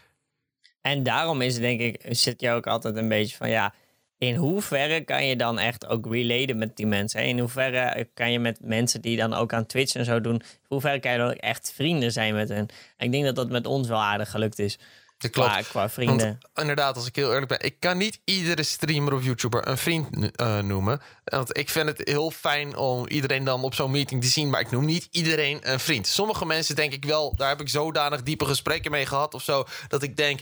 En 0.82 1.04
daarom 1.04 1.42
is 1.42 1.56
denk 1.56 1.80
ik, 1.80 2.02
zit 2.10 2.42
je 2.42 2.52
ook 2.52 2.68
altijd 2.68 2.96
een 2.96 3.10
beetje 3.10 3.38
van 3.38 3.50
ja, 3.50 3.74
in 4.18 4.36
hoeverre 4.36 5.02
kan 5.02 5.26
je 5.26 5.36
dan 5.36 5.60
echt 5.60 5.88
ook 5.88 6.14
relaten 6.14 6.58
met 6.58 6.76
die 6.76 6.88
mensen? 6.88 7.26
In 7.26 7.40
hoeverre 7.40 8.10
kan 8.14 8.32
je 8.32 8.40
met 8.40 8.60
mensen 8.62 9.02
die 9.02 9.18
dan 9.18 9.34
ook 9.34 9.54
aan 9.54 9.66
Twitch 9.66 9.96
en 9.96 10.06
zo 10.06 10.22
doen, 10.22 10.34
in 10.34 10.44
hoeverre 10.68 11.00
kan 11.00 11.12
je 11.12 11.18
dan 11.18 11.30
ook 11.30 11.34
echt 11.34 11.74
vrienden 11.76 12.12
zijn 12.12 12.34
met 12.34 12.50
hen? 12.50 12.68
En 12.98 13.06
ik 13.06 13.12
denk 13.12 13.24
dat 13.24 13.36
dat 13.36 13.50
met 13.50 13.66
ons 13.66 13.88
wel 13.88 14.02
aardig 14.02 14.30
gelukt 14.30 14.60
is. 14.60 14.78
Dat 15.18 15.32
klopt. 15.32 15.50
Qua, 15.50 15.62
qua 15.62 15.90
vrienden. 15.90 16.26
Want 16.28 16.38
inderdaad, 16.56 16.96
als 16.96 17.08
ik 17.08 17.16
heel 17.16 17.30
eerlijk 17.32 17.48
ben, 17.48 17.60
ik 17.64 17.80
kan 17.80 17.98
niet 17.98 18.20
iedere 18.24 18.64
streamer 18.64 19.14
of 19.14 19.24
YouTuber 19.24 19.68
een 19.68 19.78
vriend 19.78 20.32
eh, 20.36 20.60
noemen. 20.60 21.02
Want 21.24 21.58
ik 21.58 21.70
vind 21.70 21.88
het 21.88 22.02
heel 22.04 22.32
fijn 22.32 22.76
om 22.76 23.08
iedereen 23.08 23.44
dan 23.44 23.64
op 23.64 23.74
zo'n 23.74 23.92
meeting 23.92 24.22
te 24.22 24.28
zien, 24.28 24.50
maar 24.50 24.60
ik 24.62 24.72
noem 24.72 24.86
niet 24.86 25.08
iedereen 25.12 25.60
een 25.72 25.80
vriend. 25.80 26.08
Sommige 26.08 26.46
mensen 26.46 26.76
denk 26.76 26.94
ik 26.94 27.06
wel, 27.06 27.36
daar 27.36 27.50
heb 27.50 27.62
ik 27.62 27.70
zodanig 27.70 28.24
diepe 28.24 28.46
gesprekken 28.46 28.92
mee 28.92 29.06
gehad 29.06 29.34
of 29.34 29.44
zo, 29.44 29.64
dat 29.88 30.04
ik 30.04 30.18
denk, 30.18 30.40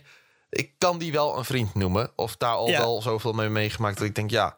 ik 0.49 0.71
kan 0.77 0.97
die 0.97 1.11
wel 1.11 1.37
een 1.37 1.45
vriend 1.45 1.73
noemen. 1.75 2.11
Of 2.15 2.35
daar 2.37 2.55
al 2.55 2.69
Ja. 2.69 2.79
wel 2.79 3.01
zoveel 3.01 3.33
mee 3.33 3.49
meegemaakt 3.49 3.97
dat 3.97 4.07
ik 4.07 4.15
denk, 4.15 4.29
ja, 4.29 4.57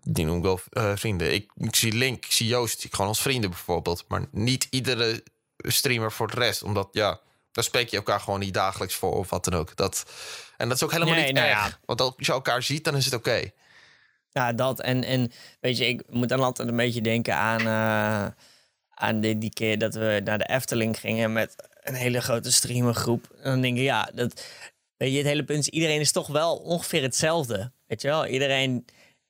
die 0.00 0.24
noem 0.24 0.36
ik 0.36 0.42
wel 0.42 0.60
eh, 0.70 0.92
vrienden. 0.94 1.34
Ik, 1.34 1.50
ik 1.56 1.76
zie 1.76 1.92
Link, 1.92 2.24
ik 2.24 2.32
zie 2.32 2.46
Joost, 2.46 2.84
ik 2.84 2.94
gewoon 2.94 3.10
als 3.10 3.22
vrienden 3.22 3.50
bijvoorbeeld. 3.50 4.04
Maar 4.08 4.24
niet 4.30 4.66
iedere 4.70 5.22
streamer 5.56 6.12
voor 6.12 6.26
de 6.30 6.34
rest, 6.36 6.62
omdat 6.62 6.88
ja, 6.92 7.20
daar 7.54 7.64
spreek 7.64 7.88
je 7.88 7.96
elkaar 7.96 8.20
gewoon 8.20 8.40
niet 8.40 8.54
dagelijks 8.54 8.94
voor 8.94 9.12
of 9.14 9.30
wat 9.30 9.44
dan 9.44 9.54
ook. 9.54 9.76
Dat, 9.76 10.04
en 10.56 10.68
dat 10.68 10.76
is 10.76 10.82
ook 10.82 10.92
helemaal 10.92 11.14
Nee, 11.14 11.24
niet 11.24 11.34
nou 11.34 11.46
erg. 11.48 11.56
ja. 11.58 11.78
Want 11.84 12.00
als 12.00 12.14
je 12.16 12.32
elkaar 12.32 12.62
ziet, 12.62 12.84
dan 12.84 12.96
is 12.96 13.04
het 13.04 13.14
oké. 13.14 13.50
Ja, 14.30 14.52
dat. 14.52 14.80
En, 14.80 15.04
en 15.04 15.32
weet 15.60 15.78
je, 15.78 15.86
ik 15.88 16.02
moet 16.10 16.28
dan 16.28 16.40
altijd 16.40 16.68
een 16.68 16.76
beetje 16.76 17.00
denken 17.00 17.34
aan, 17.34 17.60
eh, 17.60 18.32
aan 18.90 19.20
die, 19.20 19.38
die 19.38 19.52
keer 19.52 19.78
dat 19.78 19.94
we 19.94 20.20
naar 20.24 20.38
de 20.38 20.48
Efteling 20.48 21.00
gingen 21.00 21.32
met 21.32 21.54
een 21.82 21.94
hele 21.94 22.20
grote 22.20 22.52
streamergroep. 22.52 23.28
En 23.36 23.50
dan 23.50 23.60
denk 23.60 23.76
ik, 23.76 23.82
ja, 23.82 24.10
dat, 24.14 24.44
weet 24.96 25.10
je, 25.12 25.18
het 25.18 25.26
hele 25.26 25.44
punt 25.44 25.58
is, 25.58 25.68
iedereen 25.68 26.00
is 26.00 26.12
toch 26.12 26.26
wel 26.26 26.56
ongeveer 26.56 27.02
hetzelfde. 27.02 27.72
Weet 27.86 28.02
je 28.02 28.08
wel, 28.08 28.26
iedereen, 28.26 28.84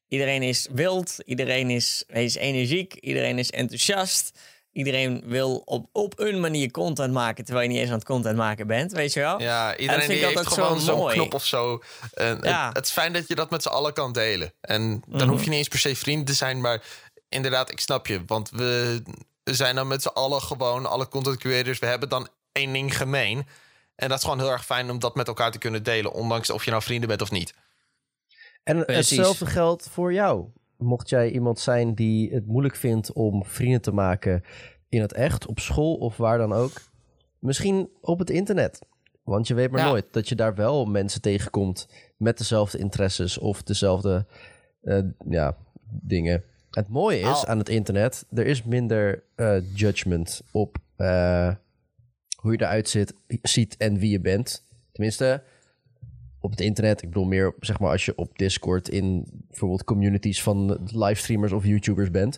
iedereen 0.09 0.43
is 0.43 0.69
wild, 0.73 1.17
iedereen 1.25 1.71
is, 1.71 2.05
is 2.07 2.35
energiek, 2.35 2.95
iedereen 2.95 3.39
is 3.39 3.51
enthousiast. 3.51 4.39
Iedereen 4.75 5.23
wil 5.27 5.63
op, 5.65 5.89
op 5.93 6.19
een 6.21 6.41
manier 6.41 6.71
content 6.71 7.13
maken, 7.13 7.45
terwijl 7.45 7.67
je 7.67 7.73
niet 7.73 7.81
eens 7.83 7.91
aan 7.91 7.99
het 7.99 8.05
content 8.07 8.37
maken 8.37 8.67
bent, 8.67 8.93
weet 8.93 9.13
je 9.13 9.21
wel? 9.21 9.41
Ja, 9.41 9.77
iedereen 9.77 10.09
die 10.09 10.27
heeft 10.27 10.47
gewoon 10.47 10.81
zo'n 10.81 11.09
knop 11.09 11.35
of 11.35 11.45
zo. 11.45 11.83
En 12.15 12.39
Ja. 12.43 12.67
het, 12.67 12.77
het 12.77 12.85
is 12.87 12.91
fijn 12.93 13.13
dat 13.13 13.29
je 13.29 13.35
dat 13.35 13.51
met 13.51 13.63
z'n 13.63 13.69
allen 13.69 13.93
kan 13.93 14.13
delen. 14.13 14.53
En 14.61 15.03
dan 15.07 15.21
Mhm. 15.21 15.29
hoef 15.29 15.43
je 15.45 15.49
niet 15.49 15.59
eens 15.59 15.69
per 15.69 15.79
se 15.79 15.97
vrienden 15.97 16.25
te 16.25 16.35
zijn, 16.35 16.61
maar 16.61 16.83
inderdaad, 17.29 17.71
ik 17.71 17.81
snap 17.81 18.07
je. 18.07 18.23
Want 18.27 18.51
we 18.51 19.03
zijn 19.45 19.75
dan 19.75 19.87
met 19.89 20.03
z'n 20.03 20.09
allen 20.09 20.43
gewoon, 20.43 20.87
alle 20.87 21.09
content 21.09 21.37
creators, 21.39 21.79
we 21.79 21.87
hebben 21.87 22.09
dan 22.09 22.29
één 22.53 22.73
ding 22.73 22.97
gemeen. 22.97 23.47
En 23.97 24.09
dat 24.09 24.19
is 24.19 24.25
gewoon 24.25 24.39
heel 24.41 24.51
erg 24.51 24.65
fijn 24.65 24.91
om 24.91 24.99
dat 24.99 25.15
met 25.15 25.29
elkaar 25.29 25.51
te 25.51 25.59
kunnen 25.59 25.83
delen, 25.83 26.13
ondanks 26.13 26.51
of 26.51 26.65
je 26.65 26.71
nou 26.71 26.83
vrienden 26.83 27.09
bent 27.09 27.23
of 27.23 27.31
niet. 27.31 27.55
En 28.63 28.85
Precies. 28.85 29.17
hetzelfde 29.17 29.47
geldt 29.47 29.89
voor 29.93 30.13
jou. 30.13 30.47
Mocht 30.85 31.09
jij 31.09 31.31
iemand 31.31 31.59
zijn 31.59 31.95
die 31.95 32.33
het 32.33 32.47
moeilijk 32.47 32.77
vindt 32.77 33.13
om 33.13 33.45
vrienden 33.45 33.81
te 33.81 33.93
maken 33.93 34.43
in 34.89 35.01
het 35.01 35.13
echt, 35.13 35.47
op 35.47 35.59
school 35.59 35.95
of 35.95 36.17
waar 36.17 36.39
dan 36.39 36.53
ook, 36.53 36.73
misschien 37.39 37.89
op 38.01 38.19
het 38.19 38.31
internet. 38.31 38.79
Want 39.23 39.47
je 39.49 39.55
weet 39.55 39.71
maar 39.71 39.81
Ja. 39.81 39.89
nooit 39.89 40.07
dat 40.11 40.29
je 40.29 40.35
daar 40.35 40.55
wel 40.55 40.85
mensen 40.85 41.21
tegenkomt 41.21 41.89
met 42.17 42.39
dezelfde 42.39 42.79
interesses 42.79 43.39
of 43.39 43.63
dezelfde 43.63 44.27
eh, 44.83 44.99
ja, 45.29 45.57
dingen. 45.91 46.43
Het 46.71 46.89
mooie 46.89 47.19
is 47.19 47.47
aan 47.47 47.59
het 47.59 47.69
internet, 47.69 48.27
er 48.33 48.47
is 48.47 48.63
minder 48.63 49.23
eh, 49.35 49.57
judgment 49.75 50.43
op 50.51 50.77
eh, 50.97 51.55
hoe 52.37 52.53
je 52.53 52.61
eruit 52.61 52.89
zit, 52.89 53.15
ziet 53.43 53.77
en 53.77 53.99
wie 53.99 54.11
je 54.11 54.21
bent. 54.21 54.67
Tenminste, 54.93 55.43
op 56.45 56.51
het 56.51 56.61
internet. 56.61 57.03
Ik 57.03 57.09
bedoel 57.09 57.25
meer, 57.25 57.55
zeg 57.61 57.79
maar, 57.79 57.91
als 57.91 58.05
je 58.05 58.13
op 58.17 58.39
Discord 58.39 58.89
in 58.89 59.27
bijvoorbeeld 59.49 59.85
communities 59.85 60.43
van 60.43 60.79
livestreamers 60.93 61.53
of 61.53 61.65
YouTubers 61.65 62.11
bent. 62.11 62.37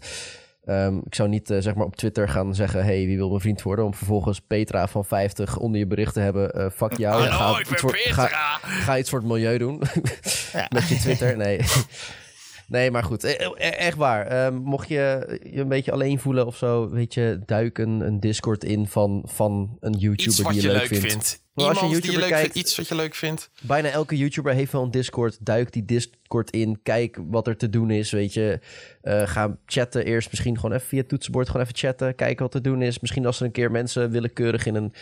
Ehm, 0.65 0.97
ik 1.05 1.15
zou 1.15 1.29
niet 1.29 1.51
eh, 1.51 1.61
zeg 1.61 1.75
maar 1.75 1.87
op 1.87 1.97
Twitter 1.97 2.29
gaan 2.29 2.55
zeggen: 2.55 2.85
hey, 2.85 3.07
wie 3.07 3.17
wil 3.17 3.29
mijn 3.29 3.41
vriend 3.41 3.63
worden? 3.63 3.85
Om 3.85 3.95
vervolgens 3.95 4.41
Petra 4.41 4.87
van 4.87 5.05
50 5.05 5.59
onder 5.59 5.79
je 5.79 5.87
bericht 5.87 6.15
te 6.15 6.21
hebben. 6.21 6.53
eh 6.53 6.71
fuck 6.71 6.97
jou. 6.97 7.23
Hallo, 7.23 7.53
ga, 7.55 7.61
ik 7.61 7.65
ben 7.65 7.73
iets 7.73 7.81
voor, 7.81 7.97
ga, 7.97 8.23
Petra. 8.25 8.59
ga 8.63 8.99
iets 8.99 9.11
voor 9.11 9.19
het 9.19 9.29
milieu 9.29 9.59
doen. 9.59 9.79
Met 10.75 10.89
je 10.89 10.97
Twitter. 11.01 11.37
Nee. 11.37 11.61
Nee, 12.69 12.91
maar 12.91 13.05
goed. 13.05 13.25
E- 13.25 13.37
e- 13.57 13.69
Echt 13.69 13.97
waar. 13.97 14.27
Ehm, 14.27 14.55
mocht 14.55 14.89
je 14.89 15.39
je 15.53 15.61
een 15.61 15.69
beetje 15.69 15.93
alleen 15.93 16.19
voelen 16.19 16.47
of 16.47 16.57
zo, 16.57 16.91
weet 16.91 17.15
je, 17.15 17.41
duik 17.47 17.79
een, 17.79 18.01
een 18.01 18.21
Discord 18.21 18.65
in 18.65 18.87
van, 18.87 19.23
van 19.27 19.77
een 19.81 19.93
YouTuber 19.93 20.27
Iets 20.33 20.41
wat 20.41 20.53
die 20.53 20.63
je 20.63 20.69
leuk 20.73 20.87
vindt. 20.87 21.07
vindt. 21.07 21.45
Als 21.55 21.67
je 21.67 21.73
Iemand 21.73 21.79
die 21.81 21.89
je 21.89 21.95
YouTuber 21.95 22.21
leuk 22.21 22.29
kijkt- 22.39 22.53
vindt, 22.53 22.69
iets 22.69 22.77
wat 22.77 22.89
je 22.89 22.95
leuk 22.95 23.15
vindt. 23.15 23.51
Bijna 23.63 23.89
elke 23.89 24.17
YouTuber 24.17 24.53
heeft 24.53 24.73
wel 24.73 24.83
een 24.83 24.91
Discord. 24.91 25.37
Duik 25.41 25.73
die 25.73 25.85
Discord 25.85 26.51
in. 26.51 26.81
Kijk 26.83 27.19
wat 27.31 27.47
er 27.47 27.57
te 27.57 27.71
doen 27.71 27.91
is. 27.91 28.11
Weet 28.11 28.35
je, 28.35 28.61
Eh, 29.03 29.23
ga 29.29 29.57
chatten 29.67 30.05
eerst. 30.05 30.31
Misschien 30.31 30.57
gewoon 30.57 30.73
even 30.77 30.87
via 30.87 30.99
het 31.01 31.09
toetsenbord. 31.09 31.47
Gewoon 31.47 31.63
even 31.63 31.77
chatten. 31.79 32.15
Kijken 32.15 32.43
wat 32.43 32.53
te 32.53 32.61
doen 32.61 32.83
is. 32.83 33.01
Misschien 33.01 33.27
als 33.27 33.41
er 33.41 33.47
een 33.47 33.53
keer 33.53 33.71
mensen 33.71 34.11
willekeurig 34.11 34.67
in 34.67 34.75
een, 34.75 34.93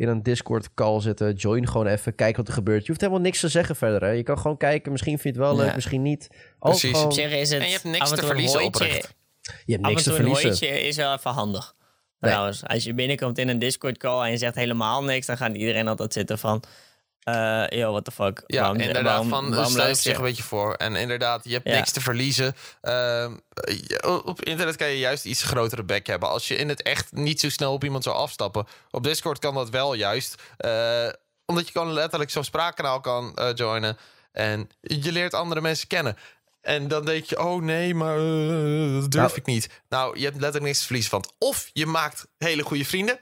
in 0.00 0.08
een 0.08 0.22
Discord 0.22 0.74
call 0.74 1.00
zitten. 1.00 1.34
Join 1.34 1.68
gewoon 1.68 1.86
even. 1.86 2.14
Kijk 2.14 2.36
wat 2.36 2.48
er 2.48 2.54
gebeurt. 2.54 2.80
Je 2.80 2.86
hoeft 2.88 3.00
helemaal 3.00 3.22
niks 3.22 3.40
te 3.40 3.48
zeggen 3.48 3.76
verder. 3.76 4.02
Hè? 4.02 4.08
Je 4.08 4.22
kan 4.22 4.38
gewoon 4.38 4.56
kijken. 4.56 4.92
Misschien 4.92 5.18
vind 5.18 5.34
je 5.34 5.40
het 5.40 5.48
wel 5.50 5.58
leuk. 5.58 5.68
Ja. 5.68 5.74
Misschien 5.74 6.02
niet. 6.02 6.28
Als 6.58 6.78
Precies. 6.78 6.90
gewoon- 6.96 7.04
Op 7.12 7.18
zich 7.18 7.32
is 7.32 7.50
het 7.50 7.60
En 7.60 7.66
je 7.66 7.72
hebt 7.72 7.84
niks 7.84 8.10
te 8.10 8.16
verliezen 8.26 8.62
oprecht. 8.64 9.14
je 9.64 9.72
hebt 9.72 9.84
Af 9.84 9.90
niks 9.90 10.06
en 10.06 10.12
te 10.12 10.18
toe 10.18 10.26
een 10.28 10.36
verliezen. 10.36 10.82
is 10.86 10.96
wel 10.96 11.14
even 11.14 11.30
handig. 11.30 11.74
Nee. 12.20 12.30
Trouwens, 12.30 12.64
als 12.66 12.84
je 12.84 12.94
binnenkomt 12.94 13.38
in 13.38 13.48
een 13.48 13.58
Discord-call 13.58 14.24
en 14.24 14.30
je 14.30 14.36
zegt 14.36 14.54
helemaal 14.54 15.04
niks, 15.04 15.26
dan 15.26 15.36
gaat 15.36 15.56
iedereen 15.56 15.88
altijd 15.88 16.12
zitten 16.12 16.38
van... 16.38 16.62
eh 17.22 17.64
yo, 17.68 17.90
what 17.90 18.04
the 18.04 18.10
fuck? 18.10 18.42
Ja, 18.46 18.60
Waarom- 18.60 18.76
inderdaad. 18.80 19.04
waarom- 19.04 19.28
van 19.28 19.50
waarom 19.50 19.72
stel 19.72 19.86
je 19.88 19.94
zich 19.94 20.04
je? 20.12 20.14
een 20.18 20.22
beetje 20.24 20.42
voor. 20.42 20.74
En 20.74 20.96
inderdaad, 20.96 21.44
je 21.44 21.52
hebt 21.52 21.68
Ja. 21.68 21.74
niks 21.74 21.90
te 21.92 22.00
verliezen. 22.00 22.54
Ehm, 22.80 23.32
je- 23.86 24.22
op 24.24 24.44
internet 24.44 24.76
kan 24.76 24.88
je 24.88 24.98
juist 24.98 25.24
iets 25.24 25.42
grotere 25.42 25.82
bek 25.84 26.06
hebben. 26.06 26.28
Als 26.28 26.48
je 26.48 26.54
in 26.56 26.68
het 26.68 26.82
echt 26.82 27.12
niet 27.12 27.40
zo 27.40 27.48
snel 27.48 27.72
op 27.72 27.84
iemand 27.84 28.04
zou 28.04 28.16
afstappen. 28.16 28.66
Op 28.90 29.02
Discord 29.04 29.38
kan 29.38 29.54
dat 29.54 29.70
wel 29.70 29.94
juist. 29.94 30.34
Eh, 30.56 31.08
omdat 31.46 31.66
je 31.66 31.72
kan 31.72 31.92
letterlijk 31.92 32.30
zo'n 32.30 32.44
spraakkanaal 32.44 33.00
kan 33.00 33.34
eh, 33.36 33.48
joinen. 33.54 33.96
En 34.32 34.70
je 34.80 35.12
leert 35.12 35.34
andere 35.34 35.60
mensen 35.60 35.88
kennen. 35.88 36.16
En 36.60 36.88
dan 36.88 37.04
denk 37.04 37.24
je, 37.24 37.40
oh 37.40 37.62
nee, 37.62 37.94
maar 37.94 38.16
dat 39.00 39.10
durf 39.10 39.24
Nou- 39.26 39.34
ik 39.34 39.46
niet. 39.46 39.68
Nou, 39.88 40.18
je 40.18 40.22
hebt 40.24 40.34
letterlijk 40.36 40.64
niks 40.64 40.78
te 40.78 40.84
verliezen. 40.84 41.10
Want 41.12 41.32
of 41.38 41.70
je 41.72 41.86
maakt 41.86 42.26
hele 42.38 42.62
goede 42.62 42.84
vrienden. 42.84 43.18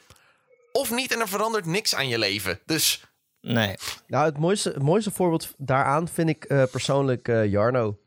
Of 0.73 0.91
niet 0.91 1.13
en 1.13 1.21
er 1.21 1.29
verandert 1.29 1.67
niks 1.67 1.95
aan 1.95 2.09
je 2.09 2.19
leven. 2.19 2.61
Dus 2.67 3.01
Nee. 3.41 3.75
Nou, 4.07 4.25
het 4.25 4.39
mooiste, 4.39 4.69
het 4.71 4.83
mooiste 4.83 5.11
voorbeeld 5.11 5.55
daaraan 5.57 6.09
vind 6.09 6.29
ik 6.29 6.45
eh, 6.45 6.63
persoonlijk 6.71 7.29
eh, 7.29 7.47
Jarno. 7.47 7.99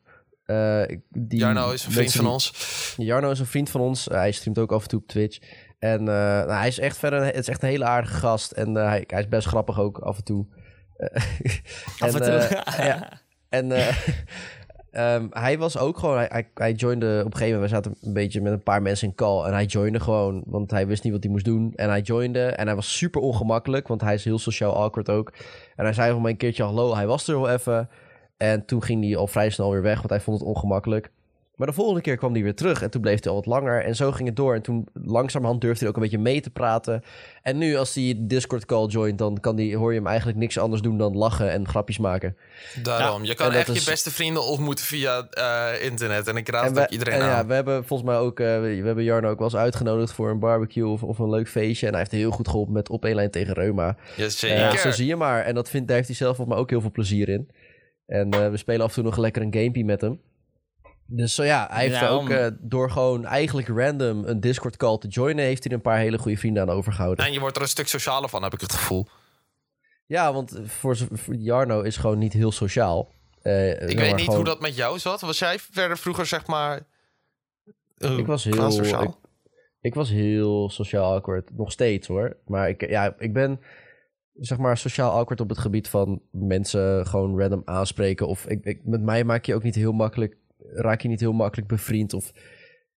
Eh, 0.46 0.84
die 1.10 1.40
Jarno 1.40 1.72
is 1.72 1.86
een 1.86 1.92
vriend 1.92 2.12
van 2.12 2.24
die- 2.24 2.34
ons. 2.34 2.94
Jarno 2.98 3.32
is 3.32 3.40
een 3.40 3.46
vriend 3.46 3.70
van 3.70 3.82
ons. 3.82 4.06
Hij 4.06 4.32
streamt 4.32 4.60
ook 4.60 4.72
af 4.72 4.82
en 4.84 4.88
toe 4.90 5.00
op 5.00 5.08
Twitch. 5.08 5.40
En 5.80 6.00
eh, 6.00 6.06
nou, 6.06 6.52
hij 6.52 6.68
is 6.68 6.80
echt 6.80 6.98
verder, 6.98 7.26
het 7.26 7.36
is 7.36 7.48
echt 7.48 7.64
een 7.64 7.70
hele 7.70 7.86
aardige 7.86 8.14
gast. 8.18 8.52
En 8.52 8.78
eh, 8.78 8.86
hij, 8.88 9.04
hij 9.08 9.20
is 9.20 9.28
best 9.28 9.48
grappig 9.48 9.80
ook 9.80 9.98
af 10.00 10.18
en 10.18 10.24
toe. 10.24 10.46
Eh, 10.98 11.24
Af 12.00 12.14
en 12.16 12.22
toe. 12.22 12.32
eh, 12.32 12.86
ja. 12.86 13.22
En 13.50 13.72
eh, 14.92 15.16
ehm, 15.16 15.28
hij 15.30 15.58
was 15.58 15.78
ook 15.78 15.98
gewoon, 15.98 16.16
hij, 16.16 16.28
hij, 16.32 16.50
hij 16.54 16.72
joinde 16.72 17.20
op 17.20 17.26
een 17.26 17.38
gegeven 17.38 17.54
moment, 17.54 17.72
we 17.72 17.76
zaten 17.76 17.96
een 18.02 18.14
beetje 18.14 18.42
met 18.42 18.52
een 18.52 18.64
paar 18.64 18.82
mensen 18.82 19.08
in 19.08 19.16
call. 19.16 19.46
En 19.46 19.54
hij 19.54 19.66
joinde 19.66 20.00
gewoon, 20.00 20.44
want 20.46 20.72
hij 20.72 20.88
wist 20.88 21.04
niet 21.04 21.14
wat 21.14 21.24
hij 21.24 21.32
moest 21.32 21.46
doen. 21.46 21.74
En 21.76 21.90
hij 21.90 22.02
joinde 22.02 22.46
en 22.46 22.66
hij 22.66 22.76
was 22.76 22.98
super 22.98 23.22
ongemakkelijk, 23.22 23.88
want 23.88 24.02
hij 24.02 24.14
is 24.14 24.24
heel 24.24 24.40
sociaal 24.40 24.76
awkward 24.76 25.10
ook. 25.10 25.32
En 25.76 25.84
hij 25.84 25.94
zei 25.94 26.12
van 26.12 26.22
mij 26.22 26.32
een 26.32 26.38
keertje 26.38 26.64
hallo, 26.64 26.96
hij 26.96 27.08
was 27.08 27.28
er 27.28 27.42
wel 27.42 27.50
even. 27.50 27.90
En 28.38 28.66
toen 28.66 28.84
ging 28.84 29.04
hij 29.04 29.18
al 29.18 29.28
vrij 29.28 29.50
snel 29.50 29.72
weer 29.72 29.82
weg, 29.82 29.98
want 29.98 30.10
hij 30.10 30.20
vond 30.20 30.40
het 30.40 30.48
ongemakkelijk. 30.48 31.12
Maar 31.62 31.70
de 31.70 31.76
volgende 31.76 32.02
keer 32.02 32.18
kwam 32.18 32.34
hij 32.34 32.44
weer 32.44 32.56
terug 32.56 32.82
en 32.82 32.90
toen 32.90 33.02
bleef 33.02 33.24
hij 33.24 33.30
al 33.32 33.38
wat 33.38 33.46
langer. 33.46 33.84
En 33.86 33.96
zo 33.96 34.12
ging 34.12 34.28
het 34.28 34.38
door. 34.38 34.56
En 34.56 34.62
toen 34.62 34.88
langzamerhand 34.94 35.62
durfde 35.62 35.80
hij 35.80 35.88
ook 35.90 35.96
een 35.96 36.02
beetje 36.02 36.18
mee 36.18 36.42
te 36.42 36.50
praten. 36.50 37.04
En 37.42 37.58
nu 37.58 37.76
als 37.76 37.96
hij 37.96 38.16
Discord 38.18 38.66
call 38.66 38.86
joint, 38.86 39.18
dan 39.18 39.40
kan 39.40 39.56
die, 39.56 39.78
hoor 39.78 39.92
je 39.92 39.98
hem 39.98 40.08
eigenlijk 40.08 40.38
niks 40.38 40.58
anders 40.58 40.82
doen 40.82 40.98
dan 40.98 41.18
lachen 41.18 41.52
en 41.52 41.68
grapjes 41.68 41.98
maken. 41.98 42.38
Daarom. 42.84 43.24
je 43.24 43.36
kan 43.36 43.52
echt 43.52 43.70
is- 43.70 43.84
je 43.84 43.92
beste 43.92 44.12
vrienden 44.12 44.44
ontmoeten 44.46 44.86
via 44.86 45.28
eh, 45.30 45.86
internet. 45.86 46.28
En 46.28 46.36
ik 46.36 46.50
raad 46.50 46.66
En, 46.66 46.74
we, 46.74 46.82
ook 46.82 46.90
iedereen 46.90 47.14
en 47.14 47.22
aan. 47.22 47.28
ja, 47.30 47.46
we 47.46 47.54
hebben 47.54 47.86
volgens 47.86 48.10
mij 48.10 48.18
ook, 48.18 48.40
eh, 48.40 48.46
we 48.60 48.82
hebben 48.86 49.04
Jarno 49.04 49.30
ook 49.30 49.40
wel 49.40 49.48
eens 49.48 49.56
uitgenodigd 49.58 50.12
voor 50.14 50.30
een 50.30 50.40
barbecue 50.40 50.88
of, 50.88 51.04
of 51.04 51.20
een 51.20 51.30
leuk 51.30 51.50
feestje. 51.50 51.86
En 51.86 51.92
hij 51.92 52.02
heeft 52.02 52.12
heel 52.12 52.32
goed 52.32 52.48
geholpen 52.48 52.74
met 52.74 52.90
op 52.90 53.06
één 53.06 53.16
lijn 53.16 53.32
tegen 53.32 53.54
Reuma. 53.54 53.96
Jazeker. 54.16 54.58
Eh, 54.58 54.76
zo 54.76 54.92
zie 54.92 55.08
je 55.08 55.16
maar. 55.16 55.44
En 55.44 55.56
dat 55.56 55.70
vindt, 55.70 55.88
daar 55.88 55.96
heeft 55.96 56.08
hij 56.10 56.18
zelf 56.18 56.36
volgens 56.36 56.56
mij 56.56 56.64
ook 56.66 56.70
heel 56.70 56.82
veel 56.82 56.92
plezier 56.92 57.30
in. 57.30 57.50
En 58.06 58.32
eh, 58.32 58.50
we 58.50 58.58
spelen 58.58 58.82
af 58.82 58.88
en 58.88 58.94
toe 58.96 59.04
nog 59.04 59.18
lekker 59.18 59.42
een 59.42 59.54
gamepje 59.54 59.86
met 59.86 60.02
hem. 60.02 60.20
Dus 61.14 61.36
zo 61.36 61.44
ja, 61.44 61.68
hij 61.72 61.88
heeft 61.88 62.08
ook 62.08 62.30
eh, 62.30 62.48
door 62.60 62.92
gewoon 62.92 63.26
eigenlijk 63.26 63.68
random 63.68 64.26
een 64.26 64.40
Discord 64.40 64.78
call 64.78 64.98
te 64.98 65.08
joinen, 65.08 65.46
heeft 65.46 65.64
hij 65.64 65.74
een 65.74 65.82
paar 65.82 65.98
hele 65.98 66.18
goede 66.18 66.38
vrienden 66.38 66.64
aan 66.64 66.70
overgehouden. 66.70 67.26
En 67.26 67.32
je 67.34 67.40
wordt 67.40 67.56
er 67.56 67.62
een 67.62 67.68
stuk 67.68 67.88
socialer 67.88 68.30
van, 68.30 68.44
heb 68.44 68.54
ik 68.54 68.62
het 68.62 68.74
gevoel. 68.74 69.08
Ja, 70.06 70.34
want 70.34 70.60
voor, 70.66 70.98
Jarno 71.32 71.82
is 71.82 71.98
gewoon 71.98 72.18
niet 72.18 72.34
heel 72.34 72.52
sociaal. 72.52 73.12
Eh, 73.42 73.70
Ik 73.90 73.98
weet 73.98 74.12
niet 74.16 74.20
gewoon- 74.20 74.36
hoe 74.36 74.44
dat 74.46 74.62
met 74.62 74.76
jou 74.76 75.00
zat. 75.00 75.22
Was 75.22 75.40
jij 75.40 75.60
verder 75.60 75.98
vroeger, 75.98 76.26
zeg 76.26 76.48
maar... 76.48 76.80
eh, 77.98 78.18
Ik 78.18 78.26
was 78.26 78.44
heel, 78.44 78.72
sociaal? 78.72 79.04
ik, 79.04 79.14
ik 79.82 79.94
was 79.94 80.10
heel 80.10 80.70
sociaal 80.70 81.14
awkward. 81.14 81.50
Nog 81.58 81.72
steeds 81.72 82.08
hoor. 82.08 82.38
Maar 82.46 82.70
ik, 82.70 82.90
ja, 82.90 83.16
ik 83.18 83.34
ben 83.34 83.60
zeg 84.34 84.58
maar 84.58 84.78
sociaal 84.78 85.12
awkward 85.12 85.42
op 85.42 85.50
het 85.50 85.58
gebied 85.58 85.90
van 85.90 86.22
mensen 86.32 87.08
gewoon 87.08 87.40
random 87.40 87.62
aanspreken. 87.66 88.28
Of 88.28 88.46
ik, 88.46 88.64
ik, 88.66 88.82
met 88.86 89.02
mij 89.02 89.24
maak 89.24 89.46
je 89.46 89.56
ook 89.56 89.64
niet 89.64 89.76
heel 89.76 89.92
makkelijk, 89.92 90.38
raak 90.74 91.02
je 91.02 91.08
niet 91.08 91.20
heel 91.20 91.34
makkelijk 91.34 91.68
bevriend. 91.68 92.14
Of 92.14 92.28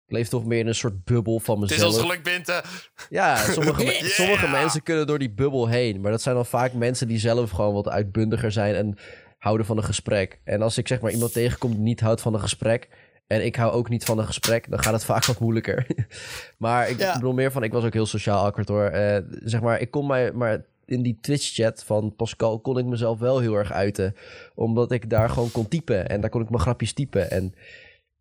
ik 0.07 0.13
leef 0.19 0.29
toch 0.29 0.45
meer 0.45 0.59
in 0.59 0.67
een 0.67 0.75
soort 0.75 1.05
bubbel 1.05 1.41
van 1.41 1.61
Het 1.61 1.71
is 1.71 1.77
mezelf. 1.77 1.93
ons 1.95 2.03
geluk, 2.03 2.23
Binte. 2.23 2.63
Ja, 3.09 3.37
sommige, 3.37 3.83
Yeah! 3.93 4.03
sommige 4.05 4.49
mensen 4.49 4.83
kunnen 4.83 5.07
door 5.07 5.19
die 5.19 5.31
bubbel 5.33 5.69
heen. 5.69 6.01
Maar 6.01 6.11
dat 6.11 6.23
zijn 6.23 6.35
dan 6.35 6.47
vaak 6.47 6.73
mensen 6.73 7.09
die 7.09 7.19
zelf 7.19 7.51
gewoon 7.51 7.75
wat 7.75 7.89
uitbundiger 7.89 8.53
zijn 8.53 8.75
en 8.75 8.97
houden 9.39 9.67
van 9.67 9.77
een 9.77 9.85
gesprek. 9.85 10.41
En 10.45 10.63
als 10.63 10.79
ik 10.79 10.89
zeg 10.89 11.01
maar 11.01 11.11
iemand 11.11 11.33
tegenkom 11.33 11.71
die 11.71 11.81
niet 11.81 12.01
houdt 12.01 12.21
van 12.21 12.35
een 12.35 12.41
gesprek. 12.41 12.89
En 13.27 13.45
ik 13.45 13.57
hou 13.57 13.73
ook 13.73 13.89
niet 13.89 14.05
van 14.05 14.19
een 14.19 14.27
gesprek, 14.27 14.71
dan 14.71 14.83
gaat 14.83 14.93
het 14.93 15.05
vaak 15.05 15.25
wat 15.25 15.41
moeilijker. 15.41 15.87
maar 16.59 16.89
ik 16.89 16.99
Ja. 16.99 17.13
bedoel 17.13 17.33
meer 17.33 17.53
van, 17.53 17.63
ik 17.63 17.73
was 17.73 17.85
ook 17.85 17.93
heel 17.93 18.07
sociaal 18.07 18.45
awkward 18.45 18.69
hoor. 18.69 18.85
Eh, 18.85 19.23
zeg 19.45 19.61
maar, 19.61 19.81
ik 19.81 19.91
kon 19.91 20.07
mij, 20.07 20.33
maar 20.33 20.65
in 20.85 21.03
die 21.03 21.19
Twitch-chat 21.21 21.85
van 21.85 22.17
Pascal 22.17 22.61
kon 22.61 22.79
ik 22.79 22.85
mezelf 22.85 23.19
wel 23.19 23.39
heel 23.39 23.55
erg 23.55 23.73
uiten. 23.73 24.17
Omdat 24.55 24.93
ik 24.93 25.11
daar 25.11 25.31
gewoon 25.31 25.51
kon 25.51 25.69
typen 25.69 26.09
en 26.09 26.21
daar 26.21 26.31
kon 26.31 26.43
ik 26.43 26.51
mijn 26.51 26.63
grapjes 26.63 26.93
typen. 26.93 27.31
En 27.31 27.55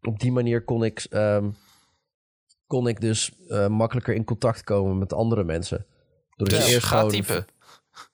op 0.01 0.19
die 0.19 0.31
manier 0.31 0.63
kon 0.63 0.83
ik, 0.83 1.05
ehm, 1.09 1.49
kon 2.67 2.87
ik 2.87 3.01
dus 3.01 3.31
eh, 3.47 3.67
makkelijker 3.67 4.13
in 4.13 4.23
contact 4.23 4.63
komen 4.63 4.97
met 4.97 5.13
andere 5.13 5.43
mensen. 5.43 5.85
Doordat 6.35 6.59
Dus 6.59 6.67
je 6.67 6.73
eerst 6.73 6.87
gewoon, 6.87 7.09
typen. 7.09 7.45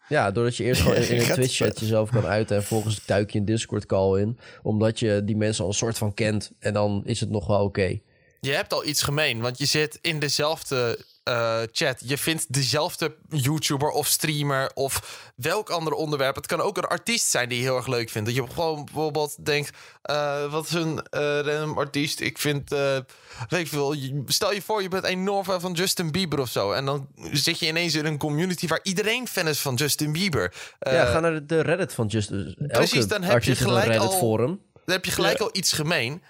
Ja, 0.07 0.31
doordat 0.31 0.57
je 0.57 0.63
eerst 0.63 0.81
gewoon 0.81 0.97
in, 1.01 1.07
in 1.07 1.19
een 1.19 1.33
Twitch-chat 1.33 1.79
jezelf 1.79 2.09
kan 2.09 2.25
uiten. 2.25 2.55
En 2.55 2.61
vervolgens 2.61 3.05
duik 3.05 3.31
je 3.31 3.39
een 3.39 3.45
Discord-call 3.45 4.19
in. 4.19 4.39
Omdat 4.63 4.99
je 4.99 5.21
die 5.25 5.37
mensen 5.37 5.63
al 5.63 5.69
een 5.69 5.75
soort 5.75 5.97
van 5.97 6.13
kent. 6.13 6.51
En 6.59 6.73
dan 6.73 7.01
is 7.05 7.19
het 7.19 7.29
nog 7.29 7.47
wel 7.47 7.63
oké. 7.63 7.99
Je 8.39 8.51
hebt 8.51 8.73
al 8.73 8.85
iets 8.85 9.01
gemeen, 9.01 9.39
want 9.39 9.57
je 9.57 9.65
zit 9.65 9.99
in 10.01 10.19
dezelfde 10.19 10.99
eh, 11.27 11.59
chat. 11.71 12.01
Je 12.05 12.17
vindt 12.17 12.53
dezelfde 12.53 13.15
YouTuber 13.29 13.89
of 13.89 14.07
streamer 14.07 14.71
of 14.73 15.21
welk 15.35 15.69
ander 15.69 15.93
onderwerp. 15.93 16.35
Het 16.35 16.45
kan 16.45 16.61
ook 16.61 16.77
een 16.77 16.83
artiest 16.83 17.29
zijn 17.29 17.49
die 17.49 17.57
je 17.57 17.63
heel 17.63 17.75
erg 17.75 17.87
leuk 17.87 18.09
vindt. 18.09 18.27
Dat 18.27 18.37
je 18.37 18.53
gewoon 18.53 18.85
bijvoorbeeld 18.85 19.45
denkt, 19.45 19.77
eh, 20.01 20.51
wat 20.51 20.65
is 20.65 20.73
een 20.73 21.01
eh, 21.09 21.39
random 21.39 21.77
artiest? 21.77 22.19
Ik 22.19 22.37
vind, 22.37 22.69
weet 22.69 23.05
ik 23.49 23.67
veel, 23.67 23.95
stel 24.25 24.53
je 24.53 24.61
voor 24.61 24.81
je 24.81 24.87
bent 24.87 25.03
enorm 25.03 25.43
fan 25.43 25.61
van 25.61 25.73
Justin 25.73 26.11
Bieber 26.11 26.39
of 26.39 26.49
zo. 26.49 26.71
En 26.71 26.85
dan 26.85 27.07
zit 27.31 27.59
je 27.59 27.67
ineens 27.67 27.95
in 27.95 28.05
een 28.05 28.17
community 28.17 28.67
waar 28.67 28.79
iedereen 28.83 29.27
fan 29.27 29.47
is 29.47 29.59
van 29.59 29.75
Justin 29.75 30.11
Bieber. 30.11 30.53
Ja, 30.79 31.05
ga 31.05 31.19
naar 31.19 31.45
de, 31.45 31.61
Reddit 31.61 31.93
van 31.93 32.07
Just... 32.07 32.31
Elke 32.31 32.55
precies, 32.67 33.07
dan 33.07 33.23
heb 33.23 33.43
je 33.43 33.55
gelijk 33.55 33.85
al- 33.85 33.91
Reddit-forum. 33.91 34.61
Dan 34.73 34.95
heb 34.95 35.05
je 35.05 35.11
gelijk 35.11 35.39
al 35.39 35.49
iets 35.51 35.73
gemeen 35.73 36.23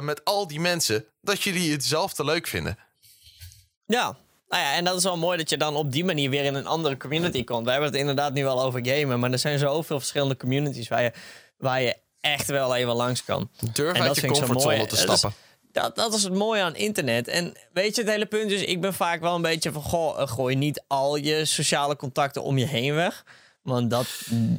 met 0.00 0.24
al 0.24 0.46
die 0.46 0.60
mensen 0.60 1.04
dat 1.20 1.42
jullie 1.42 1.72
hetzelfde 1.72 2.24
leuk 2.24 2.46
vinden. 2.46 2.76
Ja. 3.90 4.16
Nou 4.48 4.62
ja, 4.62 4.74
en 4.74 4.84
dat 4.84 4.96
is 4.96 5.02
wel 5.02 5.16
mooi 5.16 5.38
dat 5.38 5.50
je 5.50 5.56
dan 5.56 5.76
op 5.76 5.92
die 5.92 6.04
manier 6.04 6.30
weer 6.30 6.44
in 6.44 6.54
een 6.54 6.66
andere 6.66 6.96
community 6.96 7.44
komt. 7.44 7.64
We 7.64 7.70
hebben 7.70 7.90
het 7.90 7.98
inderdaad 7.98 8.32
nu 8.32 8.44
wel 8.44 8.62
over 8.62 8.80
gamen, 8.86 9.20
maar 9.20 9.32
er 9.32 9.38
zijn 9.38 9.58
zoveel 9.58 9.98
verschillende 9.98 10.36
communities 10.36 10.88
waar 10.88 11.02
je, 11.02 11.12
waar 11.58 11.82
je 11.82 11.96
echt 12.20 12.46
wel 12.46 12.76
even 12.76 12.94
langs 12.94 13.24
kan. 13.24 13.50
Durf 13.72 13.96
En 13.96 14.02
uit 14.02 14.14
dat 14.14 14.20
je 14.20 14.26
comfortzone 14.26 14.86
te 14.86 14.96
stappen. 14.96 15.32
Dat, 15.72 15.96
dat 15.96 16.14
is 16.14 16.22
het 16.22 16.34
mooie 16.34 16.62
aan 16.62 16.76
internet. 16.76 17.28
En 17.28 17.52
weet 17.72 17.94
je, 17.94 18.02
het 18.02 18.10
hele 18.10 18.26
punt 18.26 18.50
is, 18.50 18.62
ik 18.62 18.80
ben 18.80 18.94
vaak 18.94 19.20
wel 19.20 19.34
een 19.34 19.42
beetje 19.42 19.72
van, 19.72 19.82
goh, 19.82 20.20
eh, 20.20 20.28
gooi 20.28 20.56
niet 20.56 20.84
al 20.86 21.16
je 21.16 21.44
sociale 21.44 21.96
contacten 21.96 22.42
om 22.42 22.58
je 22.58 22.66
heen 22.66 22.94
weg. 22.94 23.24
Want 23.62 23.90
dat, 23.90 24.06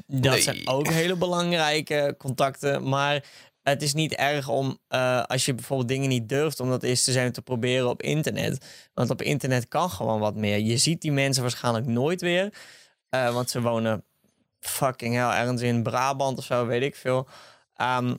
dat 0.08 0.32
Nee. 0.34 0.42
zijn 0.42 0.68
ook 0.68 0.88
hele 0.88 1.16
belangrijke 1.16 2.16
contacten. 2.18 2.90
Maar 2.90 3.24
het 3.64 3.82
is 3.82 3.94
niet 3.94 4.14
erg 4.14 4.50
om, 4.50 4.78
eh, 4.88 5.24
als 5.24 5.46
je 5.46 5.54
bijvoorbeeld 5.54 5.88
dingen 5.90 6.10
niet 6.10 6.30
durft, 6.30 6.60
om 6.60 6.70
dat 6.70 6.84
eens 6.84 7.04
te 7.04 7.12
zijn 7.12 7.32
te 7.32 7.42
proberen 7.42 7.90
op 7.90 8.02
internet. 8.02 8.66
Want 8.94 9.10
op 9.10 9.22
internet 9.22 9.68
kan 9.68 9.90
gewoon 9.90 10.20
wat 10.20 10.36
meer. 10.36 10.58
Je 10.60 10.78
ziet 10.78 11.02
die 11.02 11.12
mensen 11.12 11.42
waarschijnlijk 11.42 11.86
nooit 11.86 12.22
weer. 12.22 12.54
eh, 13.10 13.34
want 13.34 13.50
ze 13.50 13.62
wonen 13.62 14.04
fucking 14.60 15.16
hell 15.16 15.30
ergens 15.40 15.62
in 15.62 15.84
Brabant 15.84 16.38
of 16.38 16.44
zo, 16.44 16.66
weet 16.66 16.82
ik 16.82 16.96
veel. 16.96 17.28
Ehm, 17.76 18.16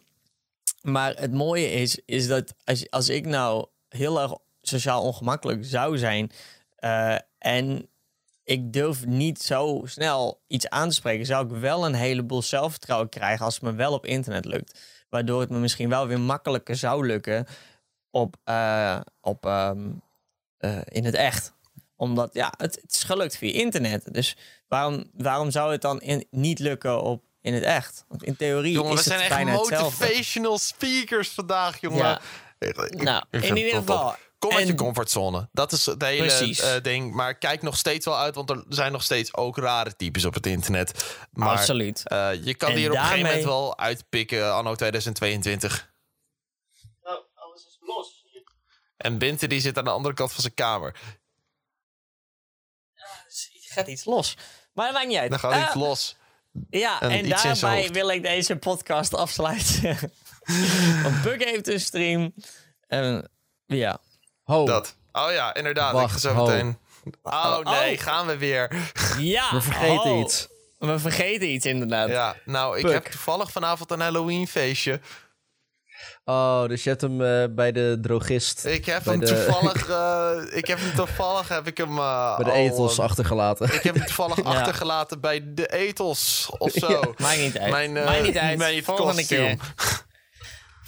maar 0.82 1.14
het 1.16 1.32
mooie 1.32 1.70
is, 1.72 2.00
is 2.04 2.26
dat 2.26 2.54
als, 2.64 2.90
als 2.90 3.08
ik 3.08 3.26
nou 3.26 3.66
heel 3.88 4.20
erg 4.20 4.32
sociaal 4.62 5.02
ongemakkelijk 5.02 5.64
zou 5.64 5.98
zijn 5.98 6.30
eh, 6.76 7.16
en 7.38 7.88
ik 8.52 8.72
durf 8.72 9.06
niet 9.06 9.42
zo 9.42 9.80
snel 9.84 10.42
iets 10.46 10.68
aan 10.68 10.88
te 10.88 10.94
spreken, 10.94 11.26
zou 11.26 11.44
ik 11.54 11.60
wel 11.60 11.86
een 11.86 11.94
heleboel 11.94 12.42
zelfvertrouwen 12.42 13.08
krijgen 13.08 13.44
als 13.44 13.54
het 13.54 13.62
me 13.62 13.72
wel 13.72 13.92
op 13.92 14.06
internet 14.06 14.44
lukt. 14.44 14.80
Waardoor 15.08 15.40
het 15.40 15.50
me 15.50 15.58
misschien 15.58 15.88
wel 15.88 16.06
weer 16.06 16.20
makkelijker 16.20 16.76
zou 16.76 17.06
lukken 17.06 17.46
op, 18.10 18.36
eh, 18.44 19.00
op, 19.20 19.46
ehm, 19.46 19.90
eh, 20.58 20.78
in 20.84 21.04
het 21.04 21.14
echt. 21.14 21.52
Omdat 21.96 22.34
ja, 22.34 22.52
het, 22.56 22.78
het 22.82 22.92
is 22.92 23.02
gelukt 23.02 23.36
via 23.36 23.52
internet. 23.52 24.14
Dus 24.14 24.36
waarom, 24.68 25.04
waarom 25.14 25.50
zou 25.50 25.72
het 25.72 25.80
dan 25.82 26.00
in, 26.00 26.26
niet 26.30 26.58
lukken 26.58 27.02
op, 27.02 27.22
in 27.40 27.54
het 27.54 27.62
echt? 27.62 28.04
Want 28.08 28.22
in 28.24 28.36
theorie 28.36 28.72
Jongen, 28.72 28.92
we 28.92 28.98
is 28.98 29.04
zijn 29.04 29.20
het 29.20 29.26
echt 29.28 29.36
bijna 29.36 29.58
hetzelfde. 29.58 30.04
motivational 30.04 30.58
speakers 30.58 31.28
vandaag, 31.28 31.80
jongen. 31.80 31.98
Ja. 31.98 32.20
Ik- 32.58 32.76
ik- 32.76 33.02
Nou, 33.02 33.24
ik 33.30 33.42
in 33.42 33.56
ieder 33.56 33.84
top. 33.84 34.18
Kom 34.48 34.56
uit 34.56 34.66
je 34.66 34.74
comfortzone. 34.74 35.48
Dat 35.52 35.72
is 35.72 35.86
het 35.86 36.02
hele 36.02 36.26
Precies. 36.26 36.60
eh, 36.60 36.82
ding. 36.82 37.14
Maar 37.14 37.34
kijk 37.34 37.62
nog 37.62 37.76
steeds 37.76 38.04
wel 38.04 38.18
uit, 38.18 38.34
want 38.34 38.50
er 38.50 38.64
zijn 38.68 38.92
nog 38.92 39.02
steeds 39.02 39.34
ook 39.34 39.56
rare 39.56 39.96
types 39.96 40.24
op 40.24 40.34
het 40.34 40.46
internet. 40.46 41.16
Maar 41.32 41.48
Absoluut. 41.48 42.08
eh, 42.08 42.44
je 42.44 42.54
kan 42.54 42.68
En 42.68 42.74
die 42.76 42.84
er 42.84 42.90
op 42.90 42.96
een 42.96 43.02
gegeven 43.02 43.26
moment 43.26 43.44
wel 43.44 43.78
uitpikken 43.78 44.54
anno 44.54 44.74
2022. 44.74 45.92
Nou, 47.02 47.20
alles 47.34 47.66
is 47.66 47.76
los. 47.80 48.24
En 48.96 49.18
Binte 49.18 49.46
die 49.46 49.60
zit 49.60 49.78
aan 49.78 49.84
de 49.84 49.90
andere 49.90 50.14
kant 50.14 50.32
van 50.32 50.40
zijn 50.40 50.54
kamer. 50.54 50.96
gaat 53.72 53.86
iets 53.86 54.04
los. 54.04 54.36
Maar 54.72 54.84
dat 54.86 54.94
maakt 54.94 55.06
niet 55.08 55.16
uit. 55.18 55.30
Dan 55.30 55.38
gaat 55.38 55.52
Eh, 55.52 55.62
iets 55.64 55.74
los. 55.74 56.16
Ja, 56.70 57.00
En 57.00 57.28
daarbij 57.28 57.88
wil 57.88 58.08
ik 58.08 58.22
deze 58.22 58.56
podcast 58.56 59.14
afsluiten. 59.14 59.98
Want 61.02 61.22
Buk 61.22 61.44
heeft 61.44 61.68
een 61.68 61.80
stream. 61.80 62.34
En 62.86 63.30
ja. 63.66 64.00
Ho, 64.52 64.66
Dat. 64.66 64.94
Oh 65.12 65.32
ja, 65.32 65.54
inderdaad. 65.54 65.92
Wacht, 65.92 66.04
ik 66.06 66.12
ga 66.12 66.18
zo 66.18 66.34
ho. 66.34 66.46
meteen... 66.46 66.78
Oh 67.22 67.58
nee, 67.58 67.96
Oh. 67.96 68.02
gaan 68.02 68.26
we 68.26 68.36
weer. 68.36 68.70
Ja. 69.18 69.48
we 69.52 69.60
vergeten 69.60 70.10
oh. 70.10 70.18
iets. 70.20 70.48
We 70.78 70.98
vergeten 70.98 71.48
iets 71.48 71.66
inderdaad. 71.66 72.08
Ja, 72.08 72.34
nou, 72.44 72.76
ik 72.78 72.84
Puk. 72.84 72.92
heb 72.92 73.04
toevallig 73.04 73.50
vanavond 73.52 73.90
een 73.90 74.00
Halloween 74.00 74.46
feestje. 74.48 75.00
Oh, 76.24 76.66
dus 76.66 76.82
je 76.84 76.88
hebt 76.88 77.00
hem 77.02 77.20
eh, 77.22 77.44
bij 77.50 77.72
de 77.72 77.98
drogist. 78.00 78.64
Ik 78.64 78.86
heb 78.86 79.04
hem 79.04 79.20
de- 79.20 79.26
toevallig, 79.26 79.88
eh, 80.50 80.56
ik 80.56 80.66
heb 80.66 80.78
hem 80.80 80.94
toevallig, 80.94 81.48
heb 81.48 81.66
ik 81.66 81.76
hem 81.76 81.98
eh, 81.98 82.36
bij 82.36 82.44
de 82.44 82.52
etels 82.52 83.00
achtergelaten. 83.00 83.74
Ik 83.74 83.82
heb 83.82 83.94
hem 83.94 84.06
toevallig 84.06 84.44
achtergelaten 84.54 85.20
bij 85.20 85.40
de 85.54 85.66
etels 85.72 86.50
of 86.58 86.70
zo. 86.72 87.14
Maakt 87.18 87.38
niet 87.38 87.58
uit. 87.58 87.70
Mijn, 87.70 87.92
Maakt 87.92 88.22
niet 88.22 88.38
uit. 88.38 88.58
mijn 88.58 88.84
Volgende 88.84 89.12
kostuum. 89.14 89.58
keer. 89.58 89.58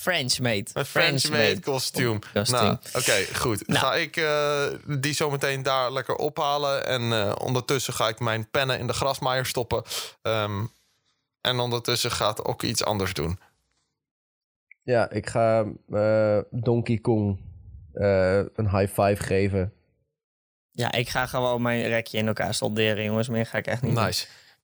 French 0.05 0.38
made. 0.38 0.64
Een 0.72 0.84
French-made 0.84 1.61
kostuum. 1.61 2.18
Kostuum. 2.32 2.61
Nou, 2.61 2.76
oké, 2.94 3.24
goed. 3.34 3.66
Nou. 3.66 3.78
Ga 3.78 3.94
ik 3.94 4.16
eh, 4.16 4.66
die 4.98 5.14
zometeen 5.14 5.62
daar 5.62 5.92
lekker 5.92 6.14
ophalen. 6.14 6.86
En 6.86 7.12
eh, 7.12 7.32
ondertussen 7.38 7.94
ga 7.94 8.09
ik 8.09 8.20
mijn 8.20 8.50
pennen 8.50 8.78
in 8.78 8.86
de 8.86 8.92
grasmaaier 8.92 9.46
stoppen. 9.46 9.82
Ehm, 10.22 10.64
en 11.40 11.59
ondertussen 11.59 12.11
gaat 12.11 12.44
ook 12.44 12.62
iets 12.62 12.84
anders 12.84 13.14
doen. 13.14 13.38
Ja, 14.82 15.11
ik 15.11 15.28
ga 15.28 15.64
eh, 15.90 16.38
Donkey 16.50 16.98
Kong 16.98 17.38
eh, 17.92 18.38
een 18.38 18.70
high 18.78 19.00
five 19.00 19.22
geven. 19.22 19.72
Ja, 20.70 20.92
ik 20.92 21.09
ga 21.09 21.26
gewoon 21.26 21.62
mijn 21.62 21.86
rekje 21.86 22.18
in 22.18 22.26
elkaar 22.26 22.55
solderen, 22.55 23.05
jongens. 23.05 23.28
Meer 23.28 23.46
ga 23.46 23.59
ik 23.59 23.66
echt 23.66 23.82
niet 23.82 23.94
doen. 23.94 24.12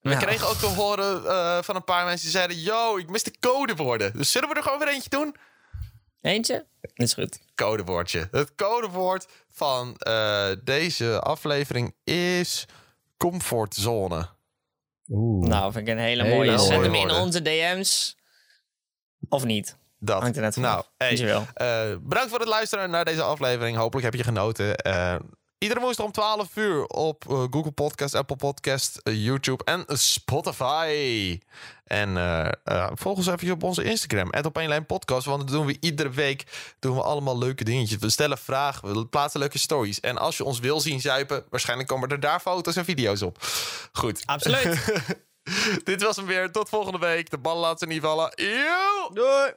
We 0.01 0.17
kregen 0.17 0.49
ook 0.49 0.57
te 0.57 0.67
horen 0.67 1.27
eh, 1.27 1.63
van 1.63 1.77
een 1.77 1.85
paar 1.85 2.05
mensen 2.05 2.23
die 2.23 2.31
zeiden... 2.31 2.59
Yo, 2.61 2.97
ik 2.97 3.11
mis 3.11 3.23
de 3.23 3.35
codewoorden. 3.41 4.13
Dus 4.17 4.33
zullen 4.33 4.49
we 4.49 4.55
er 4.55 4.63
gewoon 4.63 4.79
weer 4.79 4.89
eentje 4.89 5.11
doen? 5.11 5.37
Eentje? 6.21 6.67
Dat 6.81 6.91
is 6.95 7.15
goed. 7.15 7.39
Codewoordje. 7.55 8.29
Het 8.31 8.55
codewoord 8.55 9.27
van 9.51 9.97
eh, 9.97 10.47
deze 10.65 11.21
aflevering 11.21 11.95
is... 12.05 12.67
Comfortzone. 13.17 14.29
Oeh. 15.09 15.49
Nou, 15.49 15.73
vind 15.73 15.89
ik 15.89 15.95
een 15.95 16.01
hele 16.01 16.23
Hele 16.23 16.35
mooie. 16.35 16.59
Zet 16.59 16.81
hem 16.81 16.95
in 16.95 17.11
onze 17.11 17.43
DM's. 17.43 18.17
Of 19.29 19.45
niet. 19.45 19.77
Dat. 19.99 20.21
Hangt 20.23 20.37
er 20.37 20.43
net 20.43 20.55
vanaf. 20.55 20.91
Nou, 20.99 21.15
hey. 21.17 21.47
Eh, 21.55 21.97
bedankt 22.01 22.31
voor 22.31 22.39
het 22.39 22.49
luisteren 22.49 22.91
naar 22.91 23.05
deze 23.05 23.23
aflevering. 23.23 23.77
Hopelijk 23.77 24.05
heb 24.05 24.15
je 24.15 24.25
genoten. 24.25 24.75
Iedere 25.61 25.81
woensdag 25.81 26.07
om 26.07 26.13
12 26.13 26.57
uur 26.57 26.85
op 26.85 27.25
eh, 27.29 27.45
Google 27.51 27.71
Podcast, 27.71 28.15
Apple 28.15 28.37
Podcast, 28.37 29.01
eh, 29.03 29.25
YouTube 29.25 29.65
en 29.65 29.85
Spotify. 29.89 31.41
En 31.85 32.17
eh, 32.17 32.89
volg 32.95 33.17
ons 33.17 33.27
even 33.27 33.53
op 33.53 33.63
onze 33.63 33.85
Instagram, 33.85 34.33
op 34.43 34.57
lijn 34.57 34.87
podcast. 34.87 35.27
Want 35.27 35.41
dat 35.41 35.51
doen 35.51 35.67
we 35.67 35.77
iedere 35.81 36.11
week 36.11 36.75
doen 36.79 36.95
we 36.95 37.03
allemaal 37.03 37.39
leuke 37.39 37.65
dingetjes. 37.65 37.99
We 37.99 38.11
stellen 38.11 38.39
vragen, 38.39 38.95
we 38.95 39.07
plaatsen 39.07 39.41
leuke 39.41 39.59
stories. 39.59 40.01
En 40.01 40.19
als 40.19 40.37
je 40.37 40.45
ons 40.45 40.59
wil 40.59 40.81
zien 40.81 41.01
zuipen, 41.01 41.45
waarschijnlijk 41.51 41.89
komen 41.89 42.09
er 42.09 42.21
daar 42.21 42.41
foto's 42.41 42.77
en 42.77 42.85
video's 42.85 43.23
op. 43.23 43.37
Goed. 43.93 44.23
Absoluut. 44.25 45.03
Dit 45.85 46.03
was 46.03 46.17
hem 46.17 46.27
weer. 46.27 46.53
Tot 46.53 46.69
volgende 46.69 46.99
week. 46.99 47.31
De 47.31 47.39
ballen 47.39 47.61
laten 47.61 47.79
ze 47.79 47.87
niet 47.87 48.03
vallen. 48.03 48.33
Yo! 48.35 49.11
Doei! 49.13 49.53